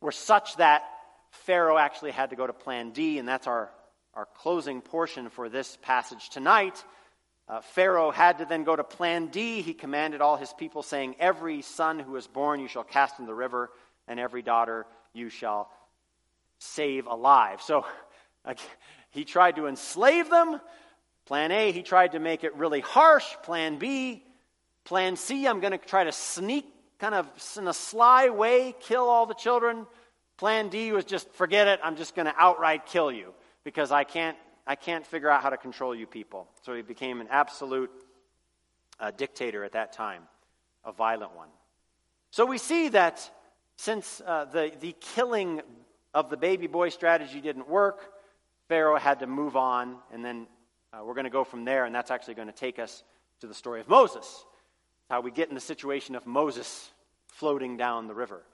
were 0.00 0.12
such 0.12 0.56
that 0.56 0.82
Pharaoh 1.30 1.78
actually 1.78 2.10
had 2.10 2.30
to 2.30 2.36
go 2.36 2.46
to 2.46 2.52
plan 2.52 2.90
D, 2.90 3.18
and 3.18 3.28
that's 3.28 3.46
our, 3.46 3.70
our 4.14 4.26
closing 4.26 4.80
portion 4.80 5.30
for 5.30 5.48
this 5.48 5.78
passage 5.82 6.30
tonight. 6.30 6.82
Uh, 7.48 7.60
Pharaoh 7.60 8.10
had 8.10 8.38
to 8.38 8.44
then 8.44 8.64
go 8.64 8.76
to 8.76 8.84
plan 8.84 9.26
D. 9.26 9.62
He 9.62 9.74
commanded 9.74 10.20
all 10.20 10.36
his 10.36 10.52
people, 10.52 10.82
saying, 10.82 11.16
Every 11.18 11.62
son 11.62 11.98
who 11.98 12.16
is 12.16 12.26
born 12.26 12.60
you 12.60 12.68
shall 12.68 12.84
cast 12.84 13.18
in 13.18 13.26
the 13.26 13.34
river, 13.34 13.70
and 14.06 14.20
every 14.20 14.42
daughter 14.42 14.86
you 15.12 15.28
shall 15.28 15.70
save 16.58 17.06
alive. 17.06 17.60
So, 17.62 17.84
he 19.10 19.24
tried 19.24 19.56
to 19.56 19.66
enslave 19.66 20.30
them. 20.30 20.60
Plan 21.26 21.52
A, 21.52 21.72
he 21.72 21.82
tried 21.82 22.12
to 22.12 22.18
make 22.18 22.44
it 22.44 22.54
really 22.56 22.80
harsh. 22.80 23.26
Plan 23.42 23.78
B, 23.78 24.24
Plan 24.84 25.16
C, 25.16 25.46
I'm 25.46 25.60
going 25.60 25.72
to 25.72 25.78
try 25.78 26.04
to 26.04 26.12
sneak, 26.12 26.66
kind 26.98 27.14
of 27.14 27.26
in 27.56 27.68
a 27.68 27.72
sly 27.72 28.30
way, 28.30 28.74
kill 28.80 29.08
all 29.08 29.26
the 29.26 29.34
children. 29.34 29.86
Plan 30.36 30.68
D 30.68 30.90
was 30.92 31.04
just 31.04 31.30
forget 31.34 31.68
it. 31.68 31.80
I'm 31.84 31.96
just 31.96 32.16
going 32.16 32.26
to 32.26 32.34
outright 32.36 32.86
kill 32.86 33.12
you 33.12 33.34
because 33.62 33.92
I 33.92 34.04
can't, 34.04 34.36
I 34.66 34.74
can't 34.74 35.06
figure 35.06 35.28
out 35.28 35.42
how 35.42 35.50
to 35.50 35.56
control 35.56 35.94
you 35.94 36.06
people. 36.06 36.48
So 36.62 36.74
he 36.74 36.82
became 36.82 37.20
an 37.20 37.28
absolute 37.30 37.90
uh, 38.98 39.10
dictator 39.10 39.64
at 39.64 39.72
that 39.72 39.92
time, 39.92 40.22
a 40.84 40.92
violent 40.92 41.36
one. 41.36 41.48
So 42.30 42.46
we 42.46 42.58
see 42.58 42.88
that 42.90 43.30
since 43.76 44.20
uh, 44.26 44.46
the, 44.46 44.72
the 44.80 44.94
killing 45.00 45.62
of 46.12 46.30
the 46.30 46.36
baby 46.36 46.66
boy 46.66 46.88
strategy 46.88 47.40
didn't 47.40 47.68
work, 47.68 48.12
Pharaoh 48.70 49.00
had 49.00 49.18
to 49.18 49.26
move 49.26 49.56
on, 49.56 49.96
and 50.12 50.24
then 50.24 50.46
uh, 50.92 51.02
we're 51.04 51.14
going 51.14 51.24
to 51.24 51.30
go 51.30 51.42
from 51.42 51.64
there, 51.64 51.86
and 51.86 51.92
that's 51.92 52.12
actually 52.12 52.34
going 52.34 52.46
to 52.46 52.54
take 52.54 52.78
us 52.78 53.02
to 53.40 53.48
the 53.48 53.52
story 53.52 53.80
of 53.80 53.88
Moses. 53.88 54.44
How 55.08 55.20
we 55.22 55.32
get 55.32 55.48
in 55.48 55.56
the 55.56 55.60
situation 55.60 56.14
of 56.14 56.24
Moses 56.24 56.88
floating 57.26 57.76
down 57.76 58.06
the 58.06 58.14
river. 58.14 58.44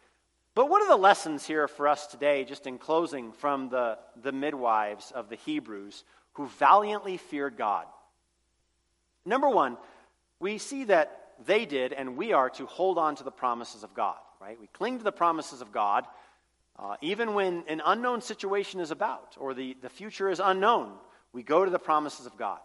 But 0.55 0.71
what 0.71 0.81
are 0.81 0.89
the 0.89 0.97
lessons 0.97 1.47
here 1.47 1.69
for 1.69 1.87
us 1.87 2.07
today, 2.07 2.45
just 2.45 2.67
in 2.67 2.79
closing, 2.79 3.33
from 3.33 3.69
the, 3.69 3.99
the 4.23 4.33
midwives 4.33 5.13
of 5.15 5.29
the 5.29 5.37
Hebrews 5.37 6.03
who 6.33 6.47
valiantly 6.47 7.19
feared 7.19 7.59
God? 7.59 7.85
Number 9.27 9.51
one, 9.51 9.77
we 10.41 10.57
see 10.57 10.85
that 10.85 11.35
they 11.45 11.67
did, 11.67 11.93
and 11.93 12.17
we 12.17 12.33
are 12.33 12.49
to 12.49 12.65
hold 12.65 12.97
on 12.97 13.17
to 13.17 13.23
the 13.23 13.31
promises 13.31 13.85
of 13.85 13.93
God, 13.93 14.17
right? 14.41 14.59
We 14.59 14.67
cling 14.69 14.97
to 14.97 15.05
the 15.05 15.13
promises 15.13 15.61
of 15.61 15.73
God 15.73 16.07
uh, 16.79 16.97
even 17.01 17.35
when 17.35 17.65
an 17.69 17.81
unknown 17.85 18.21
situation 18.21 18.81
is 18.81 18.91
about 18.91 19.37
or 19.39 19.55
the, 19.55 19.77
the 19.81 19.89
future 19.89 20.29
is 20.29 20.41
unknown, 20.43 20.93
we 21.33 21.43
go 21.43 21.65
to 21.65 21.71
the 21.71 21.79
promises 21.79 22.27
of 22.27 22.37
God. 22.37 22.59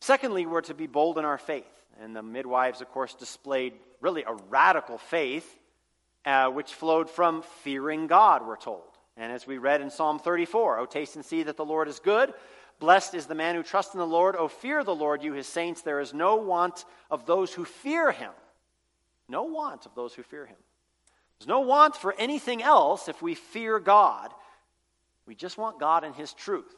Secondly, 0.00 0.46
we're 0.46 0.62
to 0.62 0.74
be 0.74 0.86
bold 0.86 1.18
in 1.18 1.24
our 1.24 1.38
faith. 1.38 1.64
And 2.00 2.14
the 2.14 2.22
midwives, 2.22 2.80
of 2.80 2.90
course, 2.90 3.14
displayed 3.14 3.74
really 4.00 4.24
a 4.24 4.34
radical 4.50 4.98
faith, 4.98 5.46
uh, 6.24 6.50
which 6.50 6.72
flowed 6.74 7.08
from 7.08 7.42
fearing 7.62 8.06
God, 8.06 8.46
we're 8.46 8.56
told. 8.56 8.82
And 9.16 9.32
as 9.32 9.46
we 9.46 9.58
read 9.58 9.80
in 9.80 9.90
Psalm 9.90 10.18
34, 10.18 10.78
O 10.80 10.86
taste 10.86 11.16
and 11.16 11.24
see 11.24 11.44
that 11.44 11.56
the 11.56 11.64
Lord 11.64 11.88
is 11.88 12.00
good. 12.00 12.34
Blessed 12.80 13.14
is 13.14 13.26
the 13.26 13.34
man 13.34 13.54
who 13.54 13.62
trusts 13.62 13.94
in 13.94 14.00
the 14.00 14.06
Lord. 14.06 14.34
O 14.36 14.48
fear 14.48 14.82
the 14.82 14.94
Lord, 14.94 15.22
you 15.22 15.32
his 15.32 15.46
saints. 15.46 15.82
There 15.82 16.00
is 16.00 16.12
no 16.12 16.36
want 16.36 16.84
of 17.10 17.24
those 17.24 17.54
who 17.54 17.64
fear 17.64 18.10
him. 18.10 18.32
No 19.28 19.44
want 19.44 19.86
of 19.86 19.94
those 19.94 20.14
who 20.14 20.22
fear 20.22 20.46
him. 20.46 20.56
There's 21.44 21.50
no 21.50 21.60
want 21.60 21.94
for 21.94 22.14
anything 22.18 22.62
else 22.62 23.06
if 23.06 23.20
we 23.20 23.34
fear 23.34 23.78
God. 23.78 24.32
We 25.26 25.34
just 25.34 25.58
want 25.58 25.78
God 25.78 26.02
and 26.02 26.14
His 26.14 26.32
truth. 26.32 26.74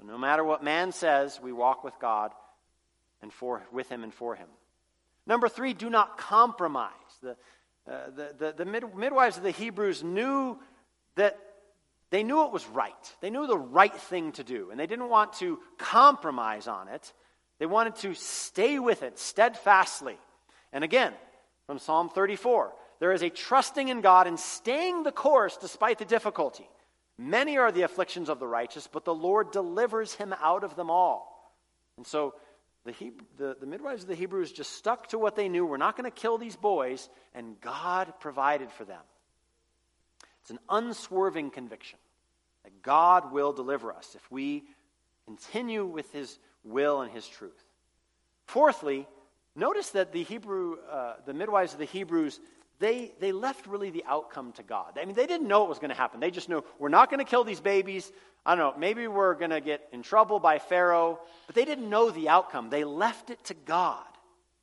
So 0.00 0.06
no 0.08 0.18
matter 0.18 0.42
what 0.42 0.64
man 0.64 0.90
says, 0.90 1.38
we 1.40 1.52
walk 1.52 1.84
with 1.84 1.94
God 2.00 2.32
and 3.22 3.32
for, 3.32 3.62
with 3.70 3.88
Him 3.88 4.02
and 4.02 4.12
for 4.12 4.34
Him. 4.34 4.48
Number 5.24 5.48
three, 5.48 5.72
do 5.72 5.88
not 5.88 6.18
compromise. 6.18 6.90
The, 7.22 7.36
uh, 7.88 8.10
the, 8.16 8.34
the, 8.36 8.54
the 8.56 8.64
mid, 8.64 8.92
midwives 8.96 9.36
of 9.36 9.44
the 9.44 9.52
Hebrews 9.52 10.02
knew 10.02 10.58
that 11.14 11.38
they 12.10 12.24
knew 12.24 12.44
it 12.44 12.50
was 12.50 12.66
right. 12.66 13.14
They 13.20 13.30
knew 13.30 13.46
the 13.46 13.56
right 13.56 13.94
thing 13.94 14.32
to 14.32 14.42
do, 14.42 14.72
and 14.72 14.80
they 14.80 14.88
didn't 14.88 15.10
want 15.10 15.34
to 15.34 15.60
compromise 15.78 16.66
on 16.66 16.88
it. 16.88 17.12
They 17.60 17.66
wanted 17.66 17.94
to 17.96 18.14
stay 18.14 18.80
with 18.80 19.04
it 19.04 19.16
steadfastly. 19.16 20.18
And 20.72 20.82
again, 20.82 21.12
from 21.68 21.78
Psalm 21.78 22.08
34 22.08 22.72
there 23.00 23.12
is 23.12 23.22
a 23.22 23.30
trusting 23.30 23.88
in 23.88 24.00
God 24.00 24.26
and 24.26 24.38
staying 24.38 25.02
the 25.02 25.12
course 25.12 25.56
despite 25.56 25.98
the 25.98 26.04
difficulty. 26.04 26.68
Many 27.18 27.58
are 27.58 27.72
the 27.72 27.82
afflictions 27.82 28.28
of 28.28 28.38
the 28.38 28.46
righteous, 28.46 28.88
but 28.90 29.04
the 29.04 29.14
Lord 29.14 29.50
delivers 29.50 30.14
him 30.14 30.34
out 30.40 30.64
of 30.64 30.76
them 30.76 30.90
all. 30.90 31.52
And 31.96 32.06
so 32.06 32.34
the, 32.84 32.92
Hebrew, 32.92 33.26
the, 33.36 33.56
the 33.60 33.66
midwives 33.66 34.02
of 34.02 34.08
the 34.08 34.14
Hebrews 34.14 34.52
just 34.52 34.72
stuck 34.72 35.08
to 35.08 35.18
what 35.18 35.34
they 35.34 35.48
knew. 35.48 35.66
We're 35.66 35.76
not 35.76 35.96
going 35.96 36.10
to 36.10 36.16
kill 36.16 36.38
these 36.38 36.56
boys, 36.56 37.08
and 37.34 37.60
God 37.60 38.14
provided 38.20 38.70
for 38.70 38.84
them. 38.84 39.02
It's 40.42 40.50
an 40.50 40.60
unswerving 40.70 41.50
conviction 41.50 41.98
that 42.64 42.82
God 42.82 43.32
will 43.32 43.52
deliver 43.52 43.92
us 43.92 44.14
if 44.14 44.30
we 44.30 44.64
continue 45.26 45.84
with 45.84 46.10
his 46.12 46.38
will 46.64 47.02
and 47.02 47.12
his 47.12 47.26
truth. 47.26 47.64
Fourthly, 48.46 49.06
notice 49.54 49.90
that 49.90 50.12
the 50.12 50.22
Hebrew, 50.22 50.76
uh, 50.90 51.14
the 51.26 51.34
midwives 51.34 51.74
of 51.74 51.78
the 51.78 51.84
Hebrews 51.84 52.40
they, 52.80 53.12
they 53.18 53.32
left 53.32 53.66
really 53.66 53.90
the 53.90 54.04
outcome 54.06 54.52
to 54.52 54.62
God. 54.62 54.98
I 55.00 55.04
mean, 55.04 55.16
they 55.16 55.26
didn't 55.26 55.48
know 55.48 55.60
what 55.60 55.68
was 55.68 55.78
going 55.78 55.90
to 55.90 55.96
happen. 55.96 56.20
They 56.20 56.30
just 56.30 56.48
knew 56.48 56.62
we're 56.78 56.88
not 56.88 57.10
going 57.10 57.18
to 57.18 57.28
kill 57.28 57.42
these 57.42 57.60
babies. 57.60 58.12
I 58.46 58.54
don't 58.54 58.74
know, 58.74 58.80
maybe 58.80 59.08
we're 59.08 59.34
going 59.34 59.50
to 59.50 59.60
get 59.60 59.88
in 59.92 60.02
trouble 60.02 60.38
by 60.38 60.58
Pharaoh, 60.58 61.18
but 61.46 61.56
they 61.56 61.64
didn't 61.64 61.90
know 61.90 62.10
the 62.10 62.28
outcome. 62.28 62.70
They 62.70 62.84
left 62.84 63.30
it 63.30 63.42
to 63.44 63.54
God, 63.54 64.06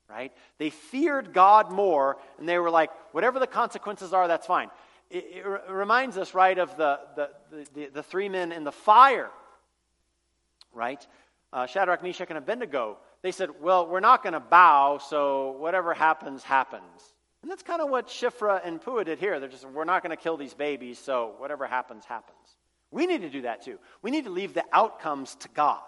right? 0.10 0.32
They 0.60 0.70
feared 0.70 1.34
God 1.34 1.72
more, 1.72 2.18
and 2.40 2.48
they 2.48 2.58
were 2.58 2.70
like, 2.70 2.90
whatever 3.12 3.38
the 3.38 3.48
consequences 3.48 4.14
are, 4.14 4.28
that's 4.30 4.48
fine. 4.48 4.70
It, 5.12 5.26
it, 5.26 5.46
it 5.46 5.72
reminds 5.72 6.18
us, 6.18 6.34
right, 6.34 6.58
of 6.58 6.76
the, 6.78 7.00
the, 7.16 7.30
the, 7.74 7.86
the, 7.88 8.04
three 8.04 8.30
men 8.30 8.54
in 8.54 8.64
the 8.64 8.72
fire, 8.72 9.30
right? 10.74 11.06
Uh, 11.52 11.68
Shadrach, 11.68 12.02
Meshach, 12.02 12.30
and 12.30 12.38
Abednego. 12.38 12.98
They 13.22 13.32
said, 13.32 13.50
well, 13.62 13.88
we're 13.88 14.00
not 14.00 14.24
going 14.24 14.34
to 14.34 14.40
bow, 14.40 15.00
so 15.00 15.52
whatever 15.60 15.94
happens, 15.94 16.44
happens 16.44 17.15
And 17.46 17.52
that's 17.52 17.62
kind 17.62 17.80
of 17.80 17.92
what 17.92 18.08
Shiphrah 18.08 18.62
and 18.66 18.82
Puah 18.82 19.04
did 19.04 19.20
here. 19.20 19.40
They're 19.40 19.48
just, 19.48 19.70
we're 19.70 19.84
not 19.84 20.02
going 20.02 20.10
to 20.10 20.20
kill 20.20 20.36
these 20.36 20.56
babies, 20.56 20.98
so 20.98 21.36
whatever 21.38 21.68
happens, 21.68 22.04
happens. 22.04 22.40
We 22.90 23.06
need 23.06 23.22
to 23.22 23.30
do 23.30 23.44
that 23.44 23.64
too. 23.64 23.78
We 24.02 24.10
need 24.10 24.24
to 24.24 24.32
leave 24.32 24.56
the 24.56 24.64
outcomes 24.74 25.36
to 25.36 25.50
God. 25.50 25.84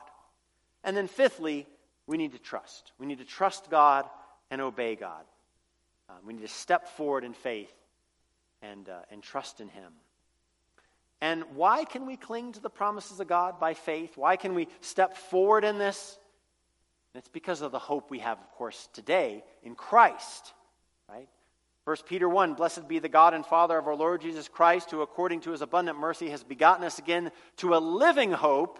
And 0.83 0.95
then, 0.95 1.07
fifthly, 1.07 1.65
we 2.05 2.15
need 2.15 2.33
to 2.33 2.37
trust. 2.37 2.91
We 2.99 3.07
need 3.07 3.17
to 3.17 3.25
trust 3.25 3.71
God 3.71 4.05
and 4.51 4.61
obey 4.61 4.95
God. 4.95 5.23
Uh, 6.07 6.13
we 6.23 6.33
need 6.33 6.43
to 6.43 6.47
step 6.47 6.89
forward 6.89 7.23
in 7.23 7.33
faith 7.33 7.73
and, 8.61 8.87
uh, 8.87 8.99
and 9.09 9.23
trust 9.23 9.59
in 9.59 9.67
Him. 9.67 9.93
And 11.21 11.43
why 11.55 11.85
can 11.85 12.05
we 12.05 12.17
cling 12.17 12.51
to 12.51 12.59
the 12.59 12.69
promises 12.69 13.19
of 13.19 13.27
God 13.27 13.59
by 13.59 13.73
faith? 13.73 14.15
Why 14.15 14.35
can 14.35 14.53
we 14.53 14.67
step 14.81 15.17
forward 15.17 15.63
in 15.63 15.79
this? 15.79 16.19
And 17.15 17.19
it's 17.19 17.29
because 17.29 17.63
of 17.63 17.71
the 17.71 17.79
hope 17.79 18.11
we 18.11 18.19
have, 18.19 18.37
of 18.37 18.51
course, 18.51 18.89
today 18.93 19.43
in 19.63 19.73
Christ, 19.73 20.53
right? 21.09 21.27
1 21.87 21.95
Peter 22.05 22.27
1 22.27 22.55
Blessed 22.55 22.85
be 22.89 22.99
the 22.99 23.07
God 23.07 23.33
and 23.33 23.45
Father 23.45 23.77
of 23.77 23.87
our 23.87 23.95
Lord 23.95 24.19
Jesus 24.19 24.49
Christ, 24.49 24.91
who 24.91 24.99
according 24.99 25.39
to 25.41 25.51
his 25.51 25.61
abundant 25.61 25.97
mercy 25.97 26.29
has 26.31 26.43
begotten 26.43 26.83
us 26.83 26.99
again 26.99 27.31
to 27.55 27.75
a 27.75 27.79
living 27.79 28.33
hope 28.33 28.77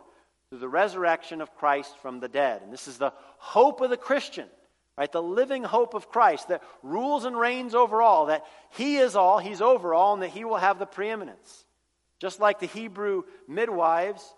through 0.49 0.59
the 0.59 0.67
resurrection 0.67 1.39
of 1.39 1.55
Christ 1.55 1.97
from 1.99 2.19
the 2.19 2.27
dead. 2.27 2.63
And 2.63 2.73
this 2.73 2.85
is 2.85 2.97
the 2.97 3.13
hope 3.37 3.79
of 3.79 3.89
the 3.89 3.95
Christian, 3.95 4.49
right? 4.97 5.09
The 5.09 5.23
living 5.23 5.63
hope 5.63 5.93
of 5.93 6.09
Christ 6.09 6.49
that 6.49 6.61
rules 6.83 7.23
and 7.23 7.39
reigns 7.39 7.73
over 7.73 8.01
all, 8.01 8.25
that 8.25 8.45
he 8.71 8.97
is 8.97 9.15
all, 9.15 9.39
he's 9.39 9.61
over 9.61 9.93
all, 9.93 10.15
and 10.15 10.21
that 10.21 10.31
he 10.31 10.43
will 10.43 10.57
have 10.57 10.77
the 10.77 10.85
preeminence. 10.85 11.63
Just 12.19 12.41
like 12.41 12.59
the 12.59 12.65
Hebrew 12.65 13.23
midwives 13.47 14.35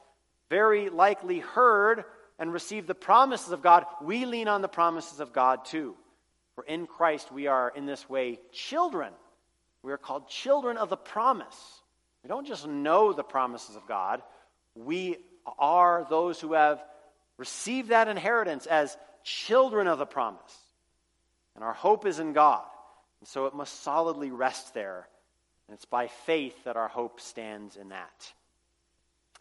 very 0.51 0.89
likely 0.89 1.39
heard 1.39 2.03
and 2.37 2.53
received 2.53 2.85
the 2.85 2.93
promises 2.93 3.51
of 3.51 3.63
God, 3.63 3.87
we 3.99 4.27
lean 4.27 4.47
on 4.47 4.61
the 4.61 4.67
promises 4.67 5.19
of 5.19 5.33
God 5.33 5.65
too. 5.65 5.95
For 6.59 6.65
in 6.65 6.87
Christ 6.87 7.31
we 7.31 7.47
are 7.47 7.71
in 7.73 7.85
this 7.85 8.09
way 8.09 8.37
children. 8.51 9.13
We 9.81 9.93
are 9.93 9.97
called 9.97 10.27
children 10.27 10.75
of 10.75 10.89
the 10.89 10.97
promise. 10.97 11.55
We 12.21 12.27
don't 12.27 12.45
just 12.45 12.67
know 12.67 13.13
the 13.13 13.23
promises 13.23 13.77
of 13.77 13.87
God, 13.87 14.21
we 14.75 15.15
are 15.57 16.05
those 16.09 16.41
who 16.41 16.51
have 16.51 16.83
received 17.37 17.91
that 17.91 18.09
inheritance 18.09 18.65
as 18.65 18.97
children 19.23 19.87
of 19.87 19.99
the 19.99 20.05
promise. 20.05 20.53
And 21.55 21.63
our 21.63 21.71
hope 21.71 22.05
is 22.05 22.19
in 22.19 22.33
God. 22.33 22.65
And 23.21 23.27
so 23.29 23.45
it 23.45 23.55
must 23.55 23.81
solidly 23.81 24.29
rest 24.29 24.73
there 24.73 25.07
and 25.69 25.75
it's 25.75 25.85
by 25.85 26.07
faith 26.07 26.65
that 26.65 26.75
our 26.75 26.89
hope 26.89 27.21
stands 27.21 27.77
in 27.77 27.87
that. 27.89 28.33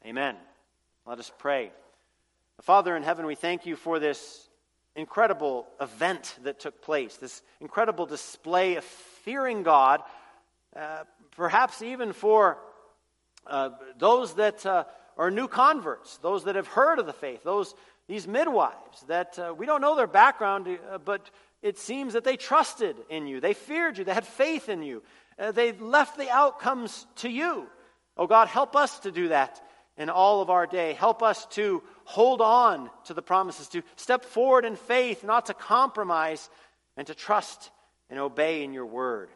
Amen. 0.07 0.37
Let 1.05 1.19
us 1.19 1.33
pray. 1.37 1.73
Father 2.63 2.97
in 2.97 3.03
heaven, 3.03 3.27
we 3.27 3.35
thank 3.35 3.67
you 3.67 3.75
for 3.75 3.99
this 3.99 4.48
incredible 4.97 5.67
event 5.81 6.37
that 6.43 6.61
took 6.61 6.83
place, 6.83 7.17
this 7.17 7.43
incredible 7.61 8.07
display 8.07 8.77
of 8.77 8.85
fearing 8.85 9.63
God, 9.63 10.03
uh, 10.77 11.05
perhaps 11.37 11.83
even 11.83 12.13
for 12.13 12.59
uh, 13.47 13.71
those 13.99 14.35
that 14.35 14.65
uh, 14.67 14.85
are 15.17 15.31
new 15.31 15.49
converts, 15.49 16.19
those 16.19 16.45
that 16.45 16.57
have 16.57 16.67
heard 16.67 16.99
of 16.99 17.07
the 17.07 17.13
faith, 17.13 17.43
those 17.43 17.75
these 18.09 18.27
midwives 18.27 19.03
that 19.09 19.39
uh, 19.39 19.55
we 19.57 19.67
don't 19.67 19.83
know 19.83 19.95
their 19.95 20.07
background, 20.07 20.67
uh, 20.67 20.99
but 20.99 21.31
it 21.63 21.79
seems 21.79 22.15
that 22.15 22.25
they 22.25 22.37
trusted 22.37 22.97
in 23.11 23.27
you, 23.27 23.41
they 23.41 23.55
feared 23.55 23.99
you, 23.99 24.05
they 24.05 24.15
had 24.15 24.27
faith 24.27 24.69
in 24.69 24.83
you, 24.83 25.03
uh, 25.39 25.53
they 25.53 25.73
left 25.73 26.17
the 26.17 26.31
outcomes 26.31 27.07
to 27.17 27.29
you. 27.29 27.67
Oh 28.17 28.27
God, 28.27 28.49
help 28.49 28.75
us 28.75 29.01
to 29.01 29.13
do 29.13 29.29
that 29.29 29.61
in 29.99 30.09
all 30.09 30.41
of 30.41 30.49
our 30.49 30.67
day. 30.67 30.95
Help 30.95 31.23
us 31.23 31.47
to 31.47 31.83
hold 32.09 32.41
on 32.41 32.89
to 33.05 33.13
the 33.13 33.21
promises, 33.21 33.69
to 33.69 33.83
step 33.97 34.25
forward 34.25 34.65
in 34.65 34.77
faith, 34.77 35.23
not 35.23 35.45
to 35.47 35.55
compromise, 35.55 36.49
and 36.97 37.07
to 37.07 37.15
trust 37.15 37.71
and 38.09 38.19
obey 38.19 38.65
in 38.65 38.73
your 38.73 38.87
word. 38.87 39.29